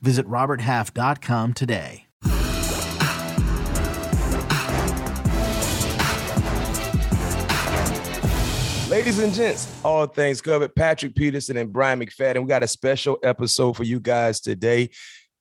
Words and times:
Visit 0.00 0.26
RobertHalf.com 0.26 1.54
today. 1.54 2.06
Ladies 8.88 9.18
and 9.18 9.34
gents, 9.34 9.80
all 9.84 10.06
things 10.06 10.40
covered. 10.40 10.74
Patrick 10.74 11.14
Peterson 11.16 11.56
and 11.56 11.72
Brian 11.72 11.98
McFadden. 12.00 12.42
We 12.42 12.48
got 12.48 12.62
a 12.62 12.68
special 12.68 13.18
episode 13.22 13.76
for 13.76 13.82
you 13.82 13.98
guys 13.98 14.40
today. 14.40 14.90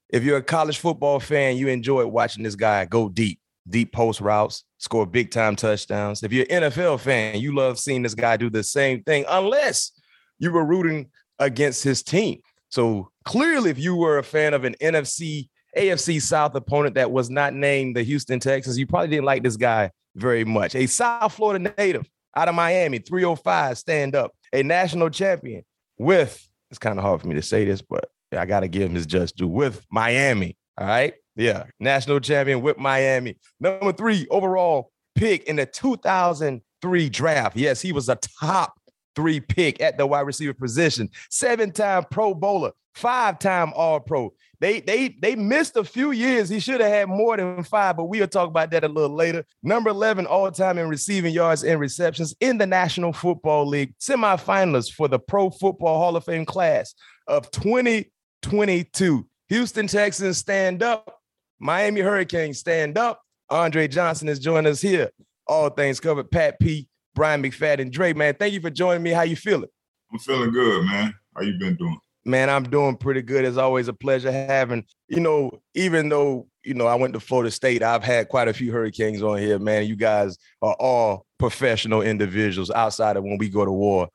If 0.09 0.23
you're 0.23 0.37
a 0.37 0.43
college 0.43 0.79
football 0.79 1.19
fan, 1.19 1.55
you 1.55 1.67
enjoy 1.67 2.07
watching 2.07 2.43
this 2.43 2.55
guy 2.55 2.85
go 2.85 3.07
deep, 3.07 3.39
deep 3.69 3.93
post 3.93 4.19
routes, 4.19 4.63
score 4.79 5.05
big 5.05 5.29
time 5.29 5.55
touchdowns. 5.55 6.23
If 6.23 6.33
you're 6.33 6.47
an 6.49 6.63
NFL 6.63 6.99
fan, 6.99 7.39
you 7.39 7.55
love 7.55 7.77
seeing 7.79 8.01
this 8.01 8.15
guy 8.15 8.35
do 8.35 8.49
the 8.49 8.63
same 8.63 9.03
thing, 9.03 9.25
unless 9.29 9.91
you 10.39 10.51
were 10.51 10.65
rooting 10.65 11.11
against 11.39 11.83
his 11.83 12.01
team. 12.01 12.41
So 12.75 13.09
clearly, 13.23 13.69
if 13.69 13.79
you 13.79 13.95
were 13.95 14.17
a 14.17 14.23
fan 14.23 14.53
of 14.53 14.65
an 14.65 14.75
NFC, 14.81 15.47
AFC 15.77 16.21
South 16.21 16.53
opponent 16.55 16.95
that 16.95 17.09
was 17.09 17.29
not 17.29 17.53
named 17.53 17.95
the 17.95 18.03
Houston 18.03 18.37
Texans, 18.37 18.77
you 18.77 18.85
probably 18.85 19.07
didn't 19.07 19.23
like 19.23 19.43
this 19.43 19.55
guy 19.55 19.91
very 20.17 20.43
much. 20.43 20.75
A 20.75 20.85
South 20.85 21.31
Florida 21.31 21.73
native 21.77 22.05
out 22.35 22.49
of 22.49 22.55
Miami, 22.55 22.99
305, 22.99 23.77
stand 23.77 24.13
up, 24.13 24.33
a 24.51 24.61
national 24.61 25.09
champion 25.09 25.63
with, 25.97 26.45
it's 26.69 26.77
kind 26.77 26.99
of 26.99 27.05
hard 27.05 27.21
for 27.21 27.29
me 27.29 27.35
to 27.35 27.41
say 27.41 27.63
this, 27.63 27.81
but 27.81 28.09
I 28.33 28.45
got 28.45 28.59
to 28.59 28.67
give 28.67 28.81
him 28.81 28.95
his 28.95 29.05
just 29.05 29.37
due 29.37 29.47
with 29.47 29.85
Miami. 29.89 30.57
All 30.77 30.85
right. 30.85 31.13
Yeah. 31.37 31.63
National 31.79 32.19
champion 32.19 32.61
with 32.61 32.77
Miami. 32.77 33.37
Number 33.61 33.93
three 33.93 34.27
overall 34.29 34.91
pick 35.15 35.45
in 35.45 35.55
the 35.55 35.65
2003 35.65 37.09
draft. 37.09 37.55
Yes, 37.55 37.79
he 37.79 37.93
was 37.93 38.09
a 38.09 38.17
top 38.41 38.73
three 39.15 39.39
pick 39.39 39.81
at 39.81 39.97
the 39.97 40.05
wide 40.05 40.21
receiver 40.21 40.53
position, 40.53 41.09
seven 41.29 41.71
time 41.71 42.05
Pro 42.09 42.33
Bowler, 42.33 42.71
five 42.93 43.39
time 43.39 43.73
All 43.75 43.99
Pro. 43.99 44.33
They 44.59 44.79
they 44.79 45.09
they 45.21 45.35
missed 45.35 45.75
a 45.75 45.83
few 45.83 46.11
years. 46.11 46.49
He 46.49 46.59
should 46.59 46.81
have 46.81 46.91
had 46.91 47.09
more 47.09 47.37
than 47.37 47.63
five, 47.63 47.97
but 47.97 48.05
we'll 48.05 48.27
talk 48.27 48.47
about 48.47 48.71
that 48.71 48.83
a 48.83 48.87
little 48.87 49.15
later. 49.15 49.45
Number 49.63 49.89
11 49.89 50.25
all 50.25 50.51
time 50.51 50.77
in 50.77 50.87
receiving 50.87 51.33
yards 51.33 51.63
and 51.63 51.79
receptions 51.79 52.35
in 52.39 52.57
the 52.57 52.65
National 52.65 53.13
Football 53.13 53.67
League, 53.67 53.93
semifinalist 53.99 54.93
for 54.93 55.07
the 55.07 55.19
Pro 55.19 55.49
Football 55.49 55.99
Hall 55.99 56.15
of 56.15 56.23
Fame 56.23 56.45
class 56.45 56.95
of 57.27 57.51
2022. 57.51 59.27
Houston 59.49 59.87
Texans 59.87 60.37
stand 60.37 60.81
up. 60.81 61.19
Miami 61.59 62.01
Hurricanes 62.01 62.59
stand 62.59 62.97
up. 62.97 63.21
Andre 63.49 63.87
Johnson 63.87 64.27
is 64.27 64.39
joining 64.39 64.71
us 64.71 64.81
here. 64.81 65.11
All 65.47 65.69
things 65.69 65.99
covered. 65.99 66.31
Pat 66.31 66.59
P, 66.59 66.87
Brian 67.15 67.41
McFadden, 67.41 67.91
Dre, 67.91 68.13
man. 68.13 68.35
Thank 68.35 68.53
you 68.53 68.61
for 68.61 68.69
joining 68.69 69.01
me. 69.01 69.11
How 69.11 69.23
you 69.23 69.37
feeling? 69.37 69.69
I'm 70.11 70.19
feeling 70.19 70.51
good, 70.51 70.85
man. 70.85 71.15
How 71.35 71.41
you 71.41 71.57
been 71.57 71.75
doing? 71.75 71.97
Man, 72.25 72.49
I'm 72.49 72.63
doing 72.63 72.97
pretty 72.97 73.21
good. 73.21 73.45
It's 73.45 73.57
always 73.57 73.87
a 73.87 73.93
pleasure 73.93 74.31
having, 74.31 74.83
you 75.07 75.19
know, 75.19 75.61
even 75.75 76.09
though, 76.09 76.47
you 76.63 76.73
know, 76.73 76.87
I 76.87 76.95
went 76.95 77.13
to 77.13 77.19
Florida 77.19 77.51
State, 77.51 77.83
I've 77.83 78.03
had 78.03 78.29
quite 78.29 78.47
a 78.47 78.53
few 78.53 78.71
Hurricanes 78.71 79.21
on 79.21 79.37
here, 79.37 79.59
man. 79.59 79.85
You 79.85 79.95
guys 79.95 80.37
are 80.61 80.75
all 80.79 81.25
professional 81.37 82.01
individuals 82.01 82.71
outside 82.71 83.15
of 83.15 83.23
when 83.23 83.37
we 83.37 83.49
go 83.49 83.63
to 83.63 83.71
war 83.71 84.09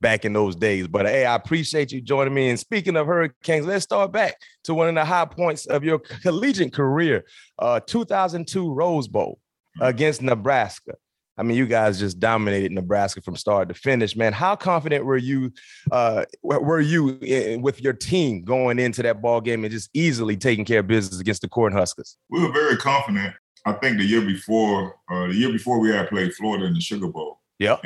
back 0.00 0.24
in 0.24 0.32
those 0.32 0.56
days. 0.56 0.88
But 0.88 1.06
hey, 1.06 1.24
I 1.24 1.36
appreciate 1.36 1.92
you 1.92 2.00
joining 2.00 2.34
me. 2.34 2.50
And 2.50 2.58
speaking 2.58 2.96
of 2.96 3.06
Hurricanes, 3.06 3.64
let's 3.64 3.84
start 3.84 4.12
back 4.12 4.34
to 4.64 4.74
one 4.74 4.88
of 4.88 4.94
the 4.96 5.04
high 5.04 5.24
points 5.24 5.64
of 5.66 5.84
your 5.84 6.00
collegiate 6.00 6.72
career, 6.72 7.24
uh, 7.60 7.80
2002 7.80 8.74
Rose 8.74 9.08
Bowl 9.08 9.38
mm-hmm. 9.78 9.88
against 9.88 10.20
Nebraska. 10.20 10.94
I 11.38 11.42
mean, 11.42 11.56
you 11.56 11.66
guys 11.66 11.98
just 11.98 12.20
dominated 12.20 12.72
Nebraska 12.72 13.22
from 13.22 13.36
start 13.36 13.68
to 13.68 13.74
finish, 13.74 14.14
man. 14.14 14.32
How 14.32 14.54
confident 14.54 15.04
were 15.04 15.16
you? 15.16 15.52
Uh, 15.90 16.24
were 16.42 16.80
you 16.80 17.18
in, 17.22 17.62
with 17.62 17.80
your 17.80 17.94
team 17.94 18.42
going 18.42 18.78
into 18.78 19.02
that 19.02 19.22
ball 19.22 19.40
game 19.40 19.64
and 19.64 19.72
just 19.72 19.88
easily 19.94 20.36
taking 20.36 20.64
care 20.64 20.80
of 20.80 20.86
business 20.86 21.20
against 21.20 21.40
the 21.40 21.48
Cornhuskers? 21.48 22.16
We 22.28 22.42
were 22.42 22.52
very 22.52 22.76
confident. 22.76 23.34
I 23.64 23.72
think 23.72 23.98
the 23.98 24.04
year 24.04 24.20
before, 24.20 24.96
uh, 25.10 25.28
the 25.28 25.34
year 25.34 25.50
before 25.50 25.78
we 25.78 25.90
had 25.90 26.08
played 26.08 26.34
Florida 26.34 26.66
in 26.66 26.74
the 26.74 26.80
Sugar 26.80 27.08
Bowl. 27.08 27.40
Yeah, 27.58 27.76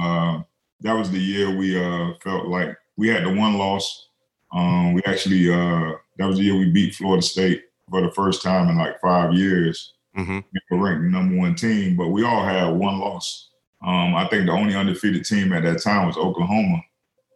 uh, 0.00 0.42
that 0.80 0.92
was 0.92 1.10
the 1.10 1.18
year 1.18 1.54
we 1.54 1.76
uh, 1.76 2.12
felt 2.22 2.46
like 2.46 2.76
we 2.96 3.08
had 3.08 3.24
the 3.24 3.34
one 3.34 3.58
loss. 3.58 4.08
Um, 4.54 4.94
we 4.94 5.02
actually 5.04 5.50
uh, 5.50 5.92
that 6.18 6.26
was 6.26 6.38
the 6.38 6.44
year 6.44 6.56
we 6.56 6.70
beat 6.70 6.94
Florida 6.94 7.22
State 7.22 7.64
for 7.90 8.00
the 8.00 8.12
first 8.12 8.42
time 8.42 8.68
in 8.70 8.78
like 8.78 9.00
five 9.00 9.34
years 9.34 9.93
mm-hmm. 10.16 10.82
ranked 10.82 11.04
number 11.04 11.36
one 11.36 11.54
team, 11.54 11.96
but 11.96 12.08
we 12.08 12.24
all 12.24 12.44
had 12.44 12.68
one 12.68 12.98
loss. 12.98 13.50
Um, 13.84 14.14
I 14.14 14.26
think 14.28 14.46
the 14.46 14.52
only 14.52 14.74
undefeated 14.74 15.24
team 15.24 15.52
at 15.52 15.62
that 15.64 15.82
time 15.82 16.06
was 16.06 16.16
Oklahoma, 16.16 16.82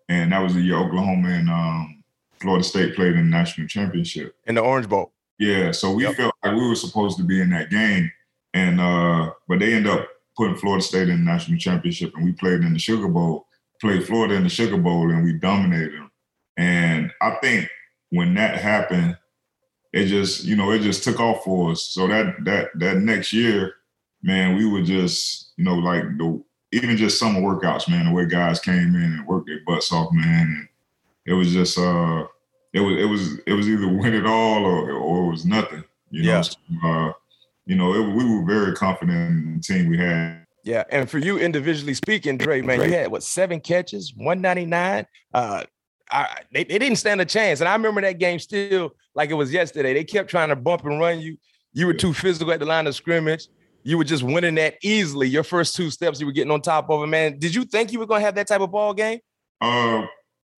and 0.09 0.33
that 0.33 0.43
was 0.43 0.55
the 0.55 0.61
year 0.61 0.79
Oklahoma 0.79 1.29
and 1.29 1.51
um, 1.51 2.03
Florida 2.41 2.65
State 2.65 2.95
played 2.95 3.15
in 3.15 3.31
the 3.31 3.37
national 3.37 3.67
championship 3.67 4.35
in 4.47 4.55
the 4.55 4.63
Orange 4.63 4.89
Bowl. 4.89 5.13
Yeah, 5.39 5.73
so 5.73 5.93
we 5.93 6.05
yep. 6.05 6.17
felt 6.17 6.35
like 6.45 6.55
we 6.55 6.67
were 6.67 6.75
supposed 6.75 7.17
to 7.19 7.25
be 7.25 7.41
in 7.41 7.51
that 7.51 7.71
game, 7.71 8.11
and 8.55 8.81
uh, 8.81 9.31
but 9.47 9.59
they 9.59 9.75
end 9.75 9.87
up 9.87 10.09
putting 10.37 10.57
Florida 10.57 10.83
State 10.83 11.09
in 11.09 11.25
the 11.25 11.31
national 11.31 11.59
championship, 11.59 12.15
and 12.15 12.25
we 12.25 12.33
played 12.33 12.61
in 12.61 12.73
the 12.73 12.79
Sugar 12.79 13.09
Bowl. 13.09 13.47
Played 13.81 14.07
Florida 14.07 14.35
in 14.35 14.43
the 14.43 14.49
Sugar 14.49 14.77
Bowl, 14.77 15.09
and 15.11 15.23
we 15.23 15.35
dominated 15.35 15.93
them. 15.93 16.11
And 16.57 17.13
I 17.23 17.37
think 17.41 17.69
when 18.11 18.35
that 18.35 18.59
happened, 18.59 19.17
it 19.93 20.07
just 20.07 20.45
you 20.45 20.57
know 20.57 20.71
it 20.73 20.81
just 20.81 21.05
took 21.05 21.21
off 21.21 21.45
for 21.45 21.73
us. 21.73 21.85
So 21.85 22.07
that 22.09 22.45
that 22.45 22.71
that 22.77 22.99
next 22.99 23.33
year, 23.33 23.75
man, 24.23 24.57
we 24.57 24.67
were 24.67 24.83
just 24.83 25.53
you 25.57 25.65
know 25.65 25.75
like 25.75 26.03
the 26.19 26.43
even 26.73 26.97
just 26.97 27.19
summer 27.19 27.41
workouts, 27.41 27.89
man. 27.89 28.07
The 28.07 28.13
way 28.13 28.27
guys 28.27 28.61
came 28.61 28.95
in 28.95 29.03
and 29.03 29.27
worked 29.27 29.49
their 29.49 29.61
butts 29.67 29.93
off, 29.93 30.13
man, 30.13 30.47
and 30.47 30.69
it 31.27 31.35
was 31.35 31.53
just 31.53 31.79
uh 31.79 32.27
it 32.73 32.81
was 32.81 32.97
it 32.97 33.07
was 33.07 33.39
it 33.47 33.53
was 33.53 33.69
either 33.69 33.89
win 33.97 34.15
it 34.15 34.27
all 34.27 34.65
or 34.65 34.93
or 34.93 35.27
it 35.27 35.31
was 35.31 35.45
nothing. 35.47 35.85
You 36.11 36.23
know, 36.23 36.29
yeah. 36.29 36.41
so, 36.41 36.57
uh, 36.85 37.13
you 37.67 37.77
know, 37.77 37.95
it, 37.95 38.15
we 38.15 38.25
were 38.25 38.45
very 38.47 38.75
confident 38.75 39.31
in 39.31 39.55
the 39.57 39.61
team 39.61 39.91
we 39.91 39.99
had. 39.99 40.47
Yeah, 40.65 40.85
and 40.91 41.09
for 41.09 41.19
you 41.19 41.39
individually 41.39 41.95
speaking, 41.95 42.39
Dre, 42.39 42.63
man, 42.63 42.81
you 42.81 42.93
had 42.93 43.11
what 43.11 43.23
seven 43.23 43.61
catches, 43.61 44.13
one 44.15 44.41
ninety 44.41 44.67
nine. 44.67 45.07
Uh, 45.33 45.65
I, 46.11 46.43
they, 46.53 46.65
they 46.65 46.79
didn't 46.79 46.97
stand 46.97 47.21
a 47.21 47.25
chance. 47.25 47.61
And 47.61 47.69
I 47.69 47.73
remember 47.75 48.01
that 48.01 48.19
game 48.19 48.39
still 48.39 48.95
like 49.15 49.31
it 49.31 49.35
was 49.35 49.53
yesterday. 49.53 49.95
They 49.95 50.05
kept 50.05 50.31
trying 50.31 50.49
to 50.49 50.57
bump 50.57 50.85
and 50.85 50.99
run 50.99 51.21
you. 51.21 51.37
You 51.73 51.87
were 51.87 51.95
too 51.95 52.13
physical 52.13 52.53
at 52.53 52.61
the 52.61 52.67
line 52.67 52.87
of 52.87 52.95
scrimmage. 52.95 53.49
You 53.85 53.99
were 53.99 54.05
just 54.05 54.23
winning 54.23 54.57
that 54.57 54.77
easily. 54.83 55.29
Your 55.29 55.45
first 55.45 55.77
two 55.77 55.91
steps, 55.91 56.21
you 56.21 56.27
were 56.27 56.33
getting 56.33 56.51
on 56.51 56.61
top 56.61 56.91
of 56.91 57.03
it, 57.03 57.07
man. 57.07 57.39
Did 57.39 57.55
you 57.55 57.65
think 57.65 57.93
you 57.93 57.99
were 57.99 58.07
going 58.07 58.21
to 58.21 58.25
have 58.27 58.35
that 58.35 58.49
type 58.49 58.61
of 58.61 58.71
ball 58.71 58.93
game? 58.95 59.21
Uh, 59.61 60.07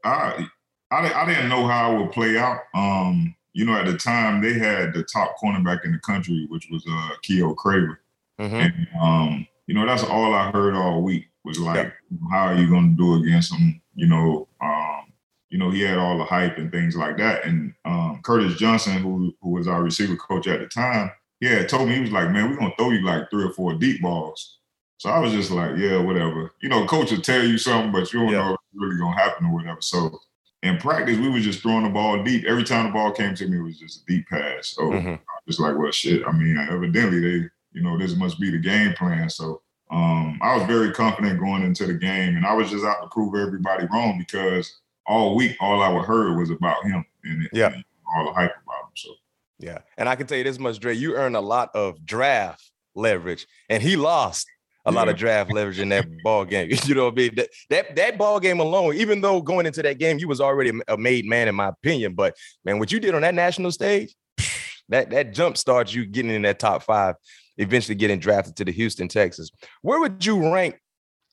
I, 0.05 0.47
I, 0.91 1.13
I 1.13 1.27
didn't 1.27 1.49
know 1.49 1.67
how 1.67 1.95
it 1.95 1.99
would 2.01 2.13
play 2.13 2.39
out. 2.39 2.61
Um, 2.75 3.35
you 3.53 3.65
know, 3.65 3.75
at 3.75 3.87
the 3.87 3.97
time 3.97 4.41
they 4.41 4.55
had 4.55 4.95
the 4.95 5.03
top 5.03 5.37
cornerback 5.43 5.85
in 5.85 5.93
the 5.93 5.99
country, 5.99 6.47
which 6.49 6.69
was 6.71 6.85
uh 6.89 7.11
Keyuo 7.25 7.55
Craver. 7.57 7.97
Mm-hmm. 8.41 8.55
And 8.55 8.89
um, 9.01 9.47
you 9.67 9.75
know, 9.75 9.87
that's 9.87 10.05
all 10.05 10.35
I 10.35 10.51
heard 10.51 10.75
all 10.75 11.03
week 11.03 11.27
was 11.45 11.59
like, 11.59 11.77
yep. 11.77 11.95
how 12.31 12.47
are 12.47 12.55
you 12.55 12.69
going 12.69 12.91
to 12.91 12.97
do 12.97 13.23
against 13.23 13.53
him? 13.53 13.81
You 13.95 14.07
know, 14.07 14.49
um, 14.61 15.10
you 15.51 15.59
know, 15.59 15.71
he 15.71 15.83
had 15.83 15.99
all 15.99 16.17
the 16.17 16.25
hype 16.25 16.59
and 16.59 16.71
things 16.71 16.97
like 16.97 17.17
that. 17.19 17.45
And 17.45 17.75
um, 17.85 18.21
Curtis 18.25 18.57
Johnson, 18.57 18.95
who 19.03 19.35
who 19.43 19.51
was 19.51 19.69
our 19.69 19.83
receiver 19.83 20.17
coach 20.17 20.47
at 20.47 20.61
the 20.61 20.67
time, 20.67 21.11
yeah, 21.41 21.65
told 21.67 21.89
me 21.89 21.97
he 21.97 22.01
was 22.01 22.13
like, 22.13 22.31
man, 22.31 22.51
we're 22.51 22.57
gonna 22.57 22.75
throw 22.79 22.91
you 22.91 23.05
like 23.05 23.31
three 23.31 23.45
or 23.45 23.53
four 23.53 23.75
deep 23.75 24.01
balls. 24.01 24.59
So 24.99 25.11
I 25.11 25.19
was 25.19 25.33
just 25.33 25.51
like, 25.51 25.77
yeah, 25.77 25.99
whatever. 25.99 26.53
You 26.61 26.69
know, 26.69 26.87
coach 26.87 27.11
will 27.11 27.21
tell 27.21 27.45
you 27.45 27.59
something, 27.59 27.91
but 27.91 28.13
you 28.13 28.21
don't 28.21 28.33
yeah. 28.33 28.49
know 28.49 28.53
it's 28.53 28.63
really 28.75 28.99
gonna 28.99 29.17
happen 29.17 29.47
or 29.47 29.55
whatever. 29.55 29.81
So 29.81 30.21
in 30.63 30.77
practice, 30.77 31.19
we 31.19 31.31
were 31.31 31.41
just 31.41 31.61
throwing 31.61 31.85
the 31.85 31.91
ball 31.91 32.23
deep. 32.23 32.45
Every 32.45 32.65
time 32.65 32.87
the 32.87 32.93
ball 32.93 33.13
came 33.13 33.35
to 33.35 33.49
me, 33.49 33.59
it 33.59 33.63
was 33.63 33.79
just 33.79 34.03
a 34.03 34.07
deep 34.07 34.29
pass. 34.29 34.69
So 34.69 34.83
mm-hmm. 34.83 35.15
Just 35.47 35.61
like, 35.61 35.77
well, 35.77 35.91
shit. 35.91 36.23
I 36.27 36.33
mean, 36.33 36.57
evidently 36.59 37.21
they, 37.21 37.49
you 37.73 37.83
know, 37.83 37.99
this 37.99 38.15
must 38.15 38.39
be 38.39 38.51
the 38.51 38.59
game 38.59 38.93
plan. 38.93 39.29
So 39.31 39.63
um, 39.91 40.39
I 40.43 40.57
was 40.57 40.67
very 40.67 40.93
confident 40.93 41.41
going 41.41 41.63
into 41.63 41.87
the 41.87 41.95
game, 41.95 42.37
and 42.37 42.47
I 42.47 42.53
was 42.53 42.71
just 42.71 42.85
out 42.85 43.03
to 43.03 43.09
prove 43.09 43.35
everybody 43.35 43.87
wrong 43.93 44.19
because 44.19 44.81
all 45.11 45.35
week, 45.35 45.57
all 45.61 45.83
I 45.83 45.89
would 45.89 46.05
heard 46.05 46.39
was 46.39 46.51
about 46.51 46.85
him 46.85 47.05
and, 47.25 47.49
yeah. 47.53 47.73
and 47.73 47.85
all 48.17 48.27
the 48.27 48.33
hype 48.33 48.53
about 48.65 48.85
him. 48.85 48.93
So 48.95 49.11
yeah, 49.59 49.79
and 49.99 50.09
I 50.09 50.17
can 50.17 50.27
tell 50.27 50.39
you 50.39 50.45
this 50.45 50.59
much, 50.59 50.79
Dre, 50.79 50.95
you 50.95 51.17
earned 51.17 51.37
a 51.37 51.41
lot 51.41 51.71
of 51.75 52.05
draft 52.07 52.71
leverage, 52.95 53.47
and 53.69 53.83
he 53.83 53.97
lost 53.97 54.47
a 54.87 54.93
yeah. 54.93 54.97
lot 54.97 55.09
of 55.09 55.17
draft 55.17 55.53
leverage 55.53 55.81
in 55.81 55.91
that 55.91 56.07
ball 56.23 56.45
game. 56.45 56.71
You 56.85 56.95
know 56.95 57.07
what 57.07 57.15
I 57.15 57.17
mean? 57.17 57.35
That, 57.35 57.49
that 57.69 57.97
that 57.97 58.19
ball 58.19 58.41
game 58.41 58.61
alone, 58.61 58.95
even 58.97 59.21
though 59.21 59.43
going 59.43 59.67
into 59.67 59.83
that 59.83 59.99
game, 59.99 60.19
you 60.19 60.29
was 60.29 60.41
already 60.41 60.73
a 60.89 60.97
made 60.97 61.27
man, 61.27 61.49
in 61.49 61.55
my 61.55 61.69
opinion. 61.69 62.15
But 62.15 62.37
man, 62.65 62.79
what 62.79 62.93
you 62.93 63.01
did 63.01 63.15
on 63.15 63.23
that 63.23 63.35
national 63.35 63.73
stage, 63.73 64.15
That 64.91 65.11
that 65.11 65.33
jump 65.33 65.57
starts 65.57 65.95
you 65.95 66.05
getting 66.05 66.33
in 66.33 66.43
that 66.43 66.59
top 66.59 66.83
five, 66.83 67.15
eventually 67.57 67.95
getting 67.95 68.19
drafted 68.19 68.57
to 68.57 68.65
the 68.65 68.73
Houston 68.73 69.07
Texans. 69.07 69.53
Where 69.83 70.01
would 70.01 70.27
you 70.27 70.53
rank? 70.53 70.81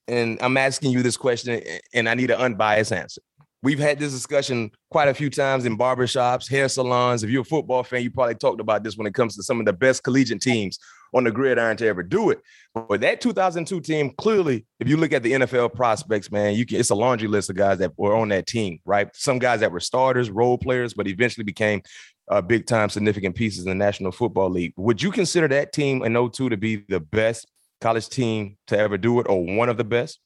And 0.07 0.37
I'm 0.43 0.57
asking 0.57 0.91
you 0.91 1.01
this 1.01 1.17
question, 1.17 1.63
and 1.91 2.07
I 2.07 2.13
need 2.13 2.29
an 2.29 2.39
unbiased 2.39 2.93
answer. 2.93 3.21
We've 3.63 3.79
had 3.79 3.97
this 3.97 4.13
discussion 4.13 4.71
quite 4.91 5.07
a 5.07 5.13
few 5.13 5.29
times 5.29 5.65
in 5.65 5.77
barbershops, 5.77 6.49
hair 6.49 6.69
salons. 6.69 7.23
If 7.23 7.31
you're 7.31 7.41
a 7.41 7.45
football 7.45 7.83
fan, 7.83 8.03
you 8.03 8.11
probably 8.11 8.35
talked 8.35 8.61
about 8.61 8.83
this 8.83 8.97
when 8.97 9.07
it 9.07 9.15
comes 9.15 9.35
to 9.35 9.43
some 9.43 9.59
of 9.59 9.65
the 9.65 9.73
best 9.73 10.03
collegiate 10.03 10.41
teams 10.41 10.77
on 11.13 11.23
the 11.23 11.31
gridiron 11.31 11.75
to 11.77 11.87
ever 11.87 12.03
do 12.03 12.29
it. 12.29 12.41
But 12.75 13.01
that 13.01 13.19
2002 13.21 13.81
team, 13.81 14.11
clearly, 14.17 14.65
if 14.79 14.87
you 14.87 14.97
look 14.97 15.11
at 15.11 15.23
the 15.23 15.31
NFL 15.31 15.73
prospects, 15.73 16.31
man, 16.31 16.55
you 16.55 16.65
can 16.65 16.79
it's 16.79 16.91
a 16.91 16.95
laundry 16.95 17.27
list 17.27 17.49
of 17.49 17.55
guys 17.55 17.79
that 17.79 17.97
were 17.97 18.15
on 18.15 18.29
that 18.29 18.45
team, 18.45 18.79
right? 18.85 19.09
Some 19.15 19.39
guys 19.39 19.61
that 19.61 19.71
were 19.71 19.79
starters, 19.79 20.29
role 20.29 20.57
players, 20.57 20.93
but 20.93 21.07
eventually 21.07 21.43
became 21.43 21.81
uh, 22.29 22.41
big 22.41 22.67
time 22.67 22.89
significant 22.89 23.35
pieces 23.35 23.65
in 23.65 23.69
the 23.69 23.85
National 23.85 24.11
Football 24.11 24.49
League. 24.49 24.73
Would 24.77 25.01
you 25.01 25.11
consider 25.11 25.47
that 25.47 25.73
team 25.73 26.03
in 26.03 26.13
02 26.13 26.49
to 26.49 26.57
be 26.57 26.83
the 26.87 26.99
best 26.99 27.47
college 27.81 28.09
team 28.09 28.57
to 28.67 28.77
ever 28.77 28.97
do 28.97 29.19
it 29.19 29.27
or 29.29 29.43
one 29.43 29.69
of 29.69 29.77
the 29.77 29.83
best? 29.83 30.19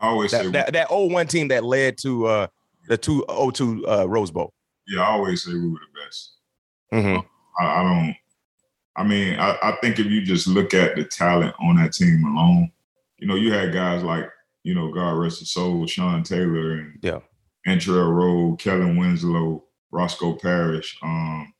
I 0.00 0.08
always 0.08 0.30
that, 0.30 0.44
say 0.44 0.50
that, 0.52 0.72
that 0.74 0.88
01 0.90 1.26
team 1.26 1.48
that 1.48 1.64
led 1.64 1.98
to 1.98 2.26
uh, 2.26 2.46
the 2.88 2.98
202 2.98 3.86
uh, 3.86 4.04
Rose 4.06 4.30
Bowl. 4.30 4.52
Yeah, 4.86 5.02
I 5.02 5.10
always 5.12 5.44
say 5.44 5.52
we 5.52 5.68
were 5.68 5.78
the 5.78 6.00
best. 6.04 6.32
Mm-hmm. 6.92 7.26
I, 7.62 7.80
I, 7.80 7.82
don't. 7.82 8.16
I 8.96 9.04
mean, 9.04 9.38
I, 9.38 9.56
I, 9.62 9.72
think 9.80 9.98
if 9.98 10.06
you 10.06 10.22
just 10.22 10.46
look 10.46 10.72
at 10.72 10.96
the 10.96 11.04
talent 11.04 11.54
on 11.60 11.76
that 11.76 11.92
team 11.92 12.24
alone, 12.24 12.72
you 13.18 13.26
know, 13.26 13.34
you 13.34 13.52
had 13.52 13.72
guys 13.72 14.02
like, 14.02 14.28
you 14.64 14.74
know, 14.74 14.92
God 14.92 15.12
rest 15.12 15.40
his 15.40 15.52
soul, 15.52 15.86
Sean 15.86 16.22
Taylor 16.22 16.72
and 16.72 16.98
yeah, 17.02 17.20
Antrel 17.66 18.14
Rolle, 18.14 18.56
Kellen 18.56 18.96
Winslow, 18.96 19.64
Roscoe 19.90 20.34
Parrish, 20.34 20.98
um, 21.02 21.52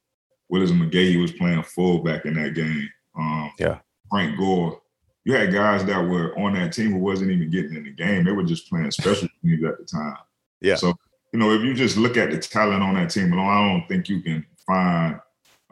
Willis 0.48 0.70
McGahee 0.70 1.20
was 1.20 1.32
playing 1.32 1.62
fullback 1.62 2.24
in 2.24 2.34
that 2.34 2.54
game. 2.54 2.88
Um, 3.18 3.52
yeah, 3.58 3.78
Frank 4.10 4.38
Gore. 4.38 4.80
You 5.24 5.34
had 5.34 5.52
guys 5.52 5.84
that 5.84 6.08
were 6.08 6.38
on 6.38 6.54
that 6.54 6.72
team 6.72 6.92
who 6.92 6.98
wasn't 6.98 7.30
even 7.30 7.50
getting 7.50 7.74
in 7.74 7.84
the 7.84 7.90
game; 7.90 8.24
they 8.24 8.32
were 8.32 8.44
just 8.44 8.68
playing 8.70 8.90
special 8.90 9.28
teams 9.42 9.62
at 9.64 9.78
the 9.78 9.84
time. 9.84 10.16
Yeah. 10.60 10.76
So 10.76 10.94
you 11.32 11.38
know, 11.38 11.52
if 11.52 11.62
you 11.62 11.74
just 11.74 11.96
look 11.96 12.16
at 12.16 12.30
the 12.30 12.38
talent 12.38 12.82
on 12.82 12.94
that 12.94 13.10
team 13.10 13.32
alone, 13.32 13.48
I 13.48 13.68
don't 13.68 13.88
think 13.88 14.08
you 14.08 14.20
can 14.20 14.46
find 14.66 15.20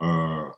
uh 0.01 0.51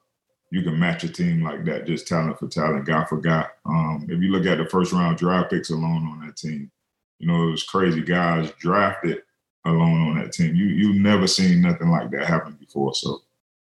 you 0.50 0.62
can 0.62 0.78
match 0.78 1.04
a 1.04 1.08
team 1.08 1.42
like 1.42 1.64
that, 1.66 1.86
just 1.86 2.08
talent 2.08 2.38
for 2.38 2.48
talent, 2.48 2.86
guy 2.86 3.04
for 3.04 3.20
guy. 3.20 3.46
Um, 3.66 4.06
if 4.08 4.22
you 4.22 4.30
look 4.30 4.46
at 4.46 4.56
the 4.56 4.64
first 4.64 4.92
round 4.92 5.18
draft 5.18 5.50
picks 5.50 5.70
alone 5.70 6.06
on 6.06 6.26
that 6.26 6.36
team, 6.36 6.70
you 7.18 7.26
know, 7.26 7.48
it 7.48 7.50
was 7.50 7.64
crazy 7.64 8.00
guys 8.00 8.50
drafted 8.58 9.22
alone 9.66 10.08
on 10.08 10.18
that 10.18 10.32
team. 10.32 10.54
You 10.54 10.66
you 10.66 10.94
never 10.94 11.26
seen 11.26 11.60
nothing 11.60 11.90
like 11.90 12.10
that 12.12 12.26
happen 12.26 12.56
before. 12.58 12.94
So 12.94 13.20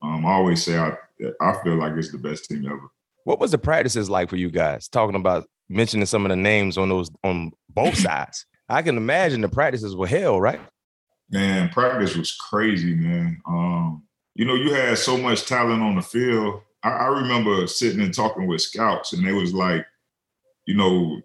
um, 0.03 0.25
I 0.25 0.33
always 0.33 0.63
say 0.63 0.79
I 0.79 0.97
I 1.41 1.61
feel 1.63 1.75
like 1.75 1.95
it's 1.97 2.13
the 2.13 2.19
best 2.19 2.45
team 2.45 2.67
ever. 2.67 2.91
What 3.25 3.41
was 3.41 3.51
the 3.51 3.59
practices 3.59 4.09
like 4.09 4.31
for 4.31 4.37
you 4.37 4.51
guys? 4.51 4.89
Talking 4.89 5.17
about 5.17 5.49
mentioning 5.69 6.07
some 6.07 6.25
of 6.25 6.31
the 6.31 6.37
names 6.37 6.79
on 6.79 6.89
those 6.89 7.11
on 7.25 7.53
both 7.69 7.99
sides. 7.99 8.47
I 8.69 8.83
can 8.83 8.97
imagine 8.97 9.41
the 9.41 9.49
practices 9.49 9.97
were 9.97 10.07
hell, 10.07 10.41
right? 10.41 10.61
Man, 11.31 11.69
practice 11.71 12.17
was 12.17 12.35
crazy, 12.35 12.95
man. 12.95 13.41
Um, 13.47 14.03
you 14.35 14.45
know, 14.45 14.55
you 14.55 14.73
had 14.73 14.97
so 14.99 15.17
much 15.17 15.47
talent 15.47 15.83
on 15.83 15.97
the 15.97 16.03
field. 16.03 16.63
I, 16.83 16.91
I 16.91 17.07
remember 17.07 17.67
sitting 17.67 18.01
and 18.01 18.15
talking 18.15 18.47
with 18.47 18.63
scouts, 18.63 19.13
and 19.13 19.27
they 19.27 19.33
was 19.33 19.53
like, 19.53 19.85
you 20.67 20.75
know, 20.75 21.21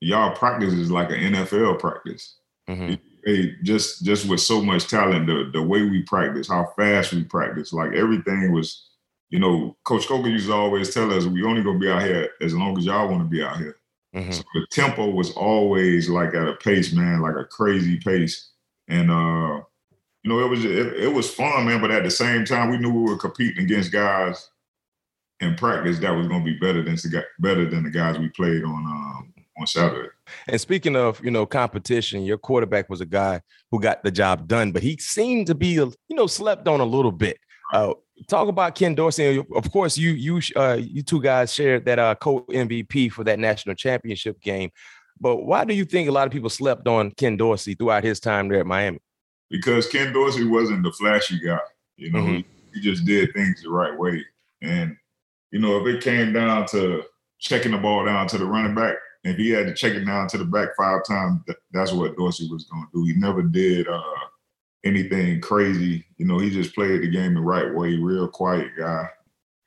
y'all 0.00 0.34
practice 0.34 0.72
is 0.72 0.90
like 0.90 1.10
an 1.10 1.34
NFL 1.34 1.78
practice. 1.78 2.36
Mm-hmm. 2.68 2.94
Hey, 3.24 3.54
just 3.62 4.04
just 4.04 4.28
with 4.28 4.40
so 4.40 4.62
much 4.62 4.86
talent, 4.86 5.26
the 5.26 5.50
the 5.52 5.62
way 5.62 5.82
we 5.82 6.02
practice, 6.02 6.48
how 6.48 6.72
fast 6.76 7.12
we 7.12 7.24
practice, 7.24 7.72
like 7.72 7.92
everything 7.94 8.52
was, 8.52 8.88
you 9.30 9.38
know, 9.38 9.76
Coach 9.84 10.06
Coker 10.06 10.28
used 10.28 10.46
to 10.46 10.52
always 10.52 10.94
tell 10.94 11.12
us 11.12 11.26
we 11.26 11.44
only 11.44 11.62
gonna 11.62 11.78
be 11.78 11.90
out 11.90 12.02
here 12.02 12.30
as 12.40 12.54
long 12.54 12.76
as 12.78 12.84
y'all 12.84 13.08
want 13.08 13.22
to 13.22 13.28
be 13.28 13.42
out 13.42 13.58
here. 13.58 13.76
Mm-hmm. 14.14 14.32
So 14.32 14.42
the 14.54 14.66
tempo 14.70 15.10
was 15.10 15.32
always 15.32 16.08
like 16.08 16.34
at 16.34 16.48
a 16.48 16.54
pace, 16.54 16.92
man, 16.92 17.20
like 17.20 17.36
a 17.36 17.44
crazy 17.44 17.98
pace. 17.98 18.52
And 18.88 19.10
uh, 19.10 19.62
you 20.22 20.30
know, 20.30 20.40
it 20.40 20.48
was 20.48 20.64
it, 20.64 20.94
it, 20.94 21.12
was 21.12 21.32
fun, 21.32 21.66
man. 21.66 21.80
But 21.80 21.90
at 21.90 22.04
the 22.04 22.10
same 22.10 22.44
time, 22.44 22.70
we 22.70 22.78
knew 22.78 22.90
we 22.90 23.10
were 23.10 23.18
competing 23.18 23.64
against 23.64 23.92
guys 23.92 24.50
in 25.40 25.54
practice 25.54 25.98
that 26.00 26.10
was 26.10 26.26
going 26.26 26.44
to 26.44 26.52
be 26.52 26.58
better 26.58 26.82
than 26.82 26.96
better 27.38 27.68
than 27.68 27.84
the 27.84 27.90
guys 27.90 28.18
we 28.18 28.28
played 28.30 28.64
on 28.64 28.70
um, 28.70 29.34
on 29.58 29.66
Saturday. 29.66 30.08
And 30.48 30.60
speaking 30.60 30.96
of 30.96 31.22
you 31.24 31.30
know 31.30 31.46
competition, 31.46 32.24
your 32.24 32.38
quarterback 32.38 32.88
was 32.88 33.00
a 33.00 33.06
guy 33.06 33.42
who 33.70 33.80
got 33.80 34.02
the 34.02 34.10
job 34.10 34.48
done, 34.48 34.72
but 34.72 34.82
he 34.82 34.96
seemed 34.98 35.46
to 35.48 35.54
be 35.54 35.68
you 35.68 35.92
know 36.10 36.26
slept 36.26 36.66
on 36.66 36.80
a 36.80 36.84
little 36.84 37.12
bit. 37.12 37.38
Uh, 37.72 37.92
talk 38.26 38.48
about 38.48 38.74
Ken 38.74 38.94
Dorsey. 38.94 39.44
Of 39.54 39.70
course, 39.70 39.98
you 39.98 40.10
you 40.10 40.40
uh, 40.56 40.78
you 40.80 41.02
two 41.02 41.20
guys 41.20 41.52
shared 41.52 41.84
that 41.84 41.98
uh, 41.98 42.14
co 42.14 42.40
MVP 42.50 43.12
for 43.12 43.24
that 43.24 43.38
national 43.38 43.74
championship 43.74 44.40
game. 44.40 44.70
But 45.20 45.44
why 45.44 45.64
do 45.64 45.74
you 45.74 45.84
think 45.84 46.08
a 46.08 46.12
lot 46.12 46.26
of 46.26 46.32
people 46.32 46.50
slept 46.50 46.86
on 46.86 47.10
Ken 47.12 47.36
Dorsey 47.36 47.74
throughout 47.74 48.04
his 48.04 48.20
time 48.20 48.48
there 48.48 48.60
at 48.60 48.66
Miami? 48.66 49.00
Because 49.50 49.88
Ken 49.88 50.12
Dorsey 50.12 50.44
wasn't 50.44 50.82
the 50.82 50.92
flashy 50.92 51.40
guy. 51.40 51.58
You 51.96 52.12
know, 52.12 52.20
mm-hmm. 52.20 52.48
he 52.74 52.80
just 52.80 53.04
did 53.04 53.32
things 53.32 53.62
the 53.62 53.70
right 53.70 53.96
way. 53.98 54.24
And, 54.62 54.96
you 55.50 55.58
know, 55.58 55.78
if 55.78 55.94
it 55.94 56.02
came 56.02 56.32
down 56.32 56.66
to 56.68 57.02
checking 57.38 57.72
the 57.72 57.78
ball 57.78 58.04
down 58.04 58.28
to 58.28 58.38
the 58.38 58.44
running 58.44 58.74
back, 58.74 58.96
if 59.24 59.36
he 59.36 59.50
had 59.50 59.66
to 59.66 59.74
check 59.74 59.94
it 59.94 60.04
down 60.04 60.28
to 60.28 60.38
the 60.38 60.44
back 60.44 60.68
five 60.76 61.00
times, 61.06 61.40
that's 61.72 61.92
what 61.92 62.16
Dorsey 62.16 62.48
was 62.50 62.64
going 62.64 62.84
to 62.84 62.88
do. 62.94 63.04
He 63.04 63.18
never 63.18 63.42
did 63.42 63.88
uh, 63.88 64.02
anything 64.84 65.40
crazy. 65.40 66.04
You 66.18 66.26
know, 66.26 66.38
he 66.38 66.50
just 66.50 66.74
played 66.74 67.02
the 67.02 67.10
game 67.10 67.34
the 67.34 67.40
right 67.40 67.74
way, 67.74 67.96
real 67.96 68.28
quiet 68.28 68.70
guy. 68.78 69.08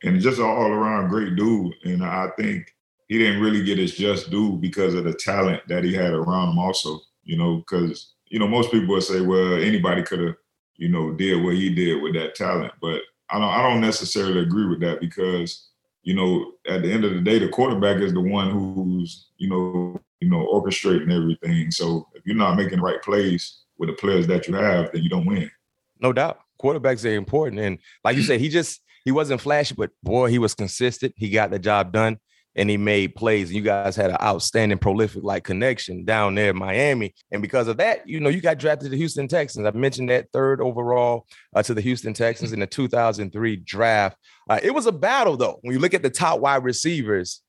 And 0.04 0.20
just 0.20 0.40
an 0.40 0.46
all 0.46 0.72
around 0.72 1.10
great 1.10 1.36
dude. 1.36 1.74
And 1.84 2.04
I 2.04 2.30
think 2.38 2.74
he 3.12 3.18
didn't 3.18 3.42
really 3.42 3.62
get 3.62 3.78
his 3.78 3.94
just 3.94 4.30
due 4.30 4.56
because 4.56 4.94
of 4.94 5.04
the 5.04 5.14
talent 5.14 5.62
that 5.68 5.84
he 5.84 5.94
had 5.94 6.14
around 6.14 6.52
him 6.52 6.60
also, 6.60 7.02
you 7.26 7.36
know, 7.36 7.58
because, 7.58 8.14
you 8.30 8.40
know, 8.40 8.48
most 8.48 8.72
people 8.72 8.88
would 8.88 9.04
say, 9.04 9.20
well, 9.20 9.56
anybody 9.56 10.02
could 10.02 10.20
have, 10.20 10.36
you 10.78 10.88
know, 10.88 11.12
did 11.12 11.44
what 11.44 11.56
he 11.56 11.76
did 11.76 12.02
with 12.02 12.14
that 12.14 12.36
talent. 12.36 12.72
But 12.82 13.02
I 13.30 13.38
don't 13.38 13.50
I 13.50 13.70
don't 13.70 13.82
necessarily 13.82 14.40
agree 14.40 14.66
with 14.66 14.80
that 14.80 15.02
because, 15.02 15.72
you 16.04 16.14
know, 16.14 16.54
at 16.70 16.84
the 16.84 16.92
end 16.94 17.04
of 17.04 17.14
the 17.14 17.20
day, 17.20 17.38
the 17.38 17.50
quarterback 17.50 17.98
is 17.98 18.14
the 18.14 18.22
one 18.22 18.50
who's, 18.50 19.28
you 19.36 19.50
know, 19.50 20.00
you 20.22 20.30
know, 20.30 20.48
orchestrating 20.48 21.12
everything. 21.14 21.70
So 21.70 22.08
if 22.16 22.26
you're 22.26 22.38
not 22.38 22.56
making 22.56 22.78
the 22.78 22.84
right 22.84 23.02
plays 23.02 23.64
with 23.78 23.90
the 23.90 23.94
players 23.96 24.26
that 24.28 24.48
you 24.48 24.54
have, 24.54 24.90
then 24.94 25.04
you 25.04 25.10
don't 25.10 25.26
win. 25.26 25.52
No 26.00 26.14
doubt. 26.14 26.40
Quarterbacks 26.64 27.04
are 27.04 27.14
important. 27.14 27.60
And 27.60 27.78
like 28.06 28.16
you 28.16 28.24
said, 28.24 28.40
he 28.40 28.48
just 28.48 28.80
he 29.04 29.12
wasn't 29.12 29.42
flashy, 29.42 29.76
but 29.78 29.90
boy, 30.02 30.30
he 30.30 30.40
was 30.40 30.56
consistent. 30.56 31.14
He 31.18 31.30
got 31.30 31.52
the 31.52 31.60
job 31.60 31.92
done 31.92 32.18
and 32.56 32.70
he 32.70 32.78
made 32.78 33.16
plays. 33.16 33.50
And 33.50 33.56
You 33.56 33.62
guys 33.62 33.96
had 33.96 34.12
an 34.12 34.18
outstanding, 34.22 34.78
prolific 34.78 35.24
like 35.24 35.44
connection 35.44 36.06
down 36.06 36.36
there 36.36 36.52
in 36.52 36.58
Miami, 36.58 37.14
and 37.32 37.42
because 37.42 37.68
of 37.68 37.78
that, 37.78 38.08
you 38.08 38.20
know, 38.20 38.30
you 38.30 38.42
got 38.42 38.58
drafted 38.58 38.86
to 38.86 38.90
the 38.90 38.98
Houston 38.98 39.28
Texans. 39.28 39.66
I 39.66 39.72
mentioned 39.72 40.10
that 40.10 40.32
third 40.32 40.62
overall 40.62 41.26
uh, 41.56 41.64
to 41.64 41.74
the 41.74 41.82
Houston 41.82 42.14
Texans 42.14 42.54
in 42.54 42.60
the 42.60 42.68
2003 42.68 43.56
draft. 43.58 44.18
Uh, 44.50 44.60
it 44.62 44.74
was 44.74 44.86
a 44.86 44.92
battle 44.92 45.38
though. 45.38 45.60
When 45.62 45.74
you 45.74 45.80
look 45.80 45.94
at 45.94 46.04
the 46.04 46.10
top 46.10 46.40
wide 46.40 46.64
receivers 46.64 47.42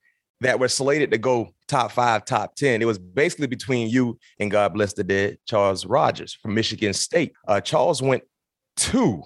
that 0.43 0.59
were 0.59 0.69
slated 0.69 1.11
to 1.13 1.19
go 1.19 1.55
top 1.69 1.93
five, 1.93 2.25
top 2.25 2.55
10. 2.57 2.83
It 2.83 2.85
was 2.85 2.99
basically 2.99 3.47
between 3.47 3.89
you 3.89 4.19
and 4.39 4.51
God 4.51 4.75
bless 4.75 4.93
the 4.93 5.05
dead, 5.05 5.39
Charles 5.47 5.87
Rogers 5.87 6.35
from 6.35 6.55
Michigan 6.55 6.93
State. 6.93 7.33
Uh, 7.47 7.61
Charles 7.61 8.03
went 8.03 8.25
two 8.77 9.23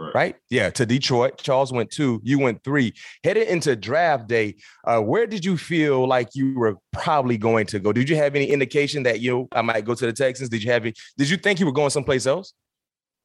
Right. 0.00 0.14
right. 0.14 0.36
Yeah, 0.48 0.70
to 0.70 0.86
Detroit. 0.86 1.36
Charles 1.38 1.72
went 1.72 1.90
two, 1.90 2.20
you 2.24 2.38
went 2.38 2.64
three. 2.64 2.94
Headed 3.22 3.48
into 3.48 3.76
draft 3.76 4.28
day, 4.28 4.56
uh, 4.84 5.00
where 5.00 5.26
did 5.26 5.44
you 5.44 5.58
feel 5.58 6.08
like 6.08 6.30
you 6.34 6.58
were 6.58 6.78
probably 6.92 7.36
going 7.36 7.66
to 7.66 7.78
go? 7.78 7.92
Did 7.92 8.08
you 8.08 8.16
have 8.16 8.34
any 8.34 8.46
indication 8.46 9.02
that 9.02 9.20
you 9.20 9.46
I 9.52 9.60
might 9.60 9.84
go 9.84 9.94
to 9.94 10.06
the 10.06 10.12
Texans? 10.12 10.48
Did 10.48 10.62
you 10.62 10.70
have 10.70 10.84
any, 10.84 10.94
did 11.18 11.28
you 11.28 11.36
think 11.36 11.60
you 11.60 11.66
were 11.66 11.72
going 11.72 11.90
someplace 11.90 12.26
else? 12.26 12.54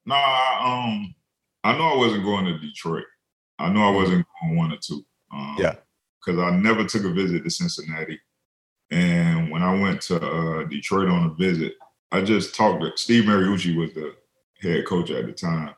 No, 0.05 0.15
I, 0.15 0.89
um, 0.89 1.15
I 1.63 1.77
know 1.77 1.93
I 1.93 1.97
wasn't 1.97 2.25
going 2.25 2.45
to 2.45 2.59
Detroit. 2.59 3.05
I 3.57 3.69
know 3.69 3.79
I 3.79 3.83
mm-hmm. 3.83 3.95
wasn't 3.95 4.25
going 4.41 4.57
one 4.57 4.73
or 4.73 4.77
two. 4.77 5.05
Um, 5.33 5.55
yeah. 5.57 5.75
Because 6.23 6.41
I 6.41 6.51
never 6.57 6.83
took 6.83 7.05
a 7.05 7.09
visit 7.09 7.43
to 7.43 7.49
Cincinnati. 7.49 8.19
And 8.91 9.49
when 9.49 9.63
I 9.63 9.79
went 9.79 10.01
to 10.01 10.17
uh, 10.17 10.63
Detroit 10.65 11.07
on 11.07 11.27
a 11.27 11.33
visit, 11.35 11.75
I 12.11 12.21
just 12.21 12.53
talked 12.53 12.81
to 12.81 12.91
Steve 12.95 13.23
Mariucci 13.23 13.75
was 13.75 13.93
the 13.93 14.13
head 14.61 14.85
coach 14.85 15.09
at 15.11 15.25
the 15.25 15.31
time 15.31 15.73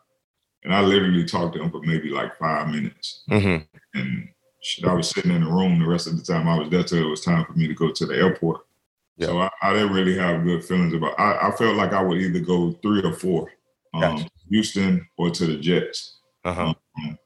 and 0.63 0.73
I 0.73 0.81
literally 0.81 1.25
talked 1.25 1.55
to 1.55 1.61
him 1.61 1.71
for 1.71 1.81
maybe 1.81 2.09
like 2.09 2.37
five 2.37 2.67
minutes. 2.67 3.23
Mm-hmm. 3.29 3.63
And 3.99 4.29
shit, 4.61 4.85
I 4.85 4.93
was 4.93 5.09
sitting 5.09 5.31
in 5.31 5.43
the 5.43 5.49
room 5.49 5.79
the 5.79 5.87
rest 5.87 6.07
of 6.07 6.17
the 6.17 6.23
time 6.23 6.47
I 6.47 6.57
was 6.57 6.69
there 6.69 6.83
till 6.83 7.05
it 7.05 7.09
was 7.09 7.21
time 7.21 7.45
for 7.45 7.53
me 7.53 7.67
to 7.67 7.73
go 7.73 7.91
to 7.91 8.05
the 8.05 8.15
airport. 8.15 8.61
Yeah. 9.17 9.27
So 9.27 9.39
I, 9.39 9.49
I, 9.63 9.73
didn't 9.73 9.93
really 9.93 10.15
have 10.17 10.43
good 10.43 10.63
feelings 10.63 10.93
about. 10.93 11.19
I, 11.19 11.47
I, 11.47 11.51
felt 11.51 11.75
like 11.75 11.91
I 11.91 12.03
would 12.03 12.21
either 12.21 12.39
go 12.39 12.73
three 12.83 13.01
or 13.01 13.13
four, 13.13 13.49
um, 13.95 14.01
gotcha. 14.01 14.29
Houston 14.49 15.07
or 15.17 15.31
to 15.31 15.45
the 15.47 15.57
Jets. 15.57 16.19
Uh-huh. 16.45 16.73
Um, 16.99 17.17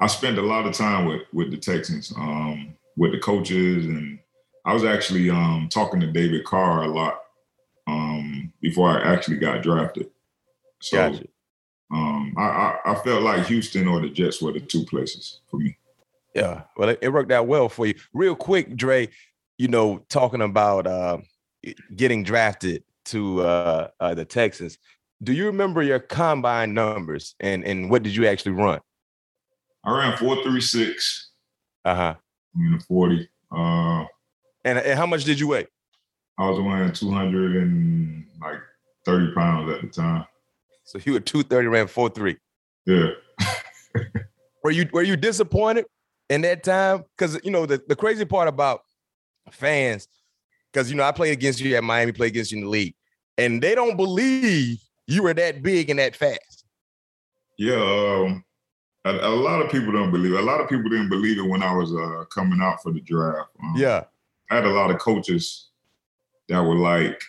I 0.00 0.06
spent 0.06 0.38
a 0.38 0.42
lot 0.42 0.66
of 0.66 0.74
time 0.74 1.06
with 1.06 1.22
with 1.32 1.50
the 1.50 1.56
Texans, 1.56 2.12
um, 2.16 2.74
with 2.96 3.12
the 3.12 3.18
coaches, 3.18 3.86
and 3.86 4.18
I 4.66 4.74
was 4.74 4.84
actually 4.84 5.30
um, 5.30 5.68
talking 5.72 6.00
to 6.00 6.12
David 6.12 6.44
Carr 6.44 6.82
a 6.82 6.88
lot 6.88 7.20
um, 7.86 8.52
before 8.60 8.90
I 8.90 9.12
actually 9.12 9.38
got 9.38 9.62
drafted. 9.62 10.10
So, 10.80 11.10
gotcha. 11.10 11.24
Um, 11.90 12.34
I, 12.36 12.42
I, 12.42 12.78
I 12.86 12.94
felt 12.96 13.22
like 13.22 13.46
Houston 13.46 13.88
or 13.88 14.00
the 14.00 14.10
Jets 14.10 14.42
were 14.42 14.52
the 14.52 14.60
two 14.60 14.84
places 14.84 15.40
for 15.50 15.58
me. 15.58 15.76
Yeah, 16.34 16.62
well, 16.76 16.90
it, 16.90 16.98
it 17.00 17.08
worked 17.08 17.32
out 17.32 17.46
well 17.46 17.68
for 17.68 17.86
you. 17.86 17.94
Real 18.12 18.36
quick, 18.36 18.76
Dre, 18.76 19.08
you 19.56 19.68
know, 19.68 20.04
talking 20.08 20.42
about 20.42 20.86
uh, 20.86 21.18
getting 21.96 22.22
drafted 22.22 22.84
to 23.06 23.40
uh, 23.40 23.88
uh, 24.00 24.14
the 24.14 24.24
Texans. 24.24 24.78
Do 25.22 25.32
you 25.32 25.46
remember 25.46 25.82
your 25.82 25.98
combine 25.98 26.74
numbers 26.74 27.34
and 27.40 27.64
and 27.64 27.90
what 27.90 28.02
did 28.02 28.14
you 28.14 28.26
actually 28.26 28.52
run? 28.52 28.80
I 29.82 29.98
ran 29.98 30.16
four 30.16 30.42
three 30.44 30.60
six. 30.60 31.30
Uh 31.84 31.94
huh. 31.94 32.14
I 32.54 32.58
mean, 32.58 32.78
forty. 32.80 33.28
Uh, 33.50 34.04
and, 34.64 34.78
and 34.78 34.98
how 34.98 35.06
much 35.06 35.24
did 35.24 35.40
you 35.40 35.48
weigh? 35.48 35.66
I 36.38 36.48
was 36.48 36.60
weighing 36.60 36.92
two 36.92 37.10
hundred 37.10 37.56
and 37.56 38.26
like 38.40 38.60
thirty 39.04 39.32
pounds 39.32 39.72
at 39.72 39.80
the 39.80 39.88
time. 39.88 40.26
So 40.88 40.98
you 41.04 41.12
were 41.12 41.20
two 41.20 41.42
thirty, 41.42 41.68
ran 41.68 41.86
four 41.86 42.08
three. 42.08 42.38
Yeah. 42.86 43.10
were 44.64 44.70
you 44.70 44.88
were 44.90 45.02
you 45.02 45.18
disappointed 45.18 45.84
in 46.30 46.40
that 46.40 46.64
time? 46.64 47.04
Because 47.14 47.38
you 47.44 47.50
know 47.50 47.66
the, 47.66 47.82
the 47.86 47.94
crazy 47.94 48.24
part 48.24 48.48
about 48.48 48.80
fans, 49.50 50.08
because 50.72 50.90
you 50.90 50.96
know 50.96 51.02
I 51.02 51.12
played 51.12 51.32
against 51.32 51.60
you 51.60 51.76
at 51.76 51.84
Miami, 51.84 52.12
played 52.12 52.28
against 52.28 52.52
you 52.52 52.58
in 52.58 52.64
the 52.64 52.70
league, 52.70 52.94
and 53.36 53.62
they 53.62 53.74
don't 53.74 53.98
believe 53.98 54.78
you 55.06 55.24
were 55.24 55.34
that 55.34 55.62
big 55.62 55.90
and 55.90 55.98
that 55.98 56.16
fast. 56.16 56.64
Yeah, 57.58 57.74
um, 57.74 58.42
a, 59.04 59.10
a, 59.10 59.28
lot 59.28 59.60
of 59.60 59.70
people 59.70 59.92
don't 59.92 60.10
believe. 60.10 60.32
It. 60.32 60.40
A 60.40 60.42
lot 60.42 60.62
of 60.62 60.70
people 60.70 60.88
didn't 60.88 61.10
believe 61.10 61.38
it 61.38 61.46
when 61.46 61.62
I 61.62 61.74
was 61.74 61.94
uh, 61.94 62.24
coming 62.32 62.62
out 62.62 62.82
for 62.82 62.92
the 62.92 63.02
draft. 63.02 63.50
Um, 63.62 63.74
yeah, 63.76 64.04
I 64.50 64.54
had 64.54 64.64
a 64.64 64.72
lot 64.72 64.90
of 64.90 64.98
coaches 64.98 65.68
that 66.48 66.62
were 66.62 66.76
like, 66.76 67.22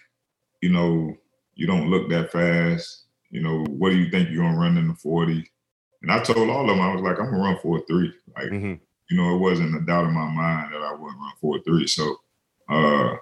you 0.61 0.69
know, 0.69 1.13
you 1.55 1.67
don't 1.67 1.89
look 1.89 2.09
that 2.09 2.31
fast. 2.31 3.07
You 3.31 3.41
know, 3.41 3.63
what 3.65 3.91
do 3.91 3.97
you 3.97 4.09
think 4.09 4.29
you're 4.29 4.43
gonna 4.43 4.57
run 4.57 4.77
in 4.77 4.87
the 4.87 4.95
40? 4.95 5.45
And 6.01 6.11
I 6.11 6.19
told 6.19 6.49
all 6.49 6.61
of 6.61 6.67
them, 6.67 6.81
I 6.81 6.93
was 6.93 7.01
like, 7.01 7.19
I'm 7.19 7.31
gonna 7.31 7.43
run 7.43 7.57
4 7.61 7.83
3. 7.87 8.13
Like, 8.35 8.45
mm-hmm. 8.45 8.73
you 9.09 9.17
know, 9.17 9.35
it 9.35 9.39
wasn't 9.39 9.75
a 9.75 9.85
doubt 9.85 10.05
in 10.05 10.13
my 10.13 10.29
mind 10.29 10.73
that 10.73 10.81
I 10.81 10.93
wouldn't 10.93 11.19
run 11.19 11.33
4 11.39 11.59
3. 11.63 11.87
So 11.87 12.17
uh 12.69 13.15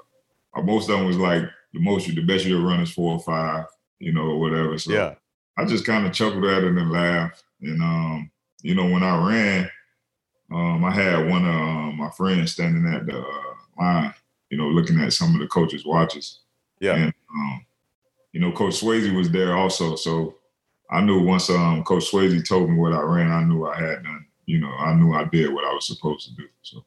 most 0.64 0.90
of 0.90 0.98
them 0.98 1.06
was 1.06 1.18
like 1.18 1.44
the 1.74 1.80
most 1.80 2.08
the 2.08 2.22
best 2.22 2.46
you'll 2.46 2.66
run 2.66 2.80
is 2.80 2.92
four 2.92 3.14
or 3.14 3.20
five 3.20 3.66
you 4.00 4.14
know, 4.14 4.22
or 4.22 4.40
whatever. 4.40 4.78
So 4.78 4.92
yeah. 4.92 5.16
I 5.58 5.66
just 5.66 5.86
kind 5.86 6.06
of 6.06 6.14
chuckled 6.14 6.46
at 6.46 6.64
it 6.64 6.78
and 6.78 6.92
laughed. 6.92 7.44
And 7.62 7.82
um, 7.82 8.32
you 8.62 8.76
know, 8.76 8.88
when 8.90 9.04
I 9.04 9.28
ran, 9.28 9.70
um, 10.52 10.86
I 10.86 10.92
had 10.92 11.30
one 11.30 11.46
of 11.46 11.56
um, 11.56 11.98
my 11.98 12.10
friends 12.12 12.54
standing 12.54 12.92
at 12.94 13.06
the 13.06 13.20
uh, 13.20 13.54
line, 13.80 14.14
you 14.50 14.58
know, 14.58 14.68
looking 14.68 15.00
at 15.02 15.14
some 15.14 15.34
of 15.34 15.42
the 15.42 15.48
coaches' 15.48 15.86
watches. 15.86 16.42
Yeah. 16.80 16.96
And 16.96 17.14
um, 17.34 17.66
you 18.38 18.44
know, 18.44 18.52
Coach 18.52 18.80
Swasey 18.80 19.16
was 19.16 19.32
there 19.32 19.58
also. 19.58 19.96
So 19.96 20.36
I 20.92 21.02
knew 21.02 21.24
once 21.24 21.50
um, 21.50 21.84
Coach 21.84 22.12
Swasey 22.12 22.48
told 22.48 22.70
me 22.70 22.76
what 22.76 22.94
I 22.94 23.02
ran, 23.02 23.32
I 23.32 23.44
knew 23.44 23.66
I 23.66 23.76
had 23.76 24.04
done. 24.04 24.28
You 24.46 24.60
know, 24.60 24.72
I 24.78 24.94
knew 24.94 25.12
I 25.12 25.24
did 25.24 25.52
what 25.52 25.66
I 25.66 25.74
was 25.74 25.88
supposed 25.88 26.28
to 26.28 26.36
do. 26.36 26.44
So 26.62 26.86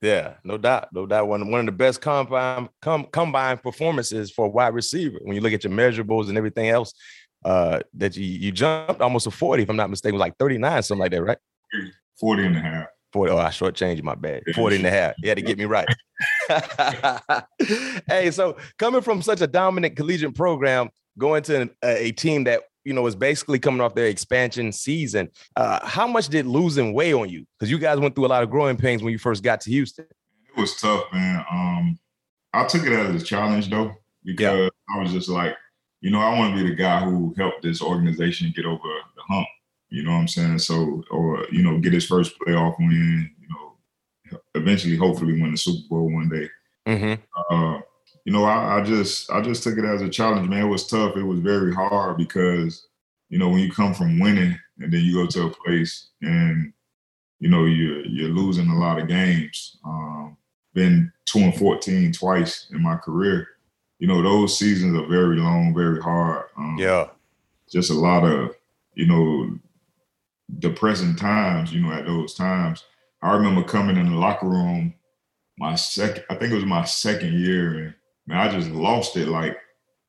yeah, 0.00 0.34
no 0.44 0.58
doubt, 0.58 0.90
no 0.92 1.04
doubt. 1.06 1.26
One 1.26 1.50
one 1.50 1.58
of 1.58 1.66
the 1.66 1.72
best 1.72 2.00
combine 2.00 2.68
com, 2.80 3.06
combine 3.10 3.58
performances 3.58 4.30
for 4.30 4.46
a 4.46 4.48
wide 4.48 4.74
receiver. 4.74 5.18
When 5.22 5.34
you 5.34 5.40
look 5.40 5.52
at 5.52 5.64
your 5.64 5.72
measurables 5.72 6.28
and 6.28 6.38
everything 6.38 6.68
else, 6.68 6.94
uh, 7.44 7.80
that 7.94 8.16
you 8.16 8.24
you 8.24 8.52
jumped 8.52 9.00
almost 9.00 9.26
a 9.26 9.32
40, 9.32 9.64
if 9.64 9.70
I'm 9.70 9.74
not 9.74 9.90
mistaken, 9.90 10.14
was 10.14 10.20
like 10.20 10.38
39, 10.38 10.84
something 10.84 11.00
like 11.00 11.10
that, 11.10 11.22
right? 11.24 11.38
40 12.20 12.46
and 12.46 12.56
a 12.56 12.60
half. 12.60 12.86
40. 13.12 13.32
Oh, 13.32 13.38
I 13.38 13.48
shortchanged 13.48 14.04
my 14.04 14.14
bad. 14.14 14.44
40 14.54 14.76
and 14.76 14.86
a 14.86 14.90
half. 14.90 15.14
You 15.18 15.28
had 15.28 15.38
to 15.38 15.42
get 15.42 15.58
me 15.58 15.64
right. 15.64 15.88
hey, 18.08 18.30
so 18.30 18.56
coming 18.78 19.02
from 19.02 19.22
such 19.22 19.40
a 19.40 19.46
dominant 19.46 19.96
collegiate 19.96 20.34
program, 20.34 20.90
going 21.18 21.42
to 21.44 21.70
a, 21.82 22.08
a 22.08 22.12
team 22.12 22.44
that 22.44 22.62
you 22.84 22.92
know, 22.92 23.02
was 23.02 23.14
basically 23.14 23.58
coming 23.58 23.80
off 23.80 23.94
their 23.94 24.06
expansion 24.06 24.72
season. 24.72 25.28
Uh, 25.56 25.84
how 25.86 26.06
much 26.06 26.28
did 26.28 26.46
losing 26.46 26.92
weigh 26.92 27.12
on 27.12 27.28
you? 27.28 27.46
Because 27.58 27.70
you 27.70 27.78
guys 27.78 27.98
went 27.98 28.14
through 28.14 28.26
a 28.26 28.28
lot 28.28 28.42
of 28.42 28.50
growing 28.50 28.76
pains 28.76 29.02
when 29.02 29.12
you 29.12 29.18
first 29.18 29.42
got 29.42 29.60
to 29.62 29.70
Houston. 29.70 30.06
It 30.56 30.60
was 30.60 30.76
tough, 30.76 31.04
man. 31.12 31.44
Um, 31.50 31.98
I 32.52 32.64
took 32.64 32.84
it 32.84 32.92
as 32.92 33.22
a 33.22 33.24
challenge 33.24 33.70
though, 33.70 33.92
because 34.24 34.58
yeah. 34.58 34.96
I 34.96 35.02
was 35.02 35.12
just 35.12 35.28
like, 35.28 35.56
you 36.00 36.10
know, 36.10 36.20
I 36.20 36.36
want 36.36 36.56
to 36.56 36.62
be 36.62 36.68
the 36.68 36.76
guy 36.76 37.00
who 37.04 37.34
helped 37.36 37.62
this 37.62 37.80
organization 37.80 38.52
get 38.54 38.66
over 38.66 38.82
the 38.82 39.22
hump. 39.28 39.46
You 39.88 40.02
know 40.02 40.12
what 40.12 40.18
I'm 40.18 40.28
saying? 40.28 40.58
So, 40.58 41.02
or 41.10 41.46
you 41.52 41.62
know, 41.62 41.78
get 41.78 41.92
his 41.92 42.06
first 42.06 42.34
playoff 42.40 42.74
win. 42.78 43.30
Eventually, 44.54 44.96
hopefully, 44.96 45.40
win 45.40 45.52
the 45.52 45.56
Super 45.56 45.88
Bowl 45.88 46.12
one 46.12 46.28
day. 46.28 46.48
Mm-hmm. 46.86 47.54
Uh, 47.54 47.80
you 48.24 48.32
know, 48.32 48.44
I, 48.44 48.78
I, 48.78 48.82
just 48.82 49.30
I 49.30 49.40
just 49.40 49.62
took 49.62 49.78
it 49.78 49.84
as 49.84 50.02
a 50.02 50.08
challenge, 50.08 50.48
man. 50.48 50.66
It 50.66 50.68
was 50.68 50.86
tough. 50.86 51.16
It 51.16 51.22
was 51.22 51.40
very 51.40 51.74
hard 51.74 52.18
because, 52.18 52.86
you 53.30 53.38
know, 53.38 53.48
when 53.48 53.60
you 53.60 53.72
come 53.72 53.94
from 53.94 54.20
winning 54.20 54.58
and 54.78 54.92
then 54.92 55.00
you 55.00 55.14
go 55.14 55.26
to 55.26 55.46
a 55.46 55.50
place 55.50 56.10
and, 56.20 56.72
you 57.40 57.48
know, 57.48 57.64
you're 57.64 58.04
you're 58.04 58.28
losing 58.28 58.68
a 58.68 58.78
lot 58.78 59.00
of 59.00 59.08
games. 59.08 59.78
Um, 59.84 60.36
been 60.74 61.10
two 61.24 61.40
and 61.40 61.56
fourteen 61.56 62.12
twice 62.12 62.68
in 62.72 62.82
my 62.82 62.96
career. 62.96 63.48
You 63.98 64.06
know, 64.08 64.20
those 64.20 64.58
seasons 64.58 64.96
are 64.98 65.06
very 65.06 65.36
long, 65.36 65.74
very 65.74 66.00
hard. 66.00 66.46
Um, 66.58 66.76
yeah. 66.78 67.08
Just 67.70 67.90
a 67.90 67.94
lot 67.94 68.24
of, 68.24 68.54
you 68.94 69.06
know, 69.06 69.58
depressing 70.58 71.16
times, 71.16 71.72
you 71.72 71.80
know, 71.80 71.92
at 71.92 72.04
those 72.04 72.34
times. 72.34 72.84
I 73.22 73.34
remember 73.34 73.62
coming 73.62 73.96
in 73.96 74.10
the 74.10 74.16
locker 74.16 74.48
room 74.48 74.94
my 75.58 75.74
second, 75.74 76.24
I 76.30 76.34
think 76.34 76.52
it 76.52 76.56
was 76.56 76.64
my 76.64 76.84
second 76.84 77.34
year, 77.34 77.78
and 77.78 77.94
man, 78.26 78.38
I 78.38 78.50
just 78.50 78.70
lost 78.70 79.16
it. 79.16 79.28
Like 79.28 79.56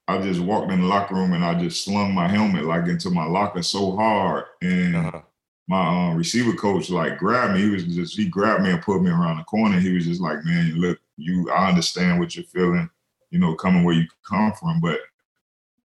I 0.08 0.20
just 0.22 0.39
walked 0.39 0.72
in 0.72 0.82
the 0.82 0.88
locker 0.88 1.15
room 1.15 1.34
and 1.34 1.46
I 1.46 1.53
just 1.60 1.86
slung 1.86 2.13
my 2.13 2.27
helmet 2.27 2.65
like 2.65 2.88
into 2.88 3.10
my 3.10 3.25
locker 3.25 3.62
so 3.62 3.96
hard, 3.96 4.46
and 4.62 4.96
uh-huh. 4.96 5.22
my 5.67 6.10
um, 6.10 6.17
receiver 6.17 6.53
coach 6.53 6.89
like 6.89 7.17
grabbed 7.17 7.53
me. 7.53 7.62
He 7.62 7.70
was 7.70 7.84
just 7.86 8.15
he 8.15 8.27
grabbed 8.27 8.63
me 8.63 8.72
and 8.72 8.82
put 8.82 9.01
me 9.01 9.10
around 9.10 9.38
the 9.38 9.43
corner. 9.43 9.79
He 9.79 9.93
was 9.93 10.05
just 10.05 10.22
like, 10.22 10.43
"Man, 10.43 10.75
look, 10.75 11.00
you, 11.17 11.51
I 11.51 11.70
understand 11.70 12.20
what 12.20 12.36
you're 12.36 12.46
feeling. 12.46 12.89
You 13.29 13.39
know, 13.39 13.55
coming 13.55 13.84
where 13.84 13.96
you 13.96 14.08
come 14.27 14.53
from, 14.53 14.79
but 14.79 15.00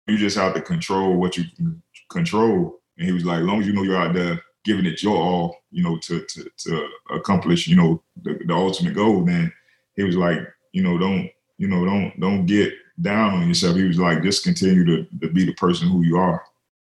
you 0.07 0.17
just 0.17 0.37
have 0.37 0.53
to 0.55 0.61
control 0.61 1.15
what 1.15 1.37
you 1.37 1.45
can 1.55 1.81
control." 2.09 2.81
And 2.97 3.07
he 3.07 3.13
was 3.13 3.25
like, 3.25 3.39
"As 3.39 3.45
long 3.45 3.61
as 3.61 3.67
you 3.67 3.73
know 3.73 3.83
you're 3.83 3.97
out 3.97 4.13
there." 4.13 4.41
Giving 4.63 4.85
it 4.85 5.03
your 5.03 5.17
all, 5.17 5.57
you 5.71 5.83
know, 5.83 5.97
to 5.99 6.21
to 6.21 6.49
to 6.57 6.87
accomplish, 7.11 7.67
you 7.67 7.75
know, 7.75 8.01
the, 8.21 8.39
the 8.45 8.53
ultimate 8.53 8.95
goal, 8.95 9.23
then 9.23 9.51
he 9.95 10.03
was 10.03 10.15
like, 10.15 10.39
you 10.71 10.83
know, 10.83 10.97
don't 10.97 11.29
you 11.57 11.67
know, 11.67 11.85
don't 11.85 12.19
don't 12.19 12.45
get 12.45 12.73
down 13.01 13.33
on 13.33 13.47
yourself. 13.47 13.75
He 13.75 13.83
was 13.83 13.99
like, 13.99 14.23
just 14.23 14.43
continue 14.43 14.85
to, 14.85 15.05
to 15.21 15.29
be 15.33 15.45
the 15.45 15.53
person 15.53 15.87
who 15.87 16.03
you 16.03 16.17
are. 16.17 16.43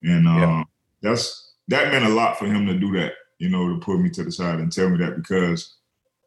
And 0.02 0.26
um, 0.26 0.38
yeah. 0.38 0.64
that's 1.00 1.52
that 1.68 1.92
meant 1.92 2.04
a 2.04 2.08
lot 2.08 2.38
for 2.38 2.46
him 2.46 2.66
to 2.66 2.74
do 2.74 2.92
that, 2.92 3.14
you 3.38 3.48
know, 3.48 3.68
to 3.68 3.80
put 3.80 3.98
me 3.98 4.10
to 4.10 4.24
the 4.24 4.32
side 4.32 4.58
and 4.58 4.72
tell 4.72 4.88
me 4.88 4.98
that 4.98 5.16
because 5.16 5.76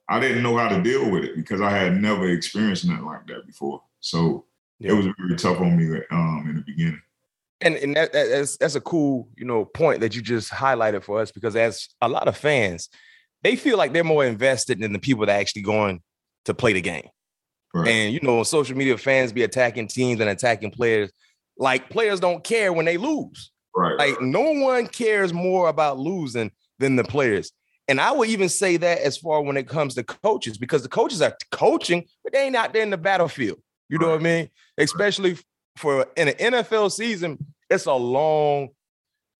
I 0.08 0.20
didn't 0.20 0.44
know 0.44 0.58
how 0.58 0.70
to 0.70 0.82
deal 0.82 1.10
with 1.10 1.24
it 1.24 1.36
because 1.36 1.62
I 1.62 1.72
had 1.72 2.00
never 2.00 2.30
experienced 2.30 2.86
nothing 2.86 3.06
like 3.06 3.26
that 3.28 3.46
before. 3.46 3.82
So 4.00 4.46
yeah. 4.80 4.92
it 4.92 4.94
was 4.94 5.08
very 5.18 5.36
tough 5.36 5.60
on 5.60 5.78
me 5.78 6.00
um, 6.12 6.46
in 6.50 6.56
the 6.56 6.62
beginning. 6.62 7.02
And 7.62 7.76
and 7.76 7.96
that, 7.96 8.12
that's 8.12 8.58
that's 8.58 8.76
a 8.76 8.82
cool 8.82 9.30
you 9.38 9.46
know 9.46 9.66
point 9.66 10.02
that 10.02 10.16
you 10.16 10.22
just 10.22 10.52
highlighted 10.52 11.04
for 11.04 11.22
us 11.22 11.32
because 11.32 11.56
as 11.56 11.88
a 12.02 12.10
lot 12.10 12.28
of 12.28 12.36
fans, 12.36 12.90
they 13.44 13.56
feel 13.56 13.78
like 13.78 13.94
they're 13.94 14.04
more 14.04 14.26
invested 14.26 14.80
than 14.80 14.94
the 14.94 15.00
people 15.00 15.26
that 15.26 15.40
actually 15.40 15.62
going 15.62 16.02
to 16.46 16.54
play 16.54 16.74
the 16.74 16.82
game. 16.82 17.08
Right. 17.74 17.88
And 17.88 18.14
you 18.14 18.20
know, 18.22 18.44
social 18.44 18.76
media 18.76 18.98
fans 18.98 19.32
be 19.32 19.44
attacking 19.44 19.88
teams 19.88 20.20
and 20.20 20.30
attacking 20.30 20.72
players. 20.72 21.12
Like 21.58 21.90
players 21.90 22.20
don't 22.20 22.44
care 22.44 22.74
when 22.74 22.86
they 22.86 22.98
lose. 22.98 23.52
Right. 23.76 23.98
Like 23.98 24.22
no 24.22 24.52
one 24.52 24.88
cares 24.88 25.34
more 25.34 25.70
about 25.70 26.00
losing 26.00 26.52
than 26.80 26.96
the 26.96 27.04
players. 27.04 27.52
And 27.88 28.02
I 28.02 28.12
would 28.12 28.30
even 28.30 28.50
say 28.50 28.78
that 28.78 29.00
as 29.00 29.18
far 29.18 29.42
when 29.42 29.58
it 29.58 29.68
comes 29.68 29.96
to 29.96 30.04
coaches, 30.04 30.58
because 30.58 30.84
the 30.84 30.90
coaches 30.90 31.22
are 31.22 31.36
coaching, 31.52 32.06
but 32.24 32.34
they 32.34 32.46
ain't 32.46 32.56
out 32.56 32.74
there 32.74 32.82
in 32.82 32.90
the 32.90 32.98
battlefield. 32.98 33.60
You 33.90 34.00
know 34.00 34.10
what 34.10 34.22
I 34.22 34.24
mean? 34.24 34.50
Especially 34.78 35.38
for 35.76 36.08
in 36.16 36.30
an 36.30 36.54
NFL 36.54 36.92
season, 36.92 37.38
it's 37.70 37.86
a 37.86 37.94
long, 37.94 38.70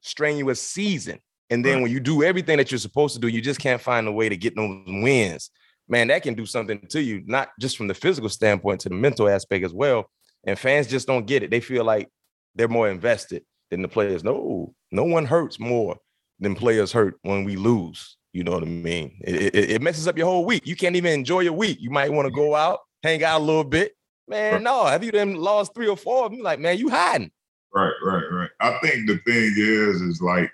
strenuous 0.02 0.62
season. 0.62 1.20
And 1.50 1.64
then 1.64 1.76
right. 1.76 1.84
when 1.84 1.92
you 1.92 2.00
do 2.00 2.24
everything 2.24 2.58
that 2.58 2.72
you're 2.72 2.80
supposed 2.80 3.14
to 3.16 3.22
do, 3.22 3.28
you 3.28 3.42
just 3.42 3.60
can't 3.60 3.82
find 3.82 4.08
a 4.08 4.12
way 4.12 4.30
to 4.30 4.38
get 4.38 4.56
those 4.56 4.84
wins 4.88 5.50
man, 5.88 6.08
that 6.08 6.24
can 6.24 6.34
do 6.34 6.46
something 6.46 6.80
to 6.90 7.02
you, 7.02 7.24
not 7.26 7.50
just 7.60 7.78
from 7.78 7.88
the 7.88 7.94
physical 7.94 8.30
standpoint, 8.30 8.82
to 8.82 8.90
the 8.90 8.96
mental 8.96 9.30
aspect 9.30 9.66
as 9.66 9.74
well. 9.74 10.10
And 10.46 10.58
fans 10.58 10.88
just 10.88 11.08
don't 11.08 11.26
get 11.26 11.44
it. 11.44 11.52
They 11.52 11.60
feel 11.60 11.84
like 11.84 12.10
they're 12.56 12.68
more 12.68 12.90
invested 12.90 13.44
than 13.72 13.82
the 13.82 13.88
players. 13.88 14.24
No, 14.24 14.74
no 14.92 15.04
one 15.04 15.26
hurts 15.26 15.60
more 15.60 15.98
than 16.40 16.56
players 16.56 16.92
hurt 16.92 17.16
when 17.24 17.44
we 17.44 17.56
lose. 17.56 18.18
You 18.34 18.44
know 18.44 18.52
what 18.52 18.64
I 18.64 18.68
mean? 18.68 19.20
It, 19.22 19.56
it, 19.56 19.72
it 19.72 19.82
messes 19.82 20.08
up 20.08 20.18
your 20.18 20.28
whole 20.28 20.46
week. 20.46 20.68
You 20.68 20.76
can't 20.76 20.96
even 20.96 21.14
enjoy 21.14 21.42
your 21.42 21.54
week. 21.54 21.78
You 21.80 21.90
might 21.90 22.12
want 22.12 22.28
to 22.28 22.32
go 22.32 22.54
out, 22.54 22.80
hang 23.02 23.24
out 23.24 23.42
a 23.42 23.44
little 23.44 23.64
bit. 23.64 23.94
Man, 24.28 24.64
no, 24.64 24.86
have 24.86 25.04
you 25.04 25.12
then 25.12 25.36
lost 25.36 25.74
three 25.76 25.88
or 25.88 25.98
four? 25.98 26.26
I'm 26.26 26.40
like, 26.40 26.60
man, 26.60 26.78
you 26.78 26.90
hiding. 26.90 27.32
Right, 27.74 27.94
right, 28.04 28.24
right. 28.32 28.50
I 28.60 28.78
think 28.80 29.08
the 29.08 29.18
thing 29.26 29.54
is, 29.58 30.02
is 30.02 30.22
like, 30.22 30.52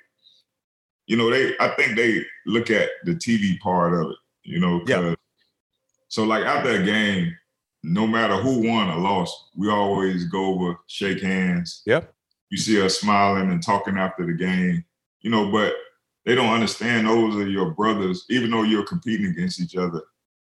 you 1.07 1.17
know, 1.17 1.29
they 1.29 1.53
I 1.59 1.69
think 1.75 1.95
they 1.95 2.25
look 2.45 2.69
at 2.69 2.89
the 3.05 3.13
TV 3.13 3.59
part 3.59 3.93
of 3.93 4.11
it, 4.11 4.17
you 4.43 4.59
know, 4.59 4.81
yeah. 4.87 5.13
So 6.07 6.23
like 6.23 6.45
after 6.45 6.71
a 6.71 6.83
game, 6.83 7.35
no 7.83 8.05
matter 8.07 8.35
who 8.35 8.67
won 8.67 8.89
or 8.89 8.97
lost, 8.97 9.35
we 9.55 9.69
always 9.69 10.25
go 10.25 10.45
over, 10.45 10.77
shake 10.87 11.21
hands. 11.21 11.81
Yep. 11.85 12.13
You 12.49 12.57
see 12.57 12.81
us 12.81 12.99
smiling 12.99 13.51
and 13.51 13.63
talking 13.63 13.97
after 13.97 14.25
the 14.25 14.33
game. 14.33 14.83
you 15.21 15.29
know, 15.29 15.51
but 15.51 15.73
they 16.25 16.35
don't 16.35 16.53
understand 16.53 17.07
those 17.07 17.35
are 17.35 17.47
your 17.47 17.71
brothers, 17.71 18.25
even 18.29 18.51
though 18.51 18.63
you're 18.63 18.85
competing 18.85 19.27
against 19.27 19.59
each 19.59 19.75
other. 19.75 20.01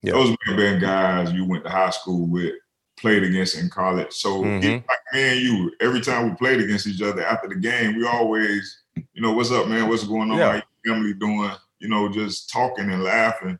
Yeah. 0.02 0.12
Those 0.12 0.30
may 0.30 0.36
have 0.46 0.56
been 0.56 0.80
guys 0.80 1.32
you 1.32 1.44
went 1.44 1.64
to 1.64 1.70
high 1.70 1.90
school 1.90 2.26
with, 2.26 2.54
played 3.02 3.24
against 3.24 3.58
in 3.58 3.68
college. 3.68 4.12
So 4.12 4.42
mm-hmm. 4.42 4.88
like 4.88 4.98
me 5.12 5.22
and 5.22 5.40
you, 5.40 5.72
every 5.80 6.00
time 6.00 6.30
we 6.30 6.36
played 6.36 6.60
against 6.60 6.86
each 6.86 7.02
other 7.02 7.22
after 7.22 7.48
the 7.48 7.56
game, 7.56 7.96
we 7.96 8.06
always, 8.06 8.82
you 9.12 9.20
know, 9.20 9.32
what's 9.32 9.50
up, 9.50 9.68
man? 9.68 9.88
What's 9.88 10.04
going 10.04 10.30
on? 10.30 10.38
Yeah. 10.38 10.52
How 10.52 10.62
your 10.84 10.94
family 10.94 11.14
doing? 11.14 11.50
You 11.80 11.88
know, 11.88 12.08
just 12.08 12.48
talking 12.48 12.90
and 12.90 13.02
laughing. 13.02 13.58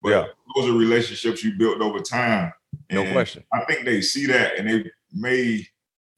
But 0.00 0.10
yeah. 0.10 0.24
those 0.54 0.70
are 0.70 0.78
relationships 0.78 1.42
you 1.44 1.58
built 1.58 1.82
over 1.82 1.98
time. 1.98 2.52
And 2.88 3.04
no 3.04 3.12
question. 3.12 3.44
I 3.52 3.64
think 3.64 3.84
they 3.84 4.00
see 4.00 4.26
that 4.26 4.58
and 4.58 4.70
they 4.70 4.90
may 5.12 5.66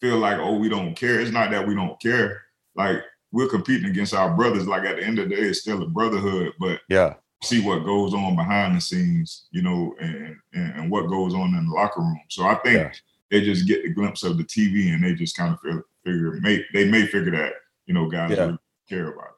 feel 0.00 0.18
like, 0.18 0.38
oh, 0.38 0.58
we 0.58 0.68
don't 0.68 0.94
care. 0.94 1.18
It's 1.18 1.32
not 1.32 1.50
that 1.50 1.66
we 1.66 1.74
don't 1.74 1.98
care. 2.00 2.42
Like 2.76 3.02
we're 3.32 3.48
competing 3.48 3.90
against 3.90 4.14
our 4.14 4.36
brothers. 4.36 4.68
Like 4.68 4.84
at 4.84 4.96
the 4.96 5.04
end 5.04 5.18
of 5.18 5.28
the 5.28 5.36
day, 5.36 5.42
it's 5.42 5.60
still 5.60 5.82
a 5.82 5.88
brotherhood. 5.88 6.52
But 6.60 6.80
yeah, 6.88 7.14
see 7.42 7.60
what 7.60 7.84
goes 7.84 8.14
on 8.14 8.36
behind 8.36 8.76
the 8.76 8.80
scenes, 8.80 9.46
you 9.50 9.62
know, 9.62 9.94
and 10.00 10.36
and, 10.54 10.74
and 10.74 10.90
what 10.90 11.08
goes 11.08 11.34
on 11.34 11.54
in 11.54 11.66
the 11.66 11.74
locker 11.74 12.00
room. 12.00 12.20
So 12.28 12.44
I 12.44 12.54
think 12.56 12.76
yeah. 12.76 12.92
they 13.30 13.44
just 13.44 13.66
get 13.66 13.82
the 13.82 13.90
glimpse 13.90 14.22
of 14.22 14.38
the 14.38 14.44
TV 14.44 14.94
and 14.94 15.04
they 15.04 15.14
just 15.14 15.36
kind 15.36 15.52
of 15.52 15.60
feel, 15.60 15.82
figure 16.04 16.38
may 16.40 16.64
they 16.72 16.88
may 16.88 17.06
figure 17.06 17.32
that 17.32 17.52
you 17.86 17.94
know 17.94 18.08
guys 18.08 18.30
yeah. 18.30 18.44
really 18.44 18.58
care 18.88 19.12
about 19.12 19.26
it. 19.26 19.32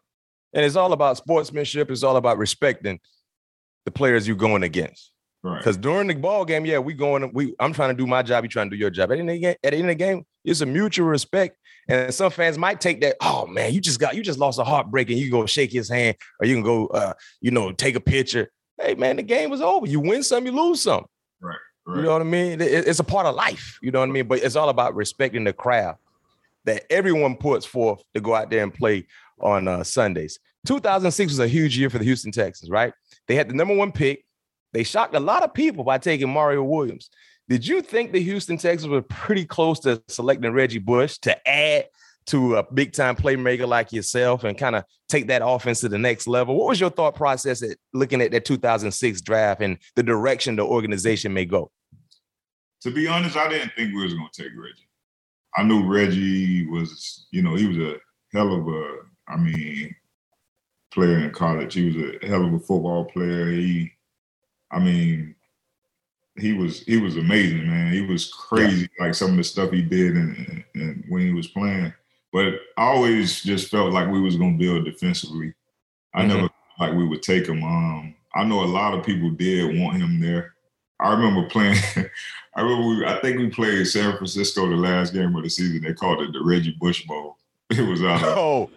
And 0.55 0.65
it's 0.65 0.77
all 0.77 0.93
about 0.93 1.17
sportsmanship. 1.17 1.91
It's 1.91 2.03
all 2.03 2.17
about 2.17 2.39
respecting 2.39 3.01
the 3.85 3.91
players 3.91 4.27
you're 4.27 4.37
going 4.37 4.63
against. 4.63 5.13
Right. 5.43 5.59
Because 5.59 5.77
during 5.77 6.09
the 6.09 6.15
ball 6.15 6.45
game, 6.45 6.67
yeah, 6.67 6.79
we 6.79 6.95
going. 6.95 7.31
We 7.33 7.55
I'm 7.61 7.73
trying 7.73 7.91
to 7.91 7.95
do 7.95 8.07
my 8.07 8.23
job. 8.23 8.45
You 8.45 8.49
trying 8.49 8.71
to 8.71 8.77
do 8.77 8.81
your 8.81 8.91
job. 8.91 9.13
At 9.13 9.15
the 9.15 9.21
end 9.21 9.31
of 9.31 9.35
the 9.35 9.41
game, 9.41 9.57
at 9.63 9.71
the 9.71 9.77
end 9.77 9.85
of 9.85 9.89
the 9.89 9.95
game, 9.95 10.27
it's 10.49 10.61
a 10.61 10.67
mutual 10.67 11.07
respect. 11.07 11.57
And 11.89 12.13
some 12.13 12.31
fans 12.31 12.59
might 12.59 12.81
take 12.81 13.01
that. 13.01 13.17
Oh 13.21 13.47
man, 13.47 13.73
you 13.73 13.81
just 13.81 13.99
got 13.99 14.15
you 14.15 14.23
just 14.23 14.39
lost 14.39 14.59
a 14.59 14.65
heartbreak, 14.65 15.09
and 15.11 15.19
you 15.19 15.31
go 15.31 15.47
shake 15.47 15.73
his 15.73 15.89
hand, 15.89 16.17
or 16.41 16.47
you 16.47 16.55
can 16.55 16.63
go, 16.63 16.87
uh, 16.89 17.15
you 17.41 17.51
know, 17.51 17.73
take 17.73 17.95
a 17.95 18.01
picture. 18.01 18.51
Hey 18.81 18.95
man, 18.95 19.17
the 19.17 19.23
game 19.23 19.51
was 19.51 19.63
over. 19.63 19.87
You 19.87 20.01
win 20.01 20.23
some, 20.23 20.45
you 20.45 20.53
lose 20.53 20.83
some. 20.83 21.07
Right. 21.41 21.57
right. 21.87 21.97
You 21.97 22.03
know 22.03 22.13
what 22.13 22.21
I 22.21 22.27
mean? 22.27 22.61
it's 22.61 23.01
a 23.01 23.05
part 23.05 23.27
of 23.27 23.35
life. 23.35 23.79
You 23.83 23.91
know 23.91 24.01
what 24.01 24.09
I 24.09 24.13
mean? 24.13 24.29
But 24.29 24.43
it's 24.43 24.57
all 24.57 24.69
about 24.69 24.95
respecting 24.95 25.45
the 25.45 25.53
crowd 25.53 25.97
that 26.65 26.85
everyone 26.91 27.37
puts 27.37 27.65
forth 27.65 28.03
to 28.15 28.21
go 28.21 28.35
out 28.35 28.51
there 28.51 28.63
and 28.63 28.75
play 28.75 29.07
on 29.41 29.67
uh, 29.67 29.83
Sundays. 29.83 30.39
2006 30.67 31.33
was 31.33 31.39
a 31.39 31.49
huge 31.49 31.79
year 31.79 31.89
for 31.89 31.99
the 31.99 32.05
Houston 32.05 32.33
Texans, 32.33 32.71
right? 32.71 32.93
They 33.27 33.35
had 33.35 33.49
the 33.49 33.55
number 33.55 33.75
one 33.75 33.93
pick. 33.93 34.25
They 34.75 34.83
shocked 34.83 35.15
a 35.15 35.21
lot 35.21 35.43
of 35.43 35.55
people 35.55 35.85
by 35.85 35.97
taking 35.97 36.29
Mario 36.29 36.63
Williams. 36.63 37.09
Did 37.49 37.67
you 37.67 37.81
think 37.81 38.13
the 38.13 38.23
Houston 38.23 38.59
Texans 38.59 38.91
were 38.91 39.03
pretty 39.03 39.47
close 39.47 39.81
to 39.81 40.03
selecting 40.09 40.53
Reggie 40.53 40.79
Bush 40.79 41.19
to 41.19 41.49
add 41.49 41.87
to 42.29 42.57
a 42.57 42.73
big 42.73 42.93
time 42.93 43.17
playmaker 43.17 43.67
like 43.67 43.91
yourself 43.91 44.45
and 44.45 44.57
kind 44.57 44.77
of 44.77 44.85
take 45.09 45.29
that 45.29 45.41
offense 45.45 45.81
to 45.81 45.89
the 45.89 45.99
next 45.99 46.27
level? 46.27 46.57
What 46.57 46.69
was 46.69 46.81
your 46.81 46.91
thought 46.91 47.15
process 47.15 47.63
at 47.63 47.79
looking 47.95 48.21
at 48.21 48.31
that 48.33 48.45
2006 48.45 49.23
draft 49.23 49.63
and 49.63 49.79
the 49.97 50.03
direction 50.03 50.57
the 50.57 50.63
organization 50.63 51.33
may 51.33 51.47
go? 51.47 51.71
To 52.83 52.91
be 52.91 53.09
honest, 53.09 53.37
I 53.37 53.49
didn't 53.49 53.73
think 53.75 53.95
we 53.95 54.03
was 54.03 54.15
going 54.15 54.29
to 54.31 54.43
take 54.43 54.53
Reggie. 54.53 54.89
I 55.57 55.63
knew 55.63 55.87
Reggie 55.87 56.67
was, 56.67 57.27
you 57.31 57.43
know, 57.43 57.55
he 57.57 57.67
was 57.67 57.79
a 57.79 57.97
hell 58.33 58.53
of 58.53 58.69
a, 58.69 58.97
I 59.27 59.37
mean, 59.39 59.97
player 60.93 61.19
in 61.21 61.31
college. 61.31 61.75
He 61.75 61.87
was 61.87 61.97
a 61.97 62.27
hell 62.27 62.45
of 62.45 62.53
a 62.53 62.59
football 62.59 63.07
player. 63.07 63.51
He, 63.51 63.91
I 64.71 64.79
mean, 64.81 65.35
he 66.39 66.53
was 66.53 66.83
he 66.83 66.99
was 66.99 67.17
amazing, 67.17 67.67
man. 67.67 67.93
He 67.93 68.03
was 68.03 68.33
crazy, 68.33 68.89
yeah. 68.99 69.07
like 69.07 69.15
some 69.15 69.33
of 69.33 69.37
the 69.37 69.45
stuff 69.45 69.71
he 69.71 69.83
did 69.83 70.17
and, 70.17 70.65
and 70.75 71.05
when 71.09 71.23
he 71.23 71.33
was 71.33 71.49
playing. 71.49 71.93
But 72.33 72.55
I 72.77 72.85
always 72.85 73.43
just 73.43 73.71
felt 73.71 73.93
like 73.93 74.09
we 74.09 74.21
was 74.21 74.37
gonna 74.37 74.59
build 74.59 74.85
defensively. 74.85 75.55
I 76.15 76.21
mm-hmm. 76.21 76.29
never 76.29 76.49
like 76.79 76.95
we 76.95 77.07
would 77.07 77.23
take 77.23 77.47
him. 77.47 77.63
Um, 77.63 78.15
I 78.35 78.45
know 78.45 78.63
a 78.63 78.67
lot 78.67 78.95
of 78.95 79.05
people 79.05 79.31
did 79.31 79.79
want 79.79 79.97
him 79.97 80.21
there. 80.21 80.55
I 81.01 81.13
remember 81.13 81.49
playing. 81.49 81.77
I 82.55 82.61
remember. 82.61 82.89
We, 82.89 83.07
I 83.07 83.21
think 83.21 83.39
we 83.39 83.49
played 83.49 83.87
San 83.87 84.17
Francisco 84.17 84.69
the 84.69 84.77
last 84.77 85.13
game 85.13 85.35
of 85.35 85.43
the 85.43 85.51
season. 85.51 85.83
They 85.83 85.95
called 85.95 86.21
it 86.21 86.33
the 86.33 86.43
Reggie 86.43 86.77
Bush 86.79 87.05
Bowl. 87.07 87.37
It 87.71 87.87
was 87.87 88.03
out. 88.03 88.23
Of, 88.23 88.39
oh, 88.39 88.71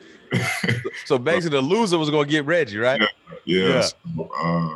so 1.05 1.17
basically, 1.17 1.57
the 1.57 1.61
loser 1.61 1.97
was 1.97 2.09
going 2.09 2.25
to 2.25 2.29
get 2.29 2.43
Reggie, 2.43 2.77
right? 2.77 2.99
Yeah. 3.45 3.67
yeah. 3.67 3.81
So, 3.81 4.29
uh, 4.37 4.75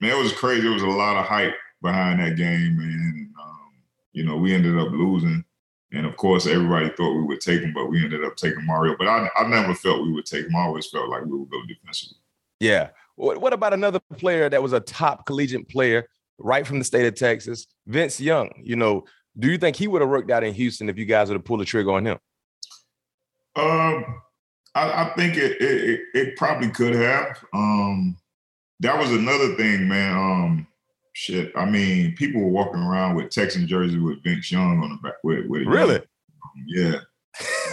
man, 0.00 0.10
it 0.10 0.20
was 0.20 0.32
crazy. 0.32 0.66
It 0.66 0.72
was 0.72 0.82
a 0.82 0.88
lot 0.88 1.16
of 1.16 1.24
hype 1.24 1.54
behind 1.84 2.18
that 2.18 2.36
game, 2.36 2.78
and 2.80 3.28
um, 3.40 3.70
you 4.12 4.24
know, 4.24 4.36
we 4.36 4.52
ended 4.52 4.76
up 4.76 4.90
losing. 4.90 5.44
And 5.92 6.06
of 6.06 6.16
course, 6.16 6.46
everybody 6.46 6.88
thought 6.96 7.14
we 7.14 7.22
would 7.22 7.40
take 7.40 7.60
him, 7.60 7.72
but 7.72 7.86
we 7.86 8.02
ended 8.02 8.24
up 8.24 8.34
taking 8.34 8.66
Mario. 8.66 8.96
But 8.98 9.06
I, 9.06 9.28
I 9.36 9.46
never 9.46 9.76
felt 9.76 10.02
we 10.02 10.12
would 10.12 10.26
take 10.26 10.46
him. 10.46 10.56
I 10.56 10.62
always 10.62 10.88
felt 10.88 11.08
like 11.08 11.24
we 11.24 11.38
would 11.38 11.50
go 11.50 11.62
defensively. 11.68 12.18
Yeah. 12.58 12.88
What 13.16 13.52
about 13.52 13.72
another 13.72 14.00
player 14.16 14.48
that 14.48 14.60
was 14.60 14.72
a 14.72 14.80
top 14.80 15.24
collegiate 15.24 15.68
player 15.68 16.08
right 16.38 16.66
from 16.66 16.80
the 16.80 16.84
state 16.84 17.06
of 17.06 17.14
Texas, 17.14 17.68
Vince 17.86 18.20
Young? 18.20 18.50
You 18.60 18.74
know, 18.74 19.04
do 19.38 19.48
you 19.48 19.56
think 19.56 19.76
he 19.76 19.86
would 19.86 20.00
have 20.00 20.10
worked 20.10 20.32
out 20.32 20.42
in 20.42 20.52
Houston 20.52 20.88
if 20.88 20.98
you 20.98 21.04
guys 21.04 21.28
would 21.28 21.36
have 21.36 21.44
pulled 21.44 21.60
the 21.60 21.64
trigger 21.64 21.92
on 21.92 22.04
him? 22.04 22.18
Um, 23.54 24.20
I, 24.74 25.04
I 25.04 25.12
think 25.16 25.36
it, 25.36 25.60
it, 25.60 26.00
it 26.12 26.36
probably 26.36 26.70
could 26.70 26.94
have. 26.94 27.38
Um, 27.52 28.16
that 28.80 28.98
was 28.98 29.12
another 29.12 29.54
thing, 29.54 29.86
man. 29.86 30.16
Um, 30.16 30.66
shit. 31.14 31.52
I 31.56 31.64
mean, 31.64 32.14
people 32.16 32.42
were 32.42 32.48
walking 32.48 32.82
around 32.82 33.14
with 33.14 33.30
Texan 33.30 33.66
jersey 33.66 33.98
with 33.98 34.22
Vince 34.22 34.52
Young 34.52 34.82
on 34.82 34.90
the 34.90 35.08
back. 35.08 35.16
With, 35.22 35.46
with 35.46 35.66
really? 35.66 36.02
Yeah. 36.66 37.00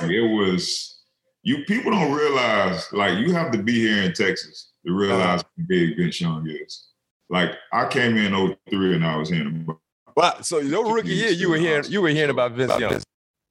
like 0.01 0.11
it 0.11 0.21
was. 0.21 0.99
You 1.43 1.65
people 1.65 1.91
don't 1.91 2.13
realize 2.13 2.87
like 2.93 3.17
you 3.17 3.33
have 3.33 3.51
to 3.51 3.61
be 3.61 3.73
here 3.73 4.03
in 4.03 4.13
Texas 4.13 4.71
to 4.85 4.93
realize 4.93 5.41
how 5.41 5.63
big 5.67 5.97
Vince 5.97 6.21
Young 6.21 6.47
is. 6.47 6.87
Like 7.29 7.55
I 7.73 7.87
came 7.87 8.15
in 8.15 8.55
03 8.69 8.95
and 8.95 9.05
I 9.05 9.17
was 9.17 9.29
hearing 9.29 9.63
about. 9.63 9.79
Wow. 10.15 10.41
So 10.41 10.59
your 10.59 10.93
rookie 10.93 11.15
year, 11.15 11.31
you 11.31 11.49
were 11.49 11.55
uh, 11.55 11.59
hearing 11.59 11.85
you 11.89 12.01
were 12.01 12.09
hearing 12.09 12.29
about 12.29 12.51
Vince 12.51 12.77
Young. 12.79 13.01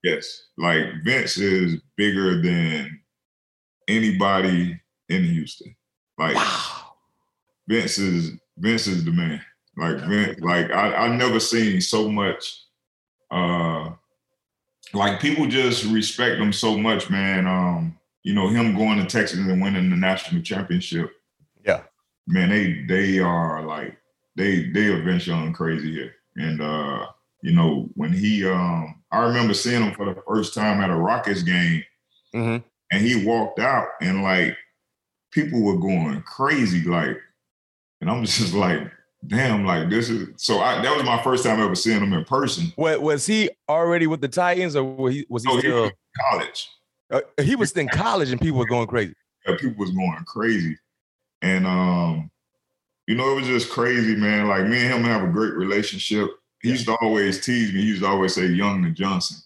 Yes. 0.04 0.42
Like 0.56 0.84
Vince 1.04 1.36
is 1.36 1.80
bigger 1.96 2.40
than 2.40 3.00
anybody 3.88 4.80
in 5.08 5.24
Houston. 5.24 5.74
Like 6.16 6.36
wow. 6.36 6.92
Vince 7.66 7.98
is 7.98 8.38
Vince 8.56 8.86
is 8.86 9.04
the 9.04 9.10
man. 9.10 9.40
Like 9.80 10.40
like 10.40 10.70
I, 10.70 10.94
I 10.94 11.16
never 11.16 11.40
seen 11.40 11.80
so 11.80 12.08
much 12.08 12.64
uh 13.30 13.90
like 14.92 15.20
people 15.20 15.46
just 15.46 15.84
respect 15.84 16.40
him 16.40 16.52
so 16.52 16.76
much, 16.76 17.10
man. 17.10 17.46
Um, 17.46 17.98
you 18.22 18.34
know, 18.34 18.48
him 18.48 18.76
going 18.76 18.98
to 18.98 19.06
Texas 19.06 19.38
and 19.38 19.62
winning 19.62 19.88
the 19.88 19.96
national 19.96 20.42
championship. 20.42 21.12
Yeah. 21.64 21.82
Man, 22.26 22.50
they 22.50 22.84
they 22.86 23.18
are 23.20 23.64
like 23.64 23.96
they 24.36 24.70
they 24.70 24.86
are 24.86 25.02
Vince 25.02 25.26
Young 25.26 25.52
crazy 25.52 25.92
here. 25.92 26.14
And 26.36 26.60
uh, 26.60 27.06
you 27.42 27.52
know, 27.52 27.88
when 27.94 28.12
he 28.12 28.46
um 28.46 29.02
I 29.10 29.20
remember 29.20 29.54
seeing 29.54 29.82
him 29.82 29.94
for 29.94 30.06
the 30.06 30.20
first 30.26 30.54
time 30.54 30.80
at 30.80 30.90
a 30.90 30.96
Rockets 30.96 31.42
game. 31.42 31.82
Mm-hmm 32.34 32.66
and 32.90 33.04
he 33.04 33.24
walked 33.24 33.58
out 33.58 33.88
and 34.00 34.22
like 34.22 34.56
people 35.30 35.62
were 35.62 35.78
going 35.78 36.20
crazy 36.22 36.82
like 36.88 37.18
and 38.00 38.10
i'm 38.10 38.24
just 38.24 38.54
like 38.54 38.90
damn 39.26 39.64
like 39.64 39.90
this 39.90 40.08
is 40.08 40.28
so 40.36 40.60
I, 40.60 40.80
that 40.80 40.96
was 40.96 41.04
my 41.04 41.22
first 41.22 41.44
time 41.44 41.60
ever 41.60 41.74
seeing 41.74 42.00
him 42.00 42.12
in 42.12 42.24
person 42.24 42.72
what 42.76 43.02
was 43.02 43.26
he 43.26 43.50
already 43.68 44.06
with 44.06 44.20
the 44.20 44.28
titans 44.28 44.76
or 44.76 44.84
was 44.84 45.14
he, 45.14 45.26
was 45.28 45.44
he 45.44 45.58
still 45.58 45.60
he 45.60 45.68
was 45.68 45.92
college 46.30 46.68
uh, 47.10 47.20
he 47.42 47.54
was 47.54 47.72
in 47.72 47.88
college 47.88 48.30
and 48.30 48.40
people 48.40 48.58
were 48.58 48.66
going 48.66 48.86
crazy 48.86 49.14
yeah, 49.46 49.56
people 49.58 49.78
was 49.78 49.90
going 49.90 50.24
crazy 50.26 50.76
and 51.42 51.66
um 51.66 52.30
you 53.06 53.14
know 53.14 53.32
it 53.32 53.34
was 53.34 53.46
just 53.46 53.70
crazy 53.70 54.16
man 54.16 54.48
like 54.48 54.66
me 54.66 54.78
and 54.78 54.94
him 54.94 55.04
have 55.04 55.22
a 55.22 55.32
great 55.32 55.54
relationship 55.54 56.30
he 56.62 56.68
yeah. 56.68 56.72
used 56.72 56.86
to 56.86 56.96
always 57.02 57.44
tease 57.44 57.72
me 57.74 57.80
he 57.82 57.88
used 57.88 58.02
to 58.02 58.08
always 58.08 58.34
say 58.34 58.46
young 58.46 58.84
and 58.84 58.96
johnson 58.96 59.36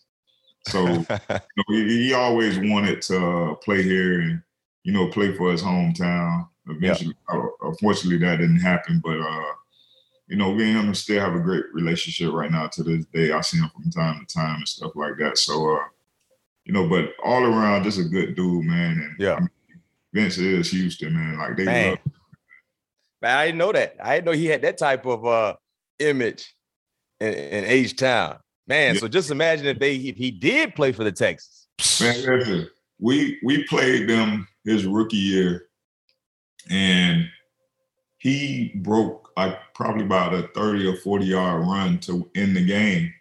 so 0.68 0.86
you 0.88 1.04
know, 1.28 1.40
he, 1.68 2.06
he, 2.06 2.14
always 2.14 2.58
wanted 2.58 3.02
to 3.02 3.56
play 3.62 3.82
here 3.82 4.20
and 4.20 4.42
you 4.82 4.92
know 4.92 5.08
play 5.08 5.32
for 5.34 5.50
his 5.50 5.62
hometown. 5.62 6.48
Eventually, 6.68 7.14
yeah. 7.28 7.36
uh, 7.36 7.68
unfortunately, 7.68 8.18
that 8.18 8.36
didn't 8.36 8.60
happen. 8.60 9.00
But 9.04 9.20
uh, 9.20 9.52
you 10.28 10.36
know, 10.36 10.54
me 10.54 10.70
and 10.70 10.88
him 10.88 10.94
still 10.94 11.20
have 11.20 11.34
a 11.34 11.40
great 11.40 11.64
relationship 11.72 12.32
right 12.32 12.50
now 12.50 12.66
to 12.68 12.82
this 12.82 13.04
day. 13.06 13.32
I 13.32 13.40
see 13.42 13.58
him 13.58 13.70
from 13.74 13.90
time 13.90 14.24
to 14.24 14.34
time 14.34 14.56
and 14.56 14.68
stuff 14.68 14.92
like 14.94 15.18
that. 15.18 15.36
So, 15.36 15.76
uh, 15.76 15.80
you 16.64 16.72
know, 16.72 16.88
but 16.88 17.10
all 17.22 17.44
around, 17.44 17.84
just 17.84 17.98
a 17.98 18.04
good 18.04 18.34
dude, 18.34 18.64
man. 18.64 18.92
And 18.92 19.14
yeah, 19.18 19.34
I 19.34 19.40
mean, 19.40 19.50
Vince 20.14 20.38
is 20.38 20.70
Houston, 20.70 21.12
man. 21.12 21.38
Like 21.38 21.56
they 21.56 21.64
man. 21.64 21.90
love. 21.90 21.98
Man, 23.20 23.36
I 23.36 23.46
didn't 23.46 23.58
know 23.58 23.72
that. 23.72 23.96
I 24.02 24.14
didn't 24.16 24.26
know 24.26 24.32
he 24.32 24.46
had 24.46 24.62
that 24.62 24.78
type 24.78 25.04
of 25.06 25.26
uh 25.26 25.56
image 25.98 26.54
in, 27.20 27.34
in 27.34 27.64
H 27.64 27.96
Town. 27.96 28.38
Man, 28.66 28.94
yeah. 28.94 29.00
so 29.00 29.08
just 29.08 29.30
imagine 29.30 29.66
if 29.66 29.78
they 29.78 29.96
if 29.96 30.16
he 30.16 30.30
did 30.30 30.74
play 30.74 30.92
for 30.92 31.04
the 31.04 31.12
Texans. 31.12 31.68
Man, 32.00 32.38
listen, 32.38 32.70
we 32.98 33.38
we 33.44 33.64
played 33.64 34.08
them 34.08 34.48
his 34.64 34.86
rookie 34.86 35.16
year, 35.18 35.66
and 36.70 37.28
he 38.16 38.72
broke 38.76 39.23
like 39.36 39.58
probably 39.74 40.04
about 40.04 40.34
a 40.34 40.48
30 40.54 40.86
or 40.86 40.96
40 40.96 41.24
yard 41.26 41.66
run 41.66 41.98
to 42.00 42.28
end 42.34 42.56
the 42.56 42.64
game. 42.64 43.12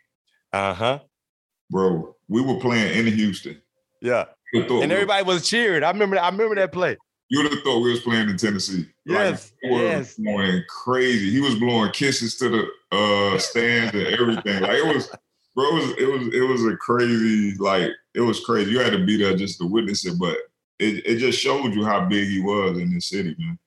Uh-huh. 0.52 1.00
Bro, 1.70 2.16
we 2.28 2.42
were 2.42 2.60
playing 2.60 3.08
in 3.08 3.14
Houston. 3.14 3.62
Yeah. 4.02 4.26
and 4.54 4.92
everybody 4.92 5.24
was 5.24 5.48
cheering. 5.48 5.84
I 5.84 5.90
remember. 5.90 6.20
I 6.20 6.30
remember 6.30 6.56
that 6.56 6.72
play. 6.72 6.98
You 7.30 7.42
would 7.42 7.52
have 7.52 7.64
thought 7.64 7.80
we 7.80 7.92
was 7.92 8.02
playing 8.02 8.30
in 8.30 8.38
Tennessee. 8.38 8.86
Yes, 9.06 9.54
like, 9.64 9.72
yes. 9.72 10.16
Blowing 10.16 10.64
crazy. 10.70 11.32
He 11.32 11.40
was 11.40 11.56
blowing 11.56 11.92
kisses 11.92 12.38
to 12.38 12.50
the 12.50 12.68
uh, 12.96 13.40
stands 13.40 13.96
and 13.96 14.08
everything. 14.08 14.62
Like 14.62 14.78
it 14.78 14.94
was, 14.94 15.10
bro. 15.56 15.68
It 15.70 15.74
was 15.74 15.90
it 15.98 16.06
was 16.06 16.36
it 16.36 16.42
was 16.42 16.66
a 16.66 16.78
crazy. 16.78 17.58
Like 17.58 17.90
it 18.14 18.22
was 18.22 18.42
crazy. 18.42 18.72
You 18.72 18.80
had 18.80 18.94
to 18.94 19.04
be 19.04 19.18
there 19.18 19.36
just 19.36 19.58
to 19.60 19.66
witness 19.66 20.06
it, 20.06 20.20
but 20.20 20.38
it, 20.78 21.06
it 21.06 21.18
just 21.18 21.40
showed 21.40 21.74
you 21.74 21.86
how 21.86 22.06
big 22.06 22.28
he 22.28 22.40
was 22.40 22.78
in 22.78 22.94
this 22.94 23.10
city, 23.10 23.36
man. 23.40 23.58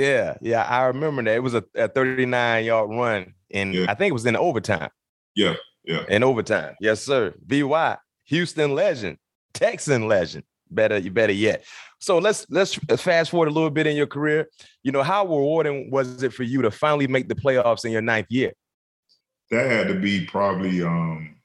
Yeah, 0.00 0.38
yeah, 0.40 0.62
I 0.62 0.84
remember 0.84 1.22
that. 1.24 1.34
It 1.34 1.42
was 1.42 1.52
a, 1.52 1.62
a 1.74 1.86
39 1.86 2.64
yard 2.64 2.88
run, 2.88 3.34
and 3.50 3.74
yeah. 3.74 3.84
I 3.86 3.94
think 3.94 4.08
it 4.08 4.14
was 4.14 4.24
in 4.24 4.34
overtime. 4.34 4.88
Yeah, 5.34 5.56
yeah. 5.84 6.04
In 6.08 6.22
overtime. 6.22 6.74
Yes, 6.80 7.02
sir. 7.02 7.34
VY, 7.46 7.98
Houston 8.24 8.74
legend, 8.74 9.18
Texan 9.52 10.08
legend. 10.08 10.44
Better, 10.70 10.96
you 10.96 11.10
better 11.10 11.34
yet. 11.34 11.64
So 11.98 12.16
let's 12.16 12.46
let's 12.48 12.78
fast 12.96 13.30
forward 13.30 13.48
a 13.48 13.50
little 13.50 13.68
bit 13.68 13.86
in 13.86 13.94
your 13.94 14.06
career. 14.06 14.48
You 14.82 14.92
know, 14.92 15.02
how 15.02 15.24
rewarding 15.24 15.90
was 15.90 16.22
it 16.22 16.32
for 16.32 16.44
you 16.44 16.62
to 16.62 16.70
finally 16.70 17.06
make 17.06 17.28
the 17.28 17.34
playoffs 17.34 17.84
in 17.84 17.92
your 17.92 18.00
ninth 18.00 18.28
year? 18.30 18.52
That 19.50 19.70
had 19.70 19.88
to 19.88 20.00
be 20.00 20.24
probably 20.24 20.80
um 20.80 21.36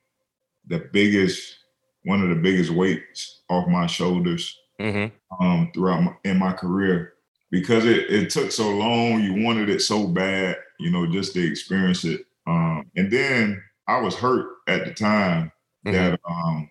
the 0.67 0.87
biggest, 0.93 1.57
one 2.05 2.21
of 2.21 2.29
the 2.29 2.35
biggest 2.35 2.69
weights 2.69 3.41
off 3.49 3.67
my 3.67 3.85
shoulders 3.85 4.57
mm-hmm. 4.79 5.43
um, 5.43 5.71
throughout 5.73 6.03
my, 6.03 6.13
in 6.23 6.39
my 6.39 6.53
career 6.53 7.14
because 7.51 7.85
it, 7.85 8.09
it 8.09 8.29
took 8.29 8.51
so 8.51 8.69
long. 8.69 9.21
You 9.21 9.43
wanted 9.43 9.69
it 9.69 9.81
so 9.81 10.07
bad, 10.07 10.57
you 10.79 10.91
know, 10.91 11.05
just 11.07 11.33
to 11.33 11.45
experience 11.45 12.03
it. 12.03 12.25
Um, 12.47 12.85
and 12.95 13.11
then 13.11 13.61
I 13.87 13.99
was 13.99 14.15
hurt 14.15 14.47
at 14.67 14.85
the 14.85 14.93
time 14.93 15.51
mm-hmm. 15.85 15.93
that 15.93 16.19
um, 16.27 16.69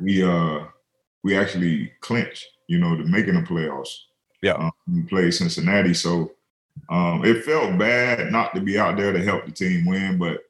we 0.00 0.22
uh, 0.22 0.64
we 1.24 1.36
actually 1.36 1.92
clinched, 2.00 2.46
you 2.68 2.78
know, 2.78 2.96
to 2.96 3.04
making 3.04 3.34
the 3.34 3.40
playoffs. 3.40 3.94
Yeah, 4.42 4.54
um, 4.54 4.72
we 4.92 5.02
played 5.02 5.34
Cincinnati, 5.34 5.94
so 5.94 6.32
um, 6.90 7.24
it 7.24 7.44
felt 7.44 7.78
bad 7.78 8.30
not 8.30 8.54
to 8.54 8.60
be 8.60 8.78
out 8.78 8.96
there 8.96 9.12
to 9.12 9.22
help 9.24 9.46
the 9.46 9.52
team 9.52 9.84
win, 9.84 10.16
but 10.16 10.42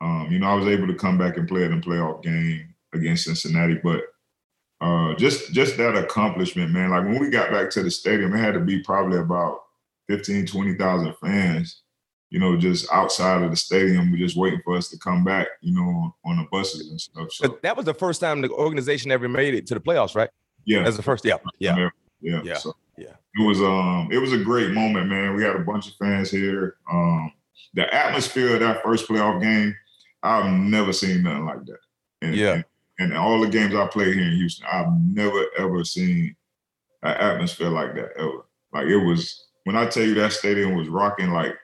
um, 0.00 0.28
you 0.30 0.38
know, 0.38 0.48
I 0.48 0.54
was 0.54 0.66
able 0.66 0.86
to 0.88 0.94
come 0.94 1.16
back 1.16 1.36
and 1.36 1.48
play 1.48 1.64
in 1.64 1.70
the 1.70 1.86
playoff 1.86 2.22
game 2.22 2.74
against 2.92 3.24
Cincinnati. 3.24 3.74
But 3.82 4.02
uh, 4.82 5.14
just 5.14 5.52
just 5.52 5.76
that 5.76 5.96
accomplishment, 5.96 6.72
man. 6.72 6.90
Like 6.90 7.04
when 7.04 7.20
we 7.20 7.30
got 7.30 7.52
back 7.52 7.70
to 7.70 7.82
the 7.82 7.90
stadium, 7.90 8.34
it 8.34 8.38
had 8.38 8.54
to 8.54 8.60
be 8.60 8.80
probably 8.80 9.18
about 9.18 9.60
15, 10.08 10.46
20,000 10.46 11.14
fans, 11.22 11.82
you 12.30 12.40
know, 12.40 12.56
just 12.56 12.90
outside 12.92 13.42
of 13.42 13.50
the 13.50 13.56
stadium, 13.56 14.10
we 14.10 14.18
just 14.18 14.36
waiting 14.36 14.60
for 14.64 14.76
us 14.76 14.88
to 14.88 14.98
come 14.98 15.22
back, 15.22 15.46
you 15.60 15.72
know, 15.72 16.14
on, 16.24 16.36
the 16.36 16.46
buses 16.50 16.90
and 16.90 17.00
stuff. 17.00 17.30
So 17.30 17.48
but 17.48 17.62
that 17.62 17.76
was 17.76 17.86
the 17.86 17.94
first 17.94 18.20
time 18.20 18.40
the 18.40 18.50
organization 18.50 19.12
ever 19.12 19.28
made 19.28 19.54
it 19.54 19.66
to 19.68 19.74
the 19.74 19.80
playoffs, 19.80 20.16
right? 20.16 20.30
Yeah. 20.64 20.82
That's 20.82 20.96
the 20.96 21.02
first. 21.02 21.24
Yeah. 21.24 21.36
Yeah. 21.60 21.88
Yeah. 22.20 22.40
Yeah. 22.42 22.54
So 22.56 22.74
yeah. 22.98 23.14
It 23.38 23.46
was 23.46 23.60
um 23.60 24.08
it 24.10 24.18
was 24.18 24.32
a 24.32 24.38
great 24.38 24.72
moment, 24.72 25.08
man. 25.08 25.36
We 25.36 25.44
had 25.44 25.54
a 25.54 25.60
bunch 25.60 25.88
of 25.88 25.94
fans 25.94 26.28
here. 26.30 26.76
Um 26.90 27.32
the 27.74 27.92
atmosphere 27.94 28.54
of 28.54 28.60
that 28.60 28.82
first 28.82 29.08
playoff 29.08 29.40
game, 29.40 29.74
I've 30.22 30.52
never 30.52 30.92
seen 30.92 31.22
nothing 31.22 31.46
like 31.46 31.64
that. 31.66 31.78
And, 32.20 32.34
yeah. 32.34 32.52
And, 32.54 32.64
and 33.10 33.16
all 33.16 33.40
the 33.40 33.48
games 33.48 33.74
I 33.74 33.86
played 33.86 34.14
here 34.14 34.26
in 34.26 34.36
Houston, 34.36 34.66
I've 34.70 34.92
never 34.92 35.44
ever 35.58 35.84
seen 35.84 36.36
an 37.02 37.16
atmosphere 37.16 37.70
like 37.70 37.94
that 37.94 38.10
ever. 38.16 38.46
Like 38.72 38.86
it 38.86 38.98
was 38.98 39.48
when 39.64 39.76
I 39.76 39.86
tell 39.86 40.04
you 40.04 40.14
that 40.14 40.32
stadium 40.32 40.76
was 40.76 40.88
rocking, 40.88 41.30
like 41.30 41.56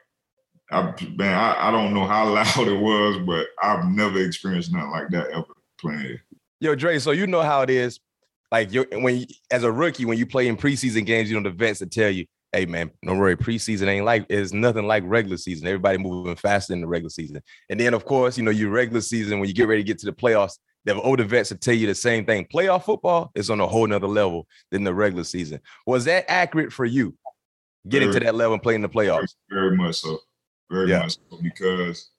I 0.71 0.95
man, 1.17 1.35
I, 1.35 1.69
I 1.69 1.71
don't 1.71 1.95
know 1.95 2.07
how 2.07 2.29
loud 2.33 2.69
it 2.69 2.81
was, 2.81 3.19
but 3.19 3.47
I've 3.63 3.85
never 3.87 4.21
experienced 4.21 4.73
nothing 4.73 4.91
like 4.91 5.09
that 5.11 5.31
ever 5.31 5.45
playing 5.81 6.01
here. 6.01 6.25
Yo, 6.61 6.75
Dre, 6.75 6.99
so 6.99 7.13
you 7.13 7.27
know 7.27 7.43
how 7.43 7.63
it 7.63 7.71
is. 7.71 8.01
Like 8.51 8.73
you 8.73 8.87
when 8.93 9.27
as 9.51 9.63
a 9.63 9.71
rookie, 9.71 10.05
when 10.05 10.19
you 10.19 10.27
play 10.27 10.49
in 10.49 10.57
preseason 10.57 11.05
games, 11.05 11.31
you 11.31 11.39
know 11.39 11.49
the 11.49 11.55
vets 11.55 11.81
that 11.81 11.91
tell 11.91 12.11
you, 12.11 12.25
"Hey, 12.53 12.65
man, 12.65 12.91
don't 13.05 13.19
worry, 13.19 13.37
preseason 13.37 13.89
ain't 13.89 14.07
like 14.07 14.25
it's 14.31 14.53
nothing 14.53 14.87
like 14.87 15.03
regular 15.07 15.37
season. 15.37 15.67
Everybody 15.67 15.99
moving 15.99 16.35
faster 16.35 16.73
in 16.73 16.81
the 16.81 16.87
regular 16.87 17.11
season." 17.11 17.43
And 17.69 17.79
then, 17.79 17.93
of 17.93 18.07
course, 18.07 18.39
you 18.39 18.45
know 18.45 18.51
your 18.51 18.71
regular 18.71 19.03
season 19.03 19.39
when 19.39 19.49
you 19.49 19.55
get 19.55 19.69
ready 19.69 19.83
to 19.83 19.87
get 19.87 19.99
to 19.99 20.07
the 20.07 20.13
playoffs, 20.13 20.59
the 20.85 21.01
older 21.01 21.25
vets 21.25 21.51
will 21.51 21.59
tell 21.59 21.75
you 21.75 21.87
the 21.87 21.95
same 21.95 22.25
thing. 22.25 22.47
Playoff 22.47 22.85
football 22.85 23.31
is 23.35 23.51
on 23.51 23.61
a 23.61 23.67
whole 23.67 23.87
nother 23.87 24.07
level 24.07 24.47
than 24.71 24.85
the 24.85 24.95
regular 24.95 25.25
season. 25.25 25.61
Was 25.87 26.05
that 26.07 26.25
accurate 26.31 26.73
for 26.73 26.85
you? 26.85 27.15
Getting 27.89 28.09
very, 28.11 28.21
to 28.21 28.27
that 28.27 28.35
level 28.35 28.55
and 28.55 28.63
playing 28.63 28.83
the 28.83 28.89
playoffs? 28.89 29.35
Very, 29.51 29.69
very 29.69 29.77
much 29.77 29.97
so. 29.97 30.19
Very 30.71 30.91
yeah. 30.91 31.01
much 31.01 31.17
so. 31.31 31.39
Because 31.43 32.11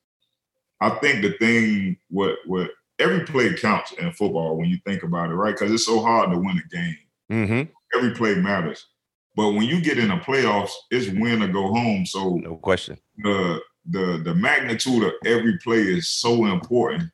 I 0.81 0.89
think 0.91 1.21
the 1.21 1.33
thing 1.33 1.97
what 2.09 2.35
what 2.45 2.71
every 2.99 3.25
play 3.25 3.53
counts 3.53 3.91
in 3.93 4.11
football 4.11 4.57
when 4.57 4.69
you 4.69 4.77
think 4.85 5.03
about 5.03 5.29
it, 5.29 5.35
right? 5.35 5.55
Because 5.55 5.71
it's 5.71 5.85
so 5.85 6.01
hard 6.01 6.31
to 6.31 6.37
win 6.37 6.61
a 6.63 6.75
game. 6.75 6.97
Mm-hmm. 7.31 7.97
Every 7.97 8.13
play 8.13 8.35
matters. 8.35 8.85
But 9.35 9.51
when 9.51 9.63
you 9.63 9.81
get 9.81 9.97
in 9.97 10.09
the 10.09 10.15
playoffs, 10.15 10.71
it's 10.91 11.07
win 11.09 11.43
or 11.43 11.47
go 11.47 11.67
home. 11.67 12.05
So 12.05 12.35
no 12.35 12.57
question. 12.57 12.97
The 13.17 13.61
the 13.89 14.21
the 14.23 14.35
magnitude 14.35 15.03
of 15.03 15.13
every 15.25 15.57
play 15.59 15.81
is 15.81 16.09
so 16.09 16.45
important 16.45 17.09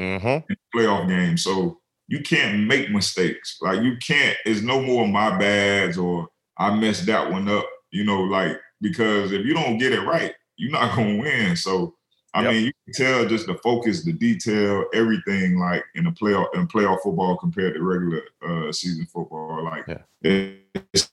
mm-hmm. 0.00 0.52
playoff 0.76 1.08
game. 1.08 1.36
So 1.36 1.80
you 2.08 2.20
can't 2.20 2.66
make 2.66 2.90
mistakes. 2.90 3.58
Like 3.60 3.82
you 3.82 3.96
can't. 4.04 4.36
It's 4.44 4.62
no 4.62 4.80
more 4.80 5.06
my 5.06 5.36
bads 5.38 5.98
or 5.98 6.28
I 6.58 6.74
messed 6.74 7.06
that 7.06 7.30
one 7.30 7.48
up. 7.48 7.66
You 7.90 8.04
know, 8.04 8.22
like 8.22 8.58
because 8.80 9.32
if 9.32 9.44
you 9.44 9.54
don't 9.54 9.78
get 9.78 9.92
it 9.92 10.06
right, 10.06 10.34
you're 10.56 10.72
not 10.72 10.96
gonna 10.96 11.18
win. 11.18 11.56
So 11.56 11.94
I 12.32 12.42
yep. 12.42 12.52
mean, 12.52 12.64
you 12.66 12.72
can 12.84 12.94
tell 12.94 13.26
just 13.26 13.46
the 13.46 13.54
focus, 13.56 14.04
the 14.04 14.12
detail, 14.12 14.84
everything 14.94 15.58
like 15.58 15.84
in 15.94 16.04
the 16.04 16.10
playoff 16.10 16.54
in 16.54 16.66
playoff 16.68 17.02
football 17.02 17.36
compared 17.36 17.74
to 17.74 17.82
regular 17.82 18.22
uh, 18.46 18.72
season 18.72 19.06
football. 19.06 19.64
Like 19.64 19.84
yeah. 19.88 20.50
it's 20.92 21.10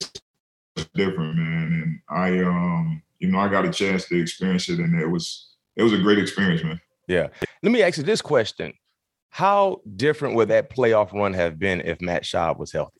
different, 0.93 1.35
man. 1.35 1.73
And 1.83 1.99
I 2.09 2.39
um, 2.43 3.01
you 3.19 3.29
know, 3.29 3.39
I 3.39 3.47
got 3.47 3.65
a 3.65 3.71
chance 3.71 4.07
to 4.07 4.19
experience 4.19 4.69
it 4.69 4.79
and 4.79 4.99
it 4.99 5.07
was 5.07 5.47
it 5.75 5.83
was 5.83 5.93
a 5.93 5.97
great 5.97 6.19
experience, 6.19 6.63
man. 6.63 6.79
Yeah. 7.07 7.27
Let 7.63 7.71
me 7.71 7.81
ask 7.81 7.97
you 7.97 8.03
this 8.03 8.21
question. 8.21 8.73
How 9.29 9.81
different 9.95 10.35
would 10.35 10.49
that 10.49 10.69
playoff 10.69 11.13
run 11.13 11.33
have 11.33 11.59
been 11.59 11.81
if 11.81 12.01
Matt 12.01 12.23
Schaub 12.23 12.57
was 12.57 12.71
healthy? 12.71 12.99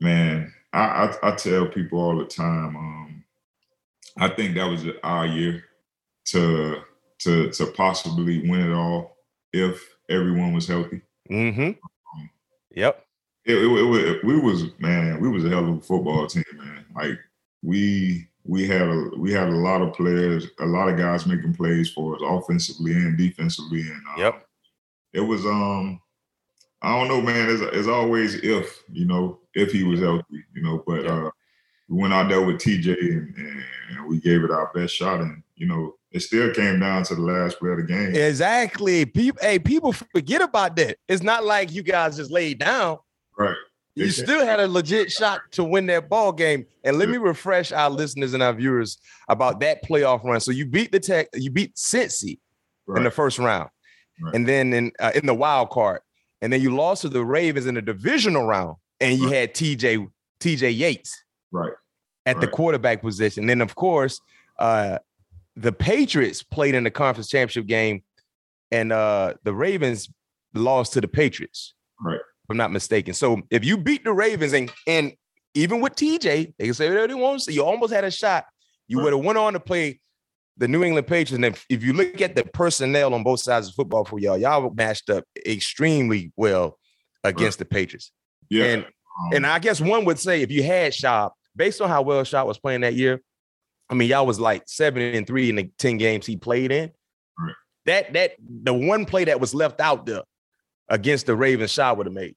Man, 0.00 0.52
I, 0.72 0.80
I, 1.22 1.28
I 1.30 1.36
tell 1.36 1.66
people 1.66 2.00
all 2.00 2.18
the 2.18 2.24
time, 2.24 2.76
um, 2.76 3.24
I 4.18 4.28
think 4.28 4.54
that 4.54 4.66
was 4.66 4.84
our 5.02 5.26
year 5.26 5.64
to 6.26 6.80
to 7.20 7.50
to 7.50 7.66
possibly 7.68 8.48
win 8.48 8.70
it 8.70 8.74
all 8.74 9.16
if 9.52 9.82
everyone 10.08 10.52
was 10.52 10.66
healthy. 10.66 11.00
Mm-hmm. 11.30 11.62
Um, 11.62 12.30
yep. 12.70 13.04
It, 13.44 13.56
it, 13.56 14.06
it, 14.06 14.24
we 14.24 14.38
was 14.38 14.64
man, 14.78 15.20
we 15.20 15.28
was 15.28 15.44
a 15.44 15.48
hell 15.48 15.68
of 15.68 15.78
a 15.78 15.80
football 15.80 16.26
team, 16.26 16.44
man. 16.54 16.84
Like 16.94 17.18
we 17.62 18.28
we 18.44 18.68
had 18.68 18.82
a 18.82 19.10
we 19.16 19.32
had 19.32 19.48
a 19.48 19.56
lot 19.56 19.80
of 19.80 19.94
players, 19.94 20.46
a 20.60 20.66
lot 20.66 20.88
of 20.88 20.98
guys 20.98 21.26
making 21.26 21.54
plays 21.54 21.90
for 21.90 22.14
us 22.14 22.20
offensively 22.22 22.92
and 22.92 23.16
defensively. 23.16 23.80
And 23.80 24.02
uh, 24.10 24.20
yep, 24.20 24.46
it 25.12 25.20
was 25.20 25.44
um, 25.46 26.00
I 26.82 26.98
don't 26.98 27.08
know, 27.08 27.22
man. 27.22 27.48
It's, 27.48 27.62
it's 27.62 27.88
always 27.88 28.34
if 28.34 28.82
you 28.92 29.06
know 29.06 29.38
if 29.54 29.72
he 29.72 29.82
was 29.82 30.00
healthy, 30.00 30.44
you 30.54 30.62
know. 30.62 30.82
But 30.86 31.04
yep. 31.04 31.10
uh, 31.10 31.30
we 31.88 31.98
went 32.02 32.12
out 32.12 32.28
there 32.28 32.42
with 32.42 32.56
TJ 32.56 32.98
and, 32.98 33.34
and 33.90 34.06
we 34.08 34.20
gave 34.20 34.44
it 34.44 34.50
our 34.50 34.70
best 34.74 34.94
shot, 34.94 35.20
and 35.20 35.42
you 35.56 35.66
know 35.66 35.94
it 36.10 36.20
still 36.20 36.52
came 36.52 36.80
down 36.80 37.02
to 37.04 37.14
the 37.14 37.22
last 37.22 37.58
play 37.58 37.70
of 37.70 37.78
the 37.78 37.82
game. 37.82 38.14
Exactly. 38.14 39.06
People, 39.06 39.40
hey, 39.42 39.58
people 39.58 39.92
forget 39.92 40.42
about 40.42 40.76
that. 40.76 40.98
It's 41.08 41.22
not 41.22 41.44
like 41.44 41.72
you 41.72 41.82
guys 41.82 42.16
just 42.16 42.30
laid 42.30 42.58
down. 42.58 42.98
Right 43.38 43.56
you 43.94 44.10
still 44.10 44.44
had 44.44 44.60
a 44.60 44.66
legit 44.66 45.10
shot 45.10 45.40
to 45.52 45.62
win 45.62 45.86
that 45.86 46.08
ball 46.08 46.32
game. 46.32 46.66
And 46.82 46.98
let 46.98 47.08
me 47.08 47.16
refresh 47.16 47.70
our 47.72 47.90
listeners 47.90 48.34
and 48.34 48.42
our 48.42 48.52
viewers 48.52 48.98
about 49.28 49.60
that 49.60 49.84
playoff 49.84 50.24
run. 50.24 50.40
So 50.40 50.50
you 50.50 50.66
beat 50.66 50.90
the 50.92 51.00
Tech, 51.00 51.28
you 51.34 51.50
beat 51.50 51.74
Cincy 51.76 52.40
right. 52.86 52.98
in 52.98 53.04
the 53.04 53.10
first 53.10 53.38
round, 53.38 53.70
right. 54.20 54.34
and 54.34 54.48
then 54.48 54.72
in 54.72 54.92
uh, 54.98 55.12
in 55.14 55.26
the 55.26 55.34
wild 55.34 55.70
card, 55.70 56.00
and 56.42 56.52
then 56.52 56.60
you 56.60 56.74
lost 56.74 57.02
to 57.02 57.08
the 57.08 57.24
Ravens 57.24 57.66
in 57.66 57.76
the 57.76 57.82
divisional 57.82 58.44
round, 58.44 58.76
and 59.00 59.18
you 59.18 59.26
right. 59.26 59.36
had 59.36 59.54
TJ 59.54 60.08
TJ 60.40 60.76
Yates 60.76 61.22
right 61.52 61.72
at 62.26 62.40
the 62.40 62.48
quarterback 62.48 63.00
position. 63.02 63.44
And 63.44 63.50
then 63.50 63.60
of 63.60 63.74
course, 63.76 64.20
uh, 64.58 64.98
the 65.56 65.72
Patriots 65.72 66.42
played 66.42 66.74
in 66.74 66.82
the 66.82 66.90
conference 66.90 67.28
championship 67.28 67.66
game, 67.66 68.02
and 68.72 68.92
uh, 68.92 69.34
the 69.44 69.54
Ravens 69.54 70.10
lost 70.52 70.94
to 70.94 71.00
the 71.00 71.08
Patriots. 71.08 71.74
Right 72.00 72.18
I'm 72.50 72.56
not 72.56 72.72
mistaken. 72.72 73.14
So 73.14 73.42
if 73.50 73.64
you 73.64 73.76
beat 73.76 74.04
the 74.04 74.12
Ravens 74.12 74.52
and 74.52 74.72
and 74.86 75.12
even 75.54 75.80
with 75.80 75.94
TJ, 75.94 76.54
they 76.58 76.64
can 76.64 76.74
say 76.74 76.88
whatever 76.88 77.08
they 77.08 77.14
want. 77.14 77.42
So 77.42 77.52
you 77.52 77.64
almost 77.64 77.92
had 77.92 78.04
a 78.04 78.10
shot. 78.10 78.44
You 78.88 79.00
would 79.00 79.12
have 79.12 79.24
went 79.24 79.38
on 79.38 79.54
to 79.54 79.60
play 79.60 80.00
the 80.56 80.68
New 80.68 80.84
England 80.84 81.06
Patriots. 81.06 81.32
And 81.32 81.44
if, 81.44 81.64
if 81.68 81.82
you 81.82 81.92
look 81.92 82.20
at 82.20 82.36
the 82.36 82.44
personnel 82.44 83.14
on 83.14 83.22
both 83.22 83.40
sides 83.40 83.68
of 83.68 83.74
football 83.74 84.04
for 84.04 84.18
y'all, 84.18 84.36
y'all 84.36 84.72
matched 84.74 85.10
up 85.10 85.24
extremely 85.46 86.32
well 86.36 86.78
against 87.22 87.58
the 87.58 87.64
Patriots. 87.64 88.12
Yeah. 88.50 88.64
And 88.64 88.84
um, 88.84 89.30
and 89.32 89.46
I 89.46 89.58
guess 89.60 89.80
one 89.80 90.04
would 90.06 90.18
say 90.18 90.42
if 90.42 90.50
you 90.50 90.62
had 90.62 90.92
Schaub, 90.92 91.30
based 91.54 91.80
on 91.80 91.88
how 91.88 92.02
well 92.02 92.22
Schaub 92.22 92.46
was 92.46 92.58
playing 92.58 92.82
that 92.82 92.94
year, 92.94 93.20
I 93.88 93.94
mean, 93.94 94.08
y'all 94.08 94.26
was 94.26 94.40
like 94.40 94.64
seven 94.66 95.02
and 95.02 95.26
three 95.26 95.50
in 95.50 95.56
the 95.56 95.70
10 95.78 95.98
games 95.98 96.26
he 96.26 96.36
played 96.36 96.72
in. 96.72 96.90
Right. 97.38 97.54
That 97.86 98.12
that 98.14 98.32
the 98.38 98.74
one 98.74 99.04
play 99.04 99.24
that 99.24 99.40
was 99.40 99.54
left 99.54 99.80
out 99.80 100.06
there 100.06 100.22
against 100.88 101.26
the 101.26 101.36
Ravens, 101.36 101.72
Schaub 101.72 101.96
would 101.96 102.06
have 102.06 102.14
made. 102.14 102.34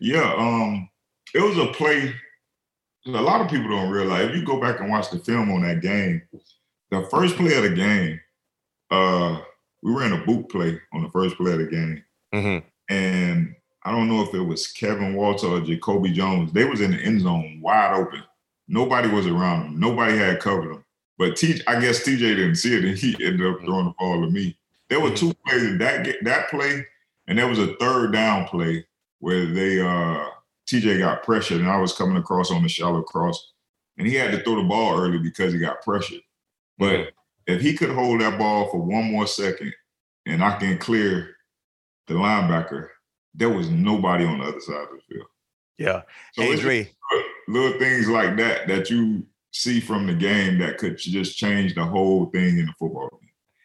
Yeah, 0.00 0.34
um, 0.36 0.88
it 1.34 1.40
was 1.40 1.58
a 1.58 1.72
play. 1.72 2.14
A 3.06 3.10
lot 3.10 3.40
of 3.40 3.48
people 3.48 3.68
don't 3.68 3.90
realize 3.90 4.30
if 4.30 4.36
you 4.36 4.44
go 4.44 4.60
back 4.60 4.80
and 4.80 4.90
watch 4.90 5.10
the 5.10 5.18
film 5.18 5.50
on 5.52 5.62
that 5.62 5.82
game, 5.82 6.22
the 6.90 7.06
first 7.10 7.36
play 7.36 7.54
of 7.56 7.64
the 7.64 7.74
game, 7.74 8.20
uh, 8.90 9.40
we 9.82 9.92
ran 9.92 10.12
a 10.12 10.24
boot 10.24 10.48
play 10.48 10.80
on 10.92 11.02
the 11.02 11.10
first 11.10 11.36
play 11.36 11.52
of 11.52 11.58
the 11.58 11.66
game, 11.66 12.04
mm-hmm. 12.34 12.66
and 12.94 13.54
I 13.84 13.90
don't 13.90 14.08
know 14.08 14.22
if 14.22 14.32
it 14.32 14.40
was 14.40 14.68
Kevin 14.68 15.14
Walter 15.14 15.48
or 15.48 15.60
Jacoby 15.60 16.12
Jones. 16.12 16.52
They 16.52 16.64
was 16.64 16.80
in 16.80 16.92
the 16.92 16.98
end 16.98 17.20
zone 17.20 17.60
wide 17.62 17.94
open. 17.94 18.22
Nobody 18.66 19.08
was 19.08 19.26
around 19.26 19.64
them. 19.64 19.80
Nobody 19.80 20.16
had 20.16 20.40
covered 20.40 20.72
them. 20.72 20.84
But 21.18 21.36
T, 21.36 21.60
I 21.66 21.80
guess 21.80 22.00
TJ 22.00 22.18
didn't 22.18 22.56
see 22.56 22.76
it, 22.76 22.84
and 22.84 22.96
he 22.96 23.14
ended 23.24 23.46
up 23.46 23.60
throwing 23.60 23.86
the 23.86 23.94
ball 23.98 24.22
to 24.22 24.30
me. 24.30 24.56
There 24.88 25.00
were 25.00 25.14
two 25.14 25.34
plays 25.46 25.62
in 25.62 25.78
that 25.78 26.06
that 26.22 26.48
play, 26.48 26.86
and 27.26 27.38
there 27.38 27.48
was 27.48 27.58
a 27.58 27.74
third 27.76 28.12
down 28.12 28.46
play 28.46 28.86
where 29.18 29.46
they 29.46 29.80
uh 29.80 30.24
TJ 30.66 30.98
got 30.98 31.22
pressured, 31.22 31.60
and 31.60 31.70
I 31.70 31.78
was 31.78 31.92
coming 31.92 32.16
across 32.16 32.50
on 32.50 32.62
the 32.62 32.68
shallow 32.68 33.02
cross, 33.02 33.52
and 33.98 34.06
he 34.06 34.14
had 34.14 34.32
to 34.32 34.42
throw 34.42 34.56
the 34.56 34.68
ball 34.68 34.98
early 34.98 35.18
because 35.18 35.52
he 35.52 35.58
got 35.58 35.82
pressured. 35.82 36.22
But 36.78 37.10
if 37.46 37.60
he 37.60 37.76
could 37.76 37.90
hold 37.90 38.20
that 38.20 38.38
ball 38.38 38.70
for 38.70 38.78
one 38.78 39.10
more 39.10 39.26
second, 39.26 39.74
and 40.26 40.42
I 40.42 40.56
can 40.56 40.78
clear 40.78 41.36
the 42.06 42.14
linebacker, 42.14 42.88
there 43.34 43.50
was 43.50 43.68
nobody 43.68 44.24
on 44.24 44.38
the 44.38 44.44
other 44.44 44.60
side 44.60 44.82
of 44.82 44.88
the 44.90 45.14
field. 45.14 45.26
Yeah, 45.76 46.02
so 46.32 46.42
Adri. 46.42 46.88
little 47.48 47.78
things 47.78 48.08
like 48.08 48.36
that 48.36 48.68
that 48.68 48.90
you 48.90 49.26
see 49.50 49.80
from 49.80 50.06
the 50.06 50.14
game 50.14 50.58
that 50.58 50.78
could 50.78 50.98
just 50.98 51.36
change 51.36 51.74
the 51.74 51.84
whole 51.84 52.26
thing 52.26 52.58
in 52.58 52.66
the 52.66 52.72
football 52.78 53.08
game. 53.20 53.23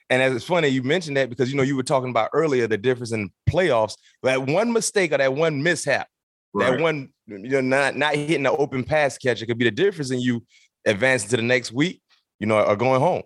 And 0.10 0.22
as 0.24 0.34
it's 0.36 0.46
funny, 0.46 0.70
you 0.70 0.82
mentioned 0.82 1.18
that 1.18 1.30
because 1.30 1.52
you 1.52 1.58
know 1.58 1.64
you 1.64 1.76
were 1.76 1.84
talking 1.84 2.10
about 2.10 2.32
earlier 2.34 2.68
the 2.68 2.78
difference 2.78 3.12
in 3.12 3.32
playoffs. 3.50 3.96
That 4.24 4.48
one 4.48 4.74
mistake 4.74 5.12
or 5.12 5.18
that 5.18 5.34
one 5.34 5.62
mishap, 5.62 6.08
right. 6.54 6.72
that 6.72 6.82
one 6.82 7.10
you 7.28 7.38
know 7.38 7.62
not 7.62 7.96
not 7.96 8.16
hitting 8.16 8.44
the 8.44 8.52
open 8.52 8.84
pass 8.84 9.18
catcher 9.18 9.46
could 9.46 9.60
be 9.60 9.66
the 9.66 9.72
difference 9.72 10.10
in 10.10 10.20
you 10.20 10.44
advancing 10.86 11.30
to 11.30 11.38
the 11.38 11.44
next 11.44 11.72
week, 11.72 12.02
you 12.40 12.48
know, 12.48 12.60
or 12.60 12.76
going 12.76 13.00
home. 13.00 13.22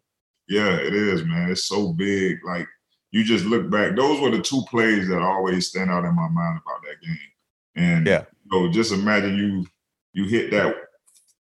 Yeah, 0.50 0.76
it 0.76 0.94
is, 0.94 1.24
man. 1.24 1.52
It's 1.52 1.66
so 1.66 1.94
big. 1.94 2.40
Like 2.46 2.68
you 3.12 3.24
just 3.24 3.46
look 3.46 3.70
back. 3.70 3.96
Those 3.96 4.20
were 4.20 4.32
the 4.32 4.42
two 4.42 4.64
plays 4.70 5.08
that 5.08 5.22
always 5.22 5.70
stand 5.70 5.90
out 5.90 6.04
in 6.04 6.16
my 6.16 6.28
mind 6.28 6.60
about 6.66 6.82
that 6.84 7.06
game. 7.06 7.18
And 7.76 8.08
yeah, 8.08 8.26
you 8.44 8.52
know, 8.52 8.72
just 8.72 8.92
imagine 8.92 9.38
you 9.38 9.66
you 10.14 10.26
hit 10.26 10.52
that 10.52 10.76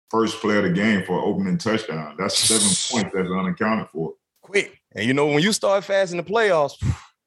first 0.09 0.39
play 0.39 0.57
of 0.57 0.63
the 0.63 0.69
game 0.69 1.03
for 1.03 1.17
an 1.17 1.25
opening 1.25 1.57
touchdown. 1.57 2.15
That's 2.17 2.37
seven 2.37 2.67
points 2.67 3.15
that's 3.15 3.29
unaccounted 3.29 3.89
for. 3.89 4.13
Quick. 4.41 4.79
And 4.95 5.05
you 5.05 5.13
know, 5.13 5.27
when 5.27 5.41
you 5.41 5.51
start 5.53 5.83
fast 5.83 6.11
in 6.11 6.17
the 6.17 6.23
playoffs, 6.23 6.73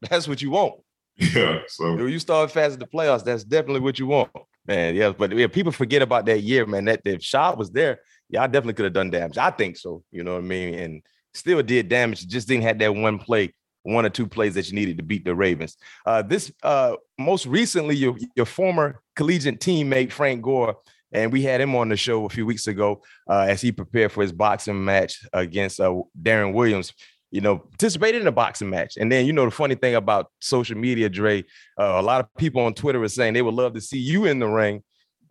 that's 0.02 0.28
what 0.28 0.42
you 0.42 0.50
want. 0.50 0.74
Yeah. 1.16 1.60
So 1.68 1.94
when 1.94 2.08
you 2.08 2.18
start 2.18 2.50
fast 2.50 2.74
in 2.74 2.80
the 2.80 2.86
playoffs, 2.86 3.24
that's 3.24 3.44
definitely 3.44 3.80
what 3.80 3.98
you 3.98 4.06
want. 4.06 4.30
Man, 4.66 4.94
yeah. 4.94 5.12
But 5.12 5.32
yeah, 5.36 5.46
people 5.46 5.72
forget 5.72 6.02
about 6.02 6.26
that 6.26 6.42
year, 6.42 6.66
man. 6.66 6.84
That 6.86 7.00
if 7.04 7.20
Schaub 7.20 7.56
was 7.56 7.70
there, 7.70 8.00
yeah, 8.28 8.42
I 8.42 8.46
definitely 8.46 8.74
could 8.74 8.84
have 8.84 8.92
done 8.92 9.10
damage. 9.10 9.38
I 9.38 9.50
think 9.50 9.76
so. 9.76 10.02
You 10.10 10.24
know 10.24 10.34
what 10.34 10.44
I 10.44 10.46
mean? 10.46 10.74
And 10.74 11.02
still 11.32 11.62
did 11.62 11.88
damage. 11.88 12.26
Just 12.26 12.48
didn't 12.48 12.64
have 12.64 12.78
that 12.80 12.94
one 12.94 13.18
play, 13.18 13.54
one 13.82 14.04
or 14.04 14.10
two 14.10 14.26
plays 14.26 14.54
that 14.54 14.68
you 14.68 14.74
needed 14.74 14.98
to 14.98 15.04
beat 15.04 15.24
the 15.24 15.34
Ravens. 15.34 15.76
Uh, 16.04 16.22
this 16.22 16.52
uh, 16.62 16.96
most 17.18 17.46
recently, 17.46 17.96
your 17.96 18.16
your 18.34 18.46
former 18.46 19.00
collegiate 19.14 19.60
teammate 19.60 20.12
Frank 20.12 20.42
Gore 20.42 20.76
and 21.12 21.32
we 21.32 21.42
had 21.42 21.60
him 21.60 21.74
on 21.74 21.88
the 21.88 21.96
show 21.96 22.24
a 22.24 22.28
few 22.28 22.44
weeks 22.44 22.66
ago 22.66 23.02
uh, 23.28 23.46
as 23.48 23.60
he 23.60 23.72
prepared 23.72 24.12
for 24.12 24.22
his 24.22 24.32
boxing 24.32 24.84
match 24.84 25.24
against 25.32 25.80
uh, 25.80 25.94
Deron 26.20 26.52
Williams. 26.52 26.92
You 27.30 27.40
know, 27.40 27.58
participated 27.58 28.22
in 28.22 28.28
a 28.28 28.32
boxing 28.32 28.70
match, 28.70 28.96
and 28.96 29.10
then 29.10 29.26
you 29.26 29.32
know 29.32 29.44
the 29.44 29.50
funny 29.50 29.74
thing 29.74 29.94
about 29.94 30.30
social 30.40 30.76
media, 30.76 31.08
Dre. 31.08 31.42
Uh, 31.78 31.96
a 31.96 32.02
lot 32.02 32.20
of 32.20 32.32
people 32.38 32.62
on 32.62 32.72
Twitter 32.72 33.02
are 33.02 33.08
saying 33.08 33.34
they 33.34 33.42
would 33.42 33.54
love 33.54 33.74
to 33.74 33.80
see 33.80 33.98
you 33.98 34.26
in 34.26 34.38
the 34.38 34.46
ring, 34.46 34.82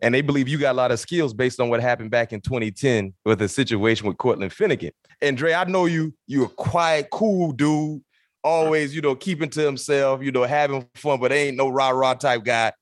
and 0.02 0.14
they 0.14 0.20
believe 0.20 0.46
you 0.46 0.58
got 0.58 0.72
a 0.72 0.76
lot 0.76 0.92
of 0.92 1.00
skills 1.00 1.32
based 1.32 1.58
on 1.58 1.68
what 1.68 1.80
happened 1.80 2.10
back 2.10 2.32
in 2.32 2.40
2010 2.40 3.14
with 3.24 3.38
the 3.38 3.48
situation 3.48 4.06
with 4.06 4.18
Cortland 4.18 4.52
Finnegan. 4.52 4.92
And 5.22 5.36
Dre, 5.36 5.54
I 5.54 5.64
know 5.64 5.86
you. 5.86 6.14
You're 6.26 6.46
a 6.46 6.50
quiet, 6.50 7.08
cool 7.10 7.52
dude 7.52 8.02
always, 8.46 8.94
you 8.94 9.02
know, 9.02 9.16
keeping 9.16 9.50
to 9.50 9.60
himself, 9.60 10.22
you 10.22 10.30
know, 10.30 10.44
having 10.44 10.86
fun, 10.94 11.18
but 11.20 11.32
ain't 11.32 11.56
no 11.56 11.68
rah 11.68 11.90
rah 11.90 12.14
type 12.14 12.44
guy. 12.44 12.72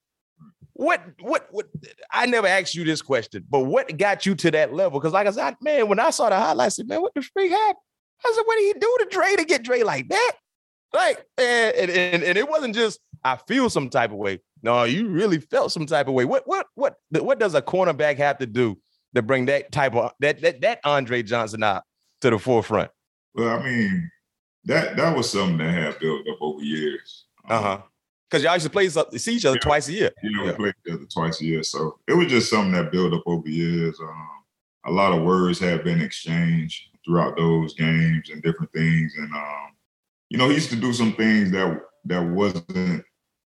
What 0.75 1.01
what 1.21 1.49
what? 1.51 1.67
I 2.11 2.27
never 2.27 2.47
asked 2.47 2.75
you 2.75 2.85
this 2.85 3.01
question, 3.01 3.45
but 3.49 3.61
what 3.61 3.97
got 3.97 4.27
you 4.27 4.35
to 4.35 4.51
that 4.51 4.75
level? 4.75 4.99
Because 4.99 5.13
like 5.13 5.27
I 5.27 5.31
said, 5.31 5.57
man, 5.61 5.89
when 5.89 5.99
I 5.99 6.11
saw 6.11 6.29
the 6.29 6.37
highlights, 6.37 6.75
I 6.75 6.77
said, 6.77 6.89
man, 6.89 7.01
what 7.01 7.15
the 7.15 7.23
freak 7.23 7.53
happened? 7.53 7.77
I 8.25 8.33
said, 8.35 8.43
what 8.45 8.57
did 8.57 8.67
he 8.67 8.73
do 8.75 8.97
to 9.01 9.07
Dre 9.11 9.37
to 9.37 9.45
get 9.45 9.63
Dre 9.63 9.83
like 9.83 10.09
that? 10.09 10.33
Like, 10.93 11.27
and, 11.39 11.91
and, 11.91 12.23
and 12.23 12.39
it 12.39 12.49
wasn't 12.49 12.75
just 12.75 13.01
I 13.25 13.37
feel 13.37 13.71
some 13.71 13.89
type 13.89 14.11
of 14.11 14.19
way. 14.19 14.41
No, 14.63 14.85
you 14.85 15.09
really 15.09 15.41
felt 15.41 15.73
some 15.73 15.87
type 15.87 16.09
of 16.09 16.15
way. 16.15 16.25
What 16.25 16.47
what 16.47 16.67
what 16.75 16.97
what 17.11 17.39
does 17.39 17.55
a 17.55 17.63
cornerback 17.63 18.19
have 18.19 18.39
to 18.39 18.47
do 18.47 18.79
to 19.15 19.23
bring 19.23 19.47
that 19.47 19.73
type 19.73 19.95
of 19.95 20.13
that 20.21 20.41
that 20.43 20.61
that 20.61 20.81
Andre 20.85 21.23
Johnson 21.23 21.63
out 21.63 21.83
to 22.21 22.31
the 22.31 22.39
forefront? 22.39 22.91
Well, 23.35 23.59
I 23.59 23.63
mean, 23.63 24.11
that 24.65 24.97
that 24.97 25.17
was 25.17 25.31
something 25.31 25.59
that 25.59 25.73
had 25.73 25.99
built 25.99 26.27
up 26.29 26.39
over 26.41 26.63
years. 26.63 27.25
Uh 27.49 27.61
huh. 27.61 27.83
Because 28.31 28.43
y'all 28.43 28.55
used 28.55 28.67
to 28.67 28.71
play 28.71 28.89
see 28.89 29.37
each 29.37 29.45
other 29.45 29.57
yeah. 29.57 29.69
twice 29.69 29.89
a 29.89 29.93
year. 29.93 30.11
You 30.23 30.31
know, 30.31 30.45
yeah. 30.45 30.51
we 30.53 30.57
played 30.57 30.75
together 30.85 31.07
twice 31.13 31.41
a 31.41 31.45
year. 31.45 31.63
So 31.63 31.99
it 32.09 32.15
was 32.15 32.29
just 32.29 32.51
something 32.51 32.73
that 32.73 32.91
built 32.91 33.13
up 33.13 33.23
over 33.27 33.49
years. 33.49 33.99
Um, 34.01 34.29
a 34.87 34.91
lot 34.91 35.13
of 35.13 35.23
words 35.23 35.59
have 35.61 35.85
been 35.85 36.01
exchanged 36.01 36.89
throughout 37.05 37.37
those 37.37 37.75
games 37.75 38.31
and 38.31 38.43
different 38.43 38.73
things. 38.73 39.15
And 39.17 39.33
um, 39.35 39.73
you 40.31 40.39
know, 40.39 40.49
he 40.49 40.55
used 40.55 40.71
to 40.71 40.77
do 40.77 40.93
some 40.93 41.13
things 41.15 41.51
that 41.53 41.81
that 42.07 42.21
wasn't, 42.21 43.05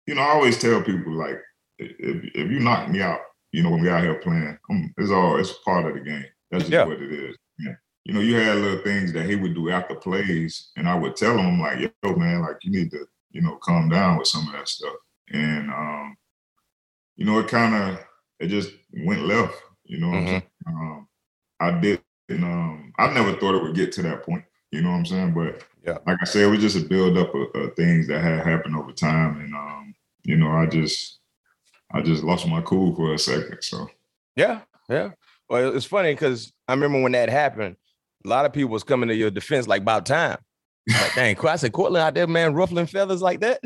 you 0.08 0.16
know, 0.16 0.22
I 0.22 0.32
always 0.32 0.60
tell 0.60 0.82
people 0.82 1.14
like 1.14 1.40
if, 1.78 1.96
if 2.36 2.52
you 2.52 2.60
knock 2.60 2.90
me 2.90 3.02
out, 3.02 3.20
you 3.52 3.64
know, 3.64 3.72
when 3.72 3.82
we 3.82 3.90
out 3.90 4.04
here 4.04 4.16
playing, 4.16 4.58
um, 4.70 4.94
it's 4.98 5.12
all 5.12 5.38
it's 5.38 5.54
part 5.66 5.86
of 5.86 5.94
the 5.94 6.02
game. 6.02 6.26
That's 6.52 6.64
just 6.64 6.74
yeah. 6.74 6.86
what 6.86 7.02
it 7.02 7.12
is. 7.12 7.36
Yeah. 7.60 7.76
You 8.06 8.14
know, 8.14 8.22
you 8.22 8.36
had 8.36 8.58
little 8.58 8.84
things 8.84 9.14
that 9.14 9.30
he 9.30 9.36
would 9.36 9.54
do 9.54 9.70
after 9.70 9.96
plays, 9.96 10.72
and 10.76 10.90
I 10.90 10.96
would 10.96 11.16
tell 11.16 11.38
him 11.38 11.62
like, 11.62 11.80
"Yo, 11.80 12.16
man, 12.16 12.42
like 12.42 12.58
you 12.64 12.72
need 12.72 12.92
to 12.92 13.06
you 13.32 13.42
know, 13.42 13.58
calm 13.58 13.90
down 13.90 14.18
with 14.18 14.28
some 14.28 14.48
of 14.48 14.54
that 14.54 14.68
stuff. 14.68 14.94
And 15.32 15.70
um, 15.70 16.18
you 17.16 17.26
know, 17.26 17.40
it 17.40 17.48
kind 17.48 17.76
of 17.76 18.00
it 18.40 18.48
just 18.48 18.72
went 18.94 19.26
left. 19.26 19.56
You 19.86 20.00
know, 20.00 20.08
mm-hmm. 20.08 20.74
um, 20.74 21.08
I 21.60 21.72
did. 21.72 22.02
Um, 22.30 22.81
I 22.98 23.14
never 23.14 23.34
thought 23.34 23.56
it 23.56 23.64
would 23.64 23.76
get 23.76 23.92
to 23.94 24.02
that 24.04 24.24
point. 24.24 24.44
You 24.72 24.82
know 24.82 24.92
what 24.92 24.98
I'm 24.98 25.06
saying? 25.06 25.34
But 25.34 25.64
yeah, 25.86 25.98
like 26.06 26.18
I 26.22 26.26
said, 26.26 26.44
it 26.44 26.48
was 26.48 26.62
just 26.62 26.78
a 26.78 26.88
build 26.88 27.18
up 27.18 27.34
of, 27.36 27.48
of 27.56 27.76
things 27.76 28.08
that 28.08 28.22
had 28.22 28.46
happened 28.46 28.76
over 28.76 28.92
time, 28.92 29.40
and 29.40 29.54
um, 29.54 29.94
you 30.24 30.38
know, 30.38 30.50
I 30.50 30.66
just 30.66 31.20
I 31.92 32.02
just 32.02 32.24
lost 32.24 32.48
my 32.48 32.62
cool 32.62 32.96
for 32.96 33.14
a 33.14 33.20
second. 33.20 33.58
So 33.62 33.90
yeah, 34.36 34.62
yeah. 34.90 35.12
Well, 35.50 35.76
it's 35.76 35.86
funny 35.86 36.14
because 36.14 36.54
I 36.68 36.74
remember 36.74 37.02
when 37.02 37.12
that 37.12 37.30
happened, 37.30 37.76
a 38.26 38.30
lot 38.30 38.46
of 38.46 38.54
people 38.54 38.72
was 38.72 38.84
coming 38.84 39.10
to 39.10 39.16
your 39.16 39.32
defense 39.32 39.68
like 39.68 39.82
about 39.82 40.06
time. 40.06 40.38
Like, 40.88 41.14
dang, 41.16 41.48
I 41.48 41.56
said 41.58 41.74
Cortland 41.74 42.04
out 42.04 42.16
there, 42.16 42.26
man, 42.26 42.54
ruffling 42.54 42.88
feathers 42.88 43.22
like 43.22 43.40
that. 43.42 43.60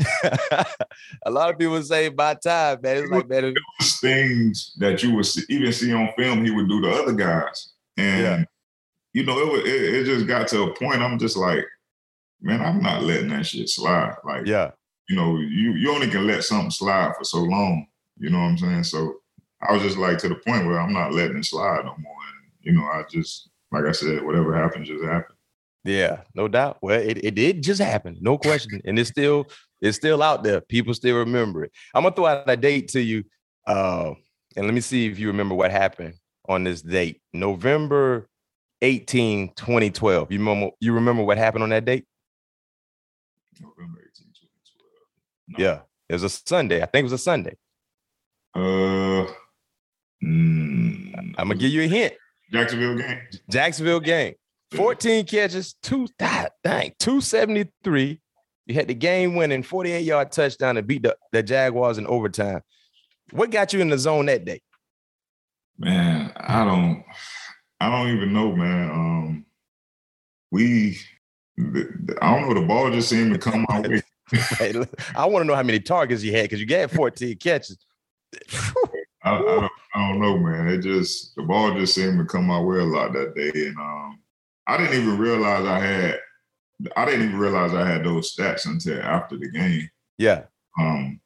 a 1.26 1.32
lot 1.32 1.50
of 1.50 1.58
people 1.58 1.82
say 1.82 2.10
by 2.10 2.34
time, 2.34 2.80
man. 2.82 2.98
It's 2.98 3.12
like 3.12 3.30
man. 3.30 3.54
Was 3.80 4.00
things 4.00 4.74
that 4.80 5.02
you 5.02 5.16
would 5.16 5.26
see, 5.26 5.44
even 5.50 5.72
see 5.72 5.94
on 5.94 6.12
film. 6.18 6.44
He 6.44 6.52
would 6.52 6.68
do 6.68 6.82
to 6.82 6.90
other 6.90 7.14
guys, 7.14 7.74
and 7.98 8.22
yeah. 8.22 8.44
You 9.16 9.24
know, 9.24 9.40
it, 9.40 9.50
was, 9.50 9.62
it, 9.62 9.96
it 9.96 10.04
just 10.04 10.28
got 10.28 10.46
to 10.50 10.64
a 10.64 10.74
point. 10.74 11.02
I'm 11.02 11.18
just 11.18 11.38
like, 11.38 11.66
man, 12.42 12.60
I'm 12.60 12.82
not 12.82 13.02
letting 13.04 13.30
that 13.30 13.46
shit 13.46 13.70
slide. 13.70 14.14
Like, 14.26 14.46
yeah, 14.46 14.72
you 15.08 15.16
know, 15.16 15.38
you 15.38 15.72
you 15.76 15.90
only 15.90 16.10
can 16.10 16.28
let 16.28 16.44
something 16.44 16.70
slide 16.70 17.14
for 17.18 17.24
so 17.24 17.38
long. 17.38 17.88
You 18.20 18.30
know 18.30 18.40
what 18.40 18.48
I'm 18.48 18.58
saying? 18.58 18.84
So 18.84 19.16
I 19.62 19.72
was 19.72 19.84
just 19.84 19.98
like 19.98 20.18
to 20.18 20.28
the 20.28 20.36
point 20.36 20.68
where 20.68 20.82
I'm 20.82 20.92
not 20.92 21.14
letting 21.14 21.38
it 21.38 21.46
slide 21.46 21.86
no 21.86 21.96
more. 21.98 22.18
And 22.28 22.52
you 22.60 22.74
know, 22.74 22.84
I 22.84 23.04
just 23.10 23.50
like 23.72 23.86
I 23.86 23.94
said, 23.94 24.22
whatever 24.22 24.54
happens, 24.54 24.90
just 24.90 25.06
happens. 25.06 25.40
Yeah, 25.86 26.22
no 26.34 26.50
doubt. 26.50 26.80
Well, 26.82 27.00
it, 27.00 27.24
it 27.24 27.36
did 27.36 27.64
just 27.64 27.82
happen, 27.82 28.18
no 28.20 28.38
question. 28.38 28.82
And 28.84 29.00
it's 29.00 29.10
still 29.10 29.48
it's 29.82 29.96
still 29.96 30.22
out 30.22 30.44
there. 30.44 30.60
People 30.60 30.94
still 30.94 31.20
remember 31.20 31.64
it. 31.64 31.72
I'm 31.94 32.04
gonna 32.04 32.14
throw 32.14 32.26
out 32.26 32.50
a 32.50 32.58
date 32.58 32.90
to 32.90 33.00
you. 33.00 33.24
Uh, 33.66 34.12
and 34.58 34.66
let 34.66 34.74
me 34.74 34.82
see 34.82 35.06
if 35.06 35.20
you 35.20 35.28
remember 35.28 35.56
what 35.56 35.72
happened 35.72 36.16
on 36.50 36.66
this 36.66 36.82
date. 36.82 37.22
November 37.32 38.28
18, 38.82 39.54
2012. 39.56 40.32
You 40.32 40.40
remember 40.40 40.70
you 40.80 40.94
remember 40.94 41.24
what 41.24 41.38
happened 41.38 41.64
on 41.64 41.70
that 41.70 41.86
date? 41.86 42.06
November 43.60 44.00
18, 44.02 44.28
2012. 44.34 44.40
No. 45.50 45.64
Yeah, 45.64 45.80
it 46.10 46.14
was 46.14 46.24
a 46.24 46.30
Sunday. 46.30 46.82
I 46.82 46.86
think 46.86 47.02
it 47.02 47.12
was 47.12 47.14
a 47.14 47.18
Sunday. 47.18 47.56
Uh 48.54 49.28
mm, 50.24 51.14
I'm 51.14 51.34
gonna 51.36 51.56
give 51.56 51.72
you 51.72 51.84
a 51.84 51.88
hint. 51.88 52.14
Jacksonville 52.52 52.98
game. 52.98 53.22
Jacksonville 53.50 54.00
game. 54.00 54.36
14 54.72 55.26
catches, 55.26 55.74
two 55.82 56.08
dang, 56.18 56.94
273. 57.00 58.20
You 58.66 58.76
had 58.76 58.88
the 58.88 58.94
game 58.94 59.36
winning 59.36 59.64
48 59.64 60.02
yard 60.02 60.32
touchdown 60.32 60.76
to 60.76 60.82
beat 60.82 61.04
the, 61.04 61.16
the 61.32 61.44
Jaguars 61.44 61.98
in 61.98 62.08
overtime. 62.08 62.62
What 63.32 63.52
got 63.52 63.74
you 63.74 63.82
in 63.82 63.90
the 63.90 63.98
zone 63.98 64.26
that 64.26 64.46
day? 64.46 64.62
Man, 65.78 66.32
I 66.36 66.64
don't 66.66 67.04
I 67.80 67.90
don't 67.90 68.16
even 68.16 68.34
know, 68.34 68.56
man. 68.56 68.90
Um 68.92 69.46
we 70.52 70.98
I 71.58 72.36
don't 72.36 72.50
know, 72.50 72.60
the 72.60 72.68
ball 72.68 72.92
just 72.92 73.10
seemed 73.10 73.34
to 73.34 73.40
come 73.40 73.66
my 73.70 73.80
way. 73.82 74.02
I 75.16 75.26
want 75.26 75.44
to 75.44 75.48
know 75.48 75.56
how 75.56 75.64
many 75.64 75.80
targets 75.80 76.24
you 76.24 76.32
had 76.32 76.44
because 76.44 76.60
you 76.60 76.66
got 76.66 76.92
14 76.92 77.38
catches. 77.38 77.78
I, 79.24 79.36
I, 79.36 79.40
don't, 79.40 79.72
I, 79.96 80.12
don't, 80.12 80.20
know, 80.20 80.38
man. 80.38 80.68
It 80.68 80.80
just 80.80 81.36
the 81.36 81.44
ball 81.44 81.74
just 81.74 81.96
seemed 81.96 82.20
to 82.20 82.26
come 82.26 82.46
my 82.46 82.60
way 82.60 82.80
a 82.80 82.84
lot 82.84 83.14
that 83.14 83.36
day, 83.36 83.52
and 83.54 83.78
um, 83.78 84.20
I 84.68 84.78
didn't 84.78 85.02
even 85.02 85.18
realize 85.18 85.66
I 85.66 85.80
had. 85.80 86.20
I 86.98 87.06
didn't 87.06 87.28
even 87.28 87.40
realize 87.40 87.74
I 87.74 87.88
had 87.88 88.04
those 88.04 88.36
stats 88.36 88.66
until 88.66 89.02
after 89.02 89.38
the 89.38 89.50
game. 89.50 89.90
Yeah. 90.18 90.44
Um, 90.78 91.22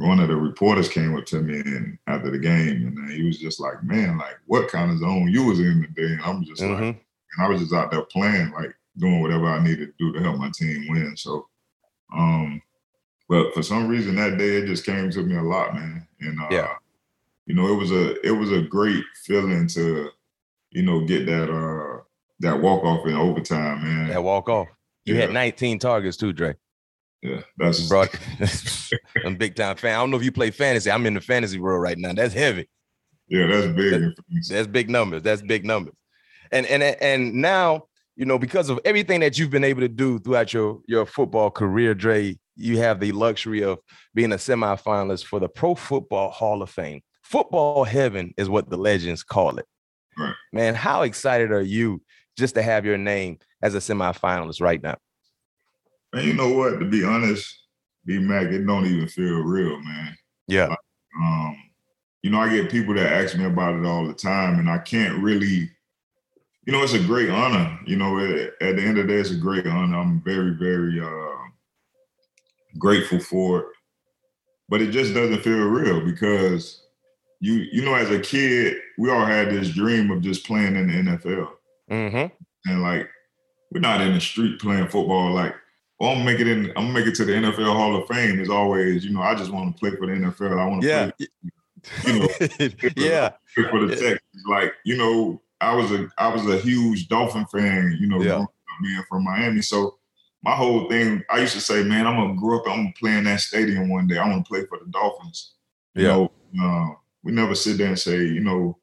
one 0.00 0.18
of 0.18 0.28
the 0.28 0.36
reporters 0.36 0.88
came 0.88 1.14
up 1.16 1.26
to 1.26 1.42
me 1.42 1.60
and 1.60 1.98
after 2.06 2.30
the 2.30 2.38
game, 2.38 2.94
and 2.96 3.12
he 3.12 3.22
was 3.22 3.38
just 3.38 3.60
like, 3.60 3.82
"Man, 3.84 4.16
like 4.18 4.38
what 4.46 4.68
kind 4.68 4.90
of 4.90 4.98
zone 4.98 5.28
you 5.28 5.44
was 5.44 5.60
in 5.60 5.82
today?" 5.82 6.14
And 6.14 6.22
I'm 6.22 6.44
just 6.44 6.62
mm-hmm. 6.62 6.72
like, 6.72 7.04
and 7.36 7.46
I 7.46 7.48
was 7.48 7.60
just 7.60 7.74
out 7.74 7.90
there 7.90 8.02
playing, 8.02 8.50
like 8.52 8.74
doing 8.96 9.20
whatever 9.20 9.46
I 9.46 9.62
needed 9.62 9.86
to 9.86 9.94
do 9.98 10.12
to 10.12 10.22
help 10.22 10.38
my 10.38 10.50
team 10.54 10.86
win. 10.88 11.16
So, 11.16 11.46
um, 12.16 12.62
but 13.28 13.52
for 13.52 13.62
some 13.62 13.88
reason 13.88 14.16
that 14.16 14.38
day 14.38 14.56
it 14.56 14.66
just 14.66 14.86
came 14.86 15.10
to 15.10 15.22
me 15.22 15.36
a 15.36 15.42
lot, 15.42 15.74
man. 15.74 16.06
And 16.20 16.40
uh, 16.40 16.48
yeah, 16.50 16.74
you 17.46 17.54
know, 17.54 17.68
it 17.68 17.76
was 17.76 17.90
a 17.90 18.26
it 18.26 18.32
was 18.32 18.52
a 18.52 18.62
great 18.62 19.04
feeling 19.24 19.66
to, 19.68 20.10
you 20.70 20.82
know, 20.82 21.04
get 21.04 21.26
that 21.26 21.50
uh 21.50 22.02
that 22.40 22.60
walk 22.60 22.84
off 22.84 23.06
in 23.06 23.14
overtime, 23.14 23.82
man. 23.82 24.08
That 24.08 24.24
walk 24.24 24.48
off. 24.48 24.68
You 25.04 25.14
yeah. 25.14 25.22
had 25.22 25.32
19 25.32 25.78
targets 25.78 26.16
too, 26.16 26.32
Dre. 26.32 26.54
Yeah, 27.22 27.42
that's 27.58 27.86
brought. 27.88 28.08
I'm 29.24 29.36
big 29.36 29.54
time 29.54 29.76
fan. 29.76 29.94
I 29.94 29.98
don't 29.98 30.10
know 30.10 30.16
if 30.16 30.24
you 30.24 30.32
play 30.32 30.50
fantasy. 30.50 30.90
I'm 30.90 31.04
in 31.04 31.14
the 31.14 31.20
fantasy 31.20 31.58
world 31.58 31.82
right 31.82 31.98
now. 31.98 32.12
That's 32.12 32.32
heavy. 32.32 32.68
Yeah, 33.28 33.46
that's 33.46 33.66
big. 33.68 34.14
That's, 34.30 34.48
that's 34.48 34.66
big 34.66 34.88
numbers. 34.88 35.22
That's 35.22 35.42
big 35.42 35.64
numbers. 35.64 35.94
And 36.50 36.66
and 36.66 36.82
and 36.82 37.34
now 37.34 37.84
you 38.16 38.24
know 38.24 38.38
because 38.38 38.70
of 38.70 38.80
everything 38.84 39.20
that 39.20 39.38
you've 39.38 39.50
been 39.50 39.64
able 39.64 39.80
to 39.82 39.88
do 39.88 40.18
throughout 40.18 40.52
your 40.54 40.80
your 40.86 41.04
football 41.04 41.50
career, 41.50 41.94
Dre, 41.94 42.38
you 42.56 42.78
have 42.78 43.00
the 43.00 43.12
luxury 43.12 43.62
of 43.62 43.78
being 44.14 44.32
a 44.32 44.36
semifinalist 44.36 45.26
for 45.26 45.40
the 45.40 45.48
Pro 45.48 45.74
Football 45.74 46.30
Hall 46.30 46.62
of 46.62 46.70
Fame. 46.70 47.02
Football 47.22 47.84
heaven 47.84 48.34
is 48.36 48.48
what 48.48 48.70
the 48.70 48.76
legends 48.76 49.22
call 49.22 49.58
it. 49.58 49.66
Right. 50.18 50.34
Man, 50.52 50.74
how 50.74 51.02
excited 51.02 51.52
are 51.52 51.62
you 51.62 52.02
just 52.36 52.54
to 52.54 52.62
have 52.62 52.84
your 52.84 52.98
name 52.98 53.38
as 53.62 53.74
a 53.74 53.78
semifinalist 53.78 54.60
right 54.60 54.82
now? 54.82 54.96
Man, 56.12 56.26
you 56.26 56.34
know 56.34 56.50
what? 56.50 56.80
To 56.80 56.84
be 56.84 57.04
honest, 57.04 57.60
B 58.04 58.18
Mac, 58.18 58.46
it 58.46 58.66
don't 58.66 58.86
even 58.86 59.08
feel 59.08 59.40
real, 59.40 59.80
man. 59.80 60.16
Yeah. 60.48 60.66
Like, 60.66 60.78
um, 61.20 61.56
you 62.22 62.30
know, 62.30 62.40
I 62.40 62.48
get 62.48 62.70
people 62.70 62.94
that 62.94 63.12
ask 63.12 63.36
me 63.36 63.44
about 63.44 63.76
it 63.76 63.86
all 63.86 64.06
the 64.06 64.14
time, 64.14 64.58
and 64.58 64.68
I 64.68 64.78
can't 64.78 65.22
really, 65.22 65.70
you 66.66 66.72
know, 66.72 66.82
it's 66.82 66.92
a 66.92 66.98
great 66.98 67.30
honor. 67.30 67.78
You 67.86 67.96
know, 67.96 68.18
at, 68.18 68.52
at 68.60 68.76
the 68.76 68.82
end 68.82 68.98
of 68.98 69.06
the 69.06 69.12
day, 69.14 69.20
it's 69.20 69.30
a 69.30 69.36
great 69.36 69.66
honor. 69.66 69.96
I'm 69.96 70.20
very, 70.22 70.54
very 70.54 71.00
uh, 71.00 71.48
grateful 72.78 73.20
for 73.20 73.60
it, 73.60 73.66
but 74.68 74.82
it 74.82 74.90
just 74.90 75.14
doesn't 75.14 75.42
feel 75.42 75.64
real 75.64 76.04
because 76.04 76.82
you, 77.40 77.66
you 77.72 77.82
know, 77.82 77.94
as 77.94 78.10
a 78.10 78.20
kid, 78.20 78.76
we 78.98 79.10
all 79.10 79.24
had 79.24 79.50
this 79.50 79.70
dream 79.70 80.10
of 80.10 80.20
just 80.20 80.44
playing 80.44 80.76
in 80.76 80.88
the 80.88 81.12
NFL, 81.12 81.50
mm-hmm. 81.90 82.70
and 82.70 82.82
like, 82.82 83.08
we're 83.72 83.80
not 83.80 84.00
in 84.00 84.14
the 84.14 84.20
street 84.20 84.60
playing 84.60 84.88
football 84.88 85.30
like 85.30 85.54
well, 86.00 86.10
I'm 86.12 86.18
gonna 86.18 86.30
make 86.30 86.40
it 86.40 86.48
in. 86.48 86.70
I'm 86.70 86.86
gonna 86.86 86.92
make 86.92 87.06
it 87.06 87.14
to 87.16 87.26
the 87.26 87.32
NFL 87.32 87.76
Hall 87.76 87.94
of 87.94 88.08
Fame. 88.08 88.40
As 88.40 88.48
always, 88.48 89.04
you 89.04 89.12
know, 89.12 89.20
I 89.20 89.34
just 89.34 89.52
want 89.52 89.76
to 89.76 89.78
play 89.78 89.90
for 89.90 90.06
the 90.06 90.12
NFL. 90.14 90.58
I 90.58 90.66
want 90.66 90.80
to 90.80 90.88
yeah. 90.88 91.10
play, 91.10 91.28
you 92.06 92.18
know, 92.18 92.28
yeah, 92.96 93.32
for 93.70 93.86
the 93.86 93.94
Texans. 93.94 94.44
Like, 94.48 94.72
you 94.84 94.96
know, 94.96 95.42
I 95.60 95.74
was 95.74 95.92
a 95.92 96.08
I 96.16 96.28
was 96.28 96.46
a 96.46 96.56
huge 96.58 97.08
Dolphin 97.08 97.44
fan. 97.46 97.98
You 98.00 98.06
know, 98.06 98.22
yeah. 98.22 98.46
being 98.82 99.04
from 99.10 99.24
Miami, 99.24 99.60
so 99.60 99.98
my 100.42 100.52
whole 100.52 100.88
thing, 100.88 101.22
I 101.28 101.40
used 101.40 101.52
to 101.52 101.60
say, 101.60 101.82
man, 101.82 102.06
I'm 102.06 102.16
gonna 102.16 102.40
grow 102.40 102.60
up. 102.60 102.66
I'm 102.66 102.76
gonna 102.76 102.92
play 102.98 103.18
in 103.18 103.24
that 103.24 103.40
stadium 103.40 103.90
one 103.90 104.06
day. 104.06 104.16
I 104.16 104.26
want 104.26 104.46
to 104.46 104.48
play 104.48 104.64
for 104.64 104.78
the 104.78 104.90
Dolphins. 104.90 105.52
You 105.94 106.06
yeah. 106.06 106.08
know, 106.08 106.32
uh, 106.62 106.94
we 107.22 107.32
never 107.32 107.54
sit 107.54 107.76
there 107.76 107.88
and 107.88 107.98
say, 107.98 108.16
you 108.24 108.40
know, 108.40 108.78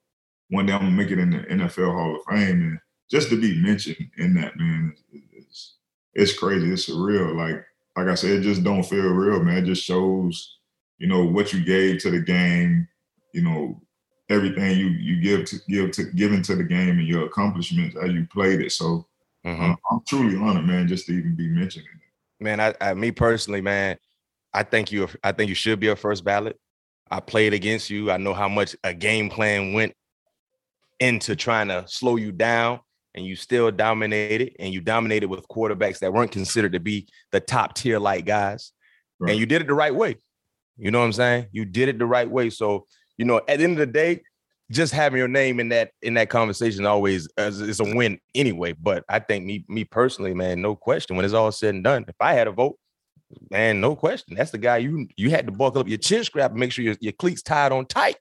one 0.49 0.67
day 0.67 0.73
I'm 0.73 0.81
gonna 0.81 0.91
make 0.91 1.09
it 1.09 1.17
in 1.17 1.31
the 1.31 1.39
NFL 1.39 1.93
Hall 1.93 2.15
of 2.15 2.21
Fame, 2.29 2.61
and 2.61 2.79
just 3.09 3.29
to 3.29 3.41
be 3.41 3.59
mentioned 3.59 4.11
in 4.17 4.35
that, 4.35 4.55
man, 4.57 4.95
it's 6.17 6.37
crazy. 6.37 6.69
It's 6.71 6.89
surreal. 6.89 7.35
Like 7.35 7.63
like 7.95 8.07
I 8.11 8.15
said, 8.15 8.31
it 8.31 8.41
just 8.41 8.63
don't 8.63 8.83
feel 8.83 9.07
real, 9.07 9.41
man. 9.41 9.59
It 9.59 9.65
just 9.65 9.83
shows, 9.83 10.57
you 10.97 11.07
know, 11.07 11.25
what 11.25 11.53
you 11.53 11.63
gave 11.63 11.99
to 12.01 12.11
the 12.11 12.19
game, 12.19 12.87
you 13.33 13.41
know, 13.41 13.81
everything 14.29 14.77
you 14.77 14.87
you 14.87 15.21
give 15.21 15.45
to 15.45 15.57
give 15.69 15.91
to 15.91 16.03
given 16.11 16.41
to 16.43 16.55
the 16.55 16.63
game 16.63 16.97
and 16.97 17.07
your 17.07 17.25
accomplishments 17.25 17.95
as 18.03 18.11
you 18.11 18.27
played 18.33 18.59
it. 18.59 18.71
So 18.71 19.07
mm-hmm. 19.45 19.73
I'm 19.91 20.01
truly 20.07 20.35
honored, 20.37 20.65
man, 20.65 20.87
just 20.87 21.05
to 21.05 21.13
even 21.13 21.35
be 21.35 21.47
mentioning 21.47 21.87
it. 21.87 22.43
Man, 22.43 22.59
I, 22.59 22.73
I 22.81 22.93
me 22.95 23.11
personally, 23.11 23.61
man, 23.61 23.97
I 24.53 24.63
think 24.63 24.91
you 24.91 25.07
I 25.23 25.31
think 25.31 25.49
you 25.49 25.55
should 25.55 25.79
be 25.79 25.89
a 25.89 25.95
first 25.95 26.23
ballot. 26.23 26.59
I 27.09 27.19
played 27.19 27.53
against 27.53 27.89
you. 27.89 28.11
I 28.11 28.17
know 28.17 28.33
how 28.33 28.49
much 28.49 28.75
a 28.83 28.93
game 28.93 29.29
plan 29.29 29.73
went 29.73 29.93
into 30.99 31.35
trying 31.35 31.67
to 31.67 31.85
slow 31.87 32.15
you 32.15 32.31
down 32.31 32.79
and 33.17 33.25
you 33.25 33.35
still 33.35 33.71
dominated 33.71 34.55
and 34.59 34.71
you 34.71 34.79
dominated 34.79 35.27
with 35.27 35.47
quarterbacks 35.47 35.99
that 35.99 36.13
weren't 36.13 36.31
considered 36.31 36.73
to 36.73 36.79
be 36.79 37.07
the 37.31 37.39
top 37.39 37.73
tier 37.73 37.97
like 37.97 38.25
guys. 38.25 38.71
Right. 39.19 39.31
And 39.31 39.39
you 39.39 39.47
did 39.47 39.63
it 39.63 39.67
the 39.67 39.73
right 39.73 39.93
way. 39.93 40.17
You 40.77 40.91
know 40.91 40.99
what 40.99 41.05
I'm 41.05 41.13
saying? 41.13 41.47
You 41.51 41.65
did 41.65 41.89
it 41.89 41.97
the 41.97 42.05
right 42.05 42.29
way. 42.29 42.51
So, 42.51 42.85
you 43.17 43.25
know, 43.25 43.37
at 43.37 43.57
the 43.57 43.63
end 43.63 43.73
of 43.73 43.79
the 43.79 43.87
day, 43.87 44.21
just 44.69 44.93
having 44.93 45.17
your 45.17 45.27
name 45.27 45.59
in 45.59 45.69
that 45.69 45.91
in 46.01 46.13
that 46.13 46.29
conversation 46.29 46.85
always 46.85 47.27
is 47.37 47.79
a 47.79 47.83
win 47.83 48.19
anyway. 48.35 48.73
But 48.73 49.03
I 49.09 49.17
think 49.19 49.45
me 49.45 49.65
me 49.67 49.83
personally, 49.83 50.35
man, 50.35 50.61
no 50.61 50.75
question. 50.75 51.15
When 51.15 51.25
it's 51.25 51.33
all 51.33 51.51
said 51.51 51.73
and 51.73 51.83
done, 51.83 52.05
if 52.07 52.15
I 52.19 52.33
had 52.33 52.47
a 52.47 52.51
vote, 52.51 52.77
man, 53.49 53.81
no 53.81 53.95
question. 53.95 54.35
That's 54.35 54.51
the 54.51 54.57
guy 54.59 54.77
you 54.77 55.07
you 55.15 55.31
had 55.31 55.47
to 55.47 55.51
buckle 55.51 55.81
up 55.81 55.87
your 55.87 55.97
chin 55.97 56.23
strap 56.23 56.51
and 56.51 56.59
make 56.59 56.71
sure 56.71 56.85
your, 56.85 56.95
your 56.99 57.13
cleats 57.13 57.41
tied 57.41 57.71
on 57.71 57.87
tight. 57.87 58.17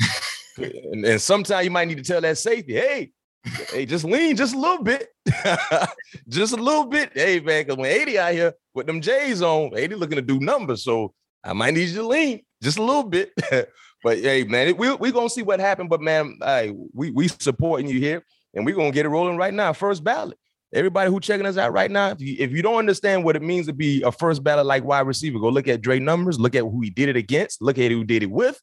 and, 0.56 1.04
and 1.04 1.20
sometimes 1.20 1.64
you 1.64 1.70
might 1.70 1.86
need 1.86 1.98
to 1.98 2.02
tell 2.02 2.22
that 2.22 2.38
safety, 2.38 2.74
hey, 2.74 3.12
hey, 3.44 3.86
just 3.86 4.04
lean 4.04 4.36
just 4.36 4.54
a 4.54 4.58
little 4.58 4.82
bit. 4.82 5.08
just 6.28 6.52
a 6.52 6.56
little 6.56 6.86
bit. 6.86 7.12
Hey, 7.14 7.40
man, 7.40 7.64
because 7.64 7.76
when 7.76 7.90
80 7.90 8.18
out 8.18 8.32
here 8.32 8.54
with 8.74 8.86
them 8.86 9.00
J's 9.00 9.42
on, 9.42 9.72
80 9.74 9.94
looking 9.94 10.16
to 10.16 10.22
do 10.22 10.38
numbers. 10.40 10.84
So 10.84 11.14
I 11.42 11.52
might 11.52 11.74
need 11.74 11.88
you 11.88 11.96
to 11.96 12.06
lean 12.06 12.40
just 12.62 12.78
a 12.78 12.82
little 12.82 13.04
bit. 13.04 13.32
but 14.02 14.18
hey, 14.18 14.44
man, 14.44 14.76
we're 14.76 14.96
we 14.96 15.12
going 15.12 15.28
to 15.28 15.34
see 15.34 15.42
what 15.42 15.60
happened. 15.60 15.90
But 15.90 16.00
man, 16.00 16.38
hey, 16.42 16.74
we, 16.92 17.10
we 17.10 17.28
supporting 17.28 17.88
you 17.88 17.98
here 17.98 18.24
and 18.54 18.64
we're 18.64 18.74
going 18.74 18.90
to 18.90 18.94
get 18.94 19.06
it 19.06 19.10
rolling 19.10 19.36
right 19.36 19.54
now. 19.54 19.72
First 19.72 20.04
ballot. 20.04 20.38
Everybody 20.72 21.10
who 21.10 21.18
checking 21.18 21.46
us 21.46 21.56
out 21.56 21.72
right 21.72 21.90
now, 21.90 22.10
if 22.10 22.20
you, 22.20 22.36
if 22.38 22.52
you 22.52 22.62
don't 22.62 22.76
understand 22.76 23.24
what 23.24 23.34
it 23.34 23.42
means 23.42 23.66
to 23.66 23.72
be 23.72 24.02
a 24.02 24.12
first 24.12 24.44
ballot 24.44 24.66
like 24.66 24.84
wide 24.84 25.06
receiver, 25.06 25.40
go 25.40 25.48
look 25.48 25.66
at 25.66 25.80
Dre 25.80 25.98
numbers, 25.98 26.38
look 26.38 26.54
at 26.54 26.62
who 26.62 26.80
he 26.80 26.90
did 26.90 27.08
it 27.08 27.16
against, 27.16 27.60
look 27.60 27.76
at 27.76 27.90
who 27.90 28.04
did 28.04 28.22
it 28.22 28.30
with, 28.30 28.60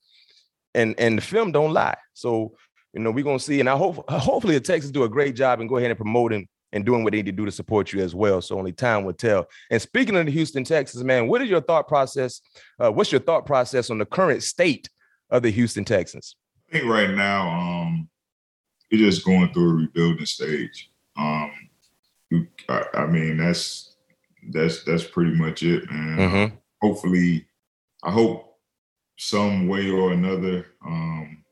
and 0.74 0.96
and 0.98 1.18
the 1.18 1.22
film 1.22 1.52
don't 1.52 1.74
lie. 1.74 1.98
So 2.13 2.54
you 2.97 3.03
know, 3.03 3.12
we're 3.12 3.23
gonna 3.23 3.39
see, 3.39 3.60
and 3.60 3.69
I 3.69 3.77
hope 3.77 4.03
hopefully 4.10 4.55
the 4.55 4.62
Texans 4.62 4.91
do 4.91 5.03
a 5.03 5.10
great 5.10 5.36
job 5.36 5.60
and 5.60 5.69
go 5.69 5.77
ahead 5.77 5.91
and 5.91 5.97
promote 5.97 6.33
him 6.33 6.47
and 6.73 6.86
doing 6.86 7.03
what 7.03 7.12
they 7.12 7.17
need 7.17 7.27
to 7.27 7.31
do 7.31 7.45
to 7.45 7.51
support 7.51 7.93
you 7.93 8.01
as 8.01 8.13
well. 8.13 8.41
So 8.41 8.57
only 8.57 8.73
time 8.73 9.05
will 9.05 9.13
tell. 9.13 9.47
And 9.71 9.81
speaking 9.81 10.15
of 10.17 10.25
the 10.25 10.31
Houston 10.31 10.63
Texans, 10.63 11.03
man, 11.03 11.27
what 11.27 11.41
is 11.41 11.49
your 11.49 11.62
thought 11.62 11.88
process? 11.88 12.41
Uh, 12.79 12.91
what's 12.91 13.12
your 13.12 13.21
thought 13.21 13.45
process 13.45 13.89
on 13.89 13.99
the 13.99 14.05
current 14.05 14.43
state 14.43 14.89
of 15.29 15.43
the 15.43 15.49
Houston 15.49 15.86
Texans? 15.86 16.36
I 16.69 16.79
think 16.79 16.89
right 16.89 17.12
now, 17.12 17.47
um, 17.49 18.10
you're 18.89 19.10
just 19.10 19.25
going 19.25 19.53
through 19.53 19.69
a 19.69 19.73
rebuilding 19.75 20.25
stage. 20.25 20.89
Um, 21.17 21.51
you, 22.29 22.47
I, 22.67 22.83
I 22.93 23.05
mean, 23.05 23.38
that's 23.38 23.95
that's 24.49 24.83
that's 24.83 25.03
pretty 25.03 25.36
much 25.36 25.63
it, 25.63 25.89
man. 25.89 26.17
Mm-hmm. 26.17 26.55
Hopefully, 26.81 27.45
I 28.03 28.12
hope 28.12 28.57
some 29.17 29.67
way 29.67 29.89
or 29.89 30.13
another, 30.13 30.67
um, 30.86 31.43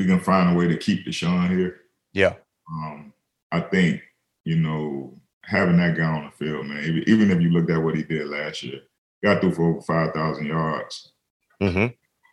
we 0.00 0.06
can 0.06 0.18
find 0.18 0.50
a 0.50 0.58
way 0.58 0.66
to 0.66 0.78
keep 0.78 1.04
Deshaun 1.04 1.50
here. 1.50 1.82
Yeah. 2.14 2.32
Um, 2.72 3.12
I 3.52 3.60
think, 3.60 4.00
you 4.44 4.56
know, 4.56 5.12
having 5.44 5.76
that 5.76 5.94
guy 5.94 6.04
on 6.04 6.24
the 6.24 6.30
field, 6.42 6.64
man, 6.64 7.04
even 7.06 7.30
if 7.30 7.38
you 7.42 7.50
looked 7.50 7.70
at 7.70 7.82
what 7.82 7.94
he 7.94 8.02
did 8.02 8.26
last 8.28 8.62
year, 8.62 8.80
got 9.22 9.42
through 9.42 9.52
for 9.52 9.68
over 9.68 9.82
5,000 9.82 10.46
yards. 10.46 11.12
Mm-hmm. 11.60 11.88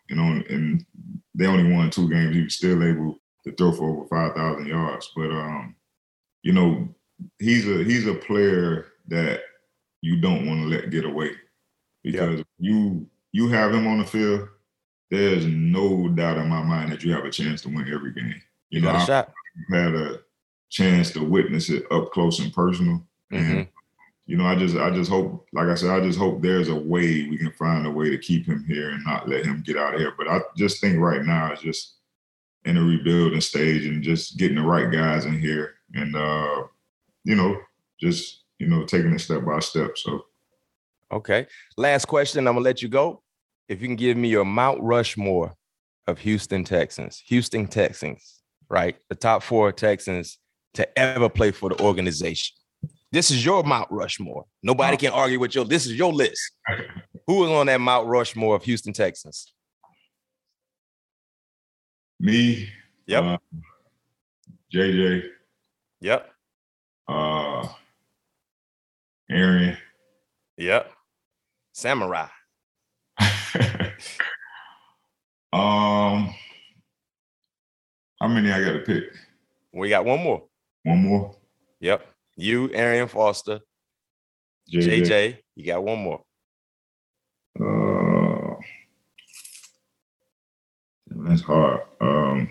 You 0.07 0.15
know, 0.15 0.41
and 0.49 0.85
they 1.35 1.45
only 1.45 1.69
won 1.73 1.89
two 1.89 2.09
games. 2.09 2.33
He 2.33 2.43
was 2.43 2.55
still 2.55 2.81
able 2.81 3.17
to 3.43 3.51
throw 3.51 3.73
for 3.73 3.89
over 3.89 4.07
5,000 4.07 4.65
yards. 4.65 5.11
But, 5.13 5.29
um, 5.29 5.75
you 6.43 6.53
know, 6.53 6.87
he's 7.37 7.67
a 7.67 7.83
he's 7.83 8.07
a 8.07 8.13
player 8.13 8.85
that 9.09 9.41
you 10.01 10.21
don't 10.21 10.47
want 10.47 10.61
to 10.61 10.67
let 10.67 10.89
get 10.89 11.03
away 11.03 11.31
because 12.01 12.41
you 12.59 13.05
you 13.33 13.49
have 13.49 13.73
him 13.73 13.87
on 13.87 13.97
the 13.97 14.05
field 14.05 14.47
there's 15.09 15.45
no 15.45 16.09
doubt 16.09 16.37
in 16.37 16.49
my 16.49 16.61
mind 16.61 16.91
that 16.91 17.03
you 17.03 17.13
have 17.13 17.25
a 17.25 17.31
chance 17.31 17.61
to 17.61 17.69
win 17.69 17.91
every 17.93 18.13
game. 18.13 18.41
You, 18.69 18.79
you 18.79 18.81
know, 18.81 18.91
I've 18.91 19.07
had 19.07 19.95
a 19.95 20.19
chance 20.69 21.11
to 21.11 21.23
witness 21.23 21.69
it 21.69 21.85
up 21.91 22.11
close 22.11 22.39
and 22.39 22.53
personal. 22.53 23.01
Mm-hmm. 23.31 23.57
And 23.57 23.67
you 24.25 24.35
know, 24.35 24.45
I 24.45 24.55
just 24.55 24.75
I 24.75 24.89
just 24.89 25.09
hope, 25.09 25.47
like 25.53 25.67
I 25.67 25.75
said, 25.75 25.91
I 25.91 26.01
just 26.01 26.19
hope 26.19 26.41
there's 26.41 26.67
a 26.67 26.75
way 26.75 27.27
we 27.29 27.37
can 27.37 27.51
find 27.51 27.87
a 27.87 27.91
way 27.91 28.09
to 28.09 28.17
keep 28.17 28.45
him 28.45 28.65
here 28.67 28.89
and 28.89 29.03
not 29.05 29.29
let 29.29 29.45
him 29.45 29.63
get 29.65 29.77
out 29.77 29.93
of 29.93 30.01
here. 30.01 30.13
But 30.17 30.27
I 30.27 30.41
just 30.57 30.81
think 30.81 30.99
right 30.99 31.23
now 31.23 31.53
it's 31.53 31.61
just 31.61 31.95
in 32.65 32.75
a 32.75 32.81
rebuilding 32.81 33.39
stage 33.39 33.85
and 33.85 34.03
just 34.03 34.37
getting 34.37 34.57
the 34.57 34.63
right 34.63 34.91
guys 34.91 35.25
in 35.25 35.39
here 35.39 35.75
and 35.93 36.13
uh, 36.15 36.63
you 37.23 37.35
know, 37.35 37.57
just 38.01 38.43
you 38.59 38.67
know, 38.67 38.83
taking 38.83 39.13
it 39.13 39.19
step 39.19 39.45
by 39.45 39.59
step. 39.59 39.97
So 39.97 40.25
okay. 41.13 41.47
Last 41.77 42.05
question, 42.05 42.45
I'm 42.45 42.55
gonna 42.55 42.65
let 42.65 42.81
you 42.81 42.89
go 42.89 43.21
if 43.67 43.81
you 43.81 43.87
can 43.87 43.95
give 43.95 44.17
me 44.17 44.29
your 44.29 44.45
Mount 44.45 44.81
Rushmore 44.81 45.53
of 46.07 46.19
Houston 46.19 46.63
Texans. 46.63 47.21
Houston 47.27 47.67
Texans, 47.67 48.41
right? 48.69 48.95
The 49.09 49.15
top 49.15 49.43
four 49.43 49.71
Texans 49.71 50.39
to 50.75 50.97
ever 50.97 51.29
play 51.29 51.51
for 51.51 51.69
the 51.69 51.81
organization. 51.81 52.55
This 53.11 53.31
is 53.31 53.43
your 53.43 53.63
Mount 53.63 53.89
Rushmore. 53.91 54.45
Nobody 54.63 54.97
can 54.97 55.11
argue 55.11 55.39
with 55.39 55.55
your. 55.55 55.65
This 55.65 55.85
is 55.85 55.93
your 55.93 56.13
list. 56.13 56.39
Who 57.25 57.45
is 57.45 57.51
on 57.51 57.67
that 57.67 57.81
Mount 57.81 58.07
Rushmore 58.07 58.55
of 58.55 58.63
Houston 58.63 58.93
Texans? 58.93 59.53
Me. 62.19 62.69
Yep. 63.05 63.23
Uh, 63.23 63.37
JJ. 64.73 65.29
Yep. 66.01 66.29
Uh, 67.07 67.67
Arian. 69.29 69.77
Yep. 70.57 70.91
Samurai. 71.73 72.27
Um, 75.53 76.33
how 78.19 78.27
many 78.27 78.51
I 78.51 78.63
got 78.63 78.73
to 78.73 78.79
pick? 78.79 79.03
We 79.73 79.89
got 79.89 80.05
one 80.05 80.23
more. 80.23 80.43
One 80.83 81.03
more. 81.03 81.35
Yep. 81.79 82.05
You, 82.35 82.71
Arian 82.73 83.07
Foster, 83.07 83.59
JJ. 84.71 85.01
JJ. 85.01 85.37
You 85.55 85.65
got 85.65 85.83
one 85.83 85.99
more. 85.99 86.21
Uh, 87.59 88.55
that's 91.09 91.41
hard. 91.41 91.81
Um, 91.99 92.49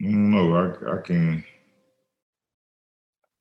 I 0.00 0.04
don't 0.04 0.30
know. 0.30 0.54
I 0.54 0.98
I 0.98 1.02
can 1.02 1.44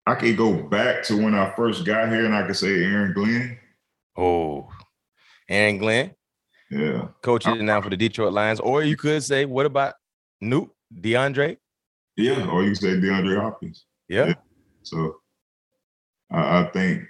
I 0.05 0.15
can 0.15 0.35
go 0.35 0.53
back 0.63 1.03
to 1.03 1.21
when 1.21 1.35
I 1.35 1.53
first 1.55 1.85
got 1.85 2.09
here 2.09 2.25
and 2.25 2.35
I 2.35 2.45
could 2.45 2.57
say 2.57 2.83
Aaron 2.83 3.13
Glenn. 3.13 3.57
Oh, 4.17 4.67
Aaron 5.49 5.77
Glenn. 5.77 6.11
Yeah. 6.69 7.07
Coaching 7.23 7.53
uh, 7.53 7.63
now 7.63 7.81
for 7.81 7.89
the 7.89 7.97
Detroit 7.97 8.31
Lions. 8.31 8.59
Or 8.59 8.83
you 8.83 8.95
could 8.95 9.23
say, 9.23 9.45
what 9.45 9.65
about 9.65 9.95
Nuk, 10.43 10.69
DeAndre? 10.93 11.57
Yeah, 12.15 12.47
or 12.47 12.63
you 12.63 12.75
say 12.75 12.89
DeAndre 12.89 13.41
Hopkins. 13.41 13.85
Yeah. 14.07 14.27
yeah. 14.27 14.33
So 14.83 15.17
I, 16.31 16.59
I, 16.59 16.69
think, 16.71 17.03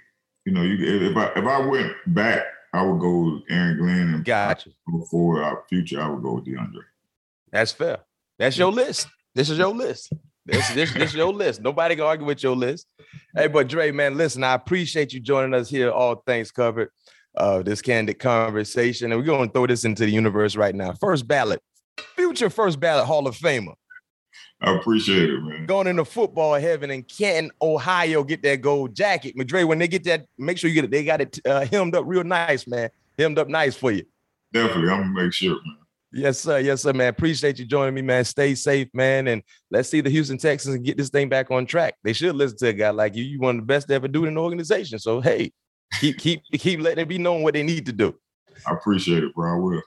you 0.46 0.52
know, 0.52 0.62
you 0.62 1.08
if 1.10 1.16
I 1.16 1.32
if 1.36 1.44
I 1.44 1.58
went 1.66 1.92
back, 2.06 2.42
I 2.72 2.82
would 2.82 3.00
go 3.00 3.24
with 3.24 3.42
Aaron 3.50 3.78
Glenn 3.78 4.14
and 4.14 4.24
gotcha. 4.24 4.70
for 5.10 5.42
our 5.42 5.64
future, 5.68 6.00
I 6.00 6.08
would 6.08 6.22
go 6.22 6.34
with 6.34 6.46
DeAndre. 6.46 6.84
That's 7.50 7.72
fair. 7.72 7.98
That's 8.38 8.56
your 8.56 8.72
list. 8.72 9.08
This 9.34 9.50
is 9.50 9.58
your 9.58 9.74
list. 9.74 10.12
This, 10.46 10.68
this, 10.70 10.94
this 10.94 11.14
your 11.14 11.32
list. 11.32 11.60
Nobody 11.60 11.96
can 11.96 12.04
argue 12.04 12.26
with 12.26 12.42
your 12.42 12.56
list. 12.56 12.86
Hey, 13.34 13.46
but 13.46 13.68
Dre, 13.68 13.90
man, 13.90 14.16
listen, 14.16 14.42
I 14.42 14.54
appreciate 14.54 15.12
you 15.12 15.20
joining 15.20 15.54
us 15.54 15.68
here. 15.68 15.90
All 15.90 16.16
things 16.26 16.50
covered. 16.50 16.90
Uh, 17.36 17.62
this 17.62 17.80
candid 17.80 18.18
conversation, 18.18 19.12
and 19.12 19.20
we're 19.20 19.26
going 19.26 19.48
to 19.48 19.52
throw 19.52 19.66
this 19.66 19.84
into 19.84 20.04
the 20.04 20.10
universe 20.10 20.56
right 20.56 20.74
now. 20.74 20.92
First 20.94 21.28
ballot, 21.28 21.62
future 22.16 22.50
first 22.50 22.80
ballot 22.80 23.06
Hall 23.06 23.26
of 23.28 23.36
Famer. 23.36 23.74
I 24.62 24.74
appreciate 24.76 25.30
it, 25.30 25.40
man. 25.40 25.66
Going 25.66 25.86
into 25.86 26.04
football 26.04 26.54
heaven 26.54 26.90
in 26.90 27.02
Canton, 27.04 27.50
Ohio, 27.62 28.24
get 28.24 28.42
that 28.42 28.60
gold 28.60 28.94
jacket. 28.94 29.36
Madre, 29.36 29.64
when 29.64 29.78
they 29.78 29.88
get 29.88 30.04
that, 30.04 30.26
make 30.38 30.58
sure 30.58 30.68
you 30.68 30.74
get 30.74 30.84
it. 30.84 30.90
They 30.90 31.04
got 31.04 31.20
it 31.20 31.38
uh, 31.46 31.64
hemmed 31.66 31.94
up 31.94 32.04
real 32.06 32.24
nice, 32.24 32.66
man. 32.66 32.90
Hemmed 33.16 33.38
up 33.38 33.48
nice 33.48 33.74
for 33.74 33.92
you. 33.92 34.04
Definitely, 34.52 34.90
I'm 34.90 35.02
gonna 35.02 35.24
make 35.24 35.32
sure, 35.32 35.54
man. 35.54 35.76
Yes, 36.12 36.40
sir. 36.40 36.58
Yes, 36.58 36.82
sir, 36.82 36.92
man. 36.92 37.08
Appreciate 37.08 37.58
you 37.60 37.64
joining 37.64 37.94
me, 37.94 38.02
man. 38.02 38.24
Stay 38.24 38.56
safe, 38.56 38.88
man. 38.92 39.28
And 39.28 39.42
let's 39.70 39.88
see 39.88 40.00
the 40.00 40.10
Houston 40.10 40.38
Texans 40.38 40.74
and 40.74 40.84
get 40.84 40.96
this 40.96 41.08
thing 41.08 41.28
back 41.28 41.52
on 41.52 41.66
track. 41.66 41.94
They 42.02 42.12
should 42.12 42.34
listen 42.34 42.58
to 42.58 42.68
a 42.68 42.72
guy 42.72 42.90
like 42.90 43.14
you. 43.14 43.22
You 43.22 43.38
one 43.38 43.56
of 43.56 43.62
the 43.62 43.66
best 43.66 43.88
to 43.88 43.94
ever 43.94 44.08
do 44.08 44.24
in 44.24 44.34
the 44.34 44.40
organization. 44.40 44.98
So 44.98 45.20
hey, 45.20 45.52
keep 45.98 46.18
keep 46.18 46.42
keep 46.52 46.80
letting 46.80 47.02
it 47.02 47.08
be 47.08 47.18
known 47.18 47.42
what 47.42 47.54
they 47.54 47.62
need 47.62 47.86
to 47.86 47.92
do. 47.92 48.14
I 48.66 48.74
appreciate 48.74 49.24
it, 49.24 49.34
bro. 49.34 49.54
I 49.54 49.58
will. 49.58 49.82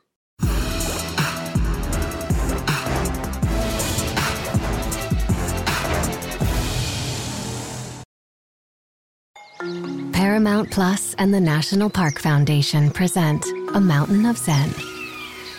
Paramount 10.11 10.71
Plus 10.71 11.13
and 11.15 11.33
the 11.33 11.39
National 11.39 11.89
Park 11.89 12.19
Foundation 12.19 12.89
present 12.91 13.45
A 13.73 13.79
Mountain 13.79 14.25
of 14.25 14.37
Zen. 14.37 14.73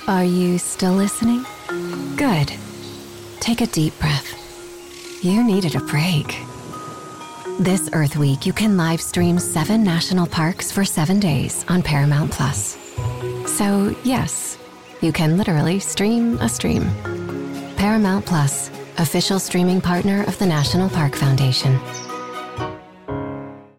Are 0.07 0.25
you 0.25 0.59
still 0.59 0.93
listening? 0.93 1.45
Good. 2.17 2.53
Take 3.41 3.61
a 3.61 3.67
deep 3.67 3.99
breath. 3.99 5.25
You 5.25 5.43
needed 5.43 5.75
a 5.75 5.81
break. 5.81 6.39
This 7.61 7.89
Earth 7.93 8.17
Week, 8.17 8.47
you 8.47 8.53
can 8.53 8.77
live 8.77 9.01
stream 9.01 9.39
seven 9.39 9.85
national 9.85 10.27
parks 10.27 10.73
for 10.73 10.85
seven 10.85 11.21
days 11.21 11.65
on 11.69 11.83
Paramount 11.83 12.33
Plus. 12.33 12.77
So, 13.47 13.95
yes, 14.03 14.59
you 15.01 15.13
can 15.13 15.39
literally 15.39 15.79
stream 15.79 16.37
a 16.39 16.49
stream. 16.49 16.91
Paramount 17.77 18.27
Plus, 18.27 18.71
official 18.99 19.39
streaming 19.39 19.81
partner 19.81 20.25
of 20.25 20.37
the 20.41 20.47
National 20.47 20.89
Park 20.91 21.15
Foundation. 21.15 21.79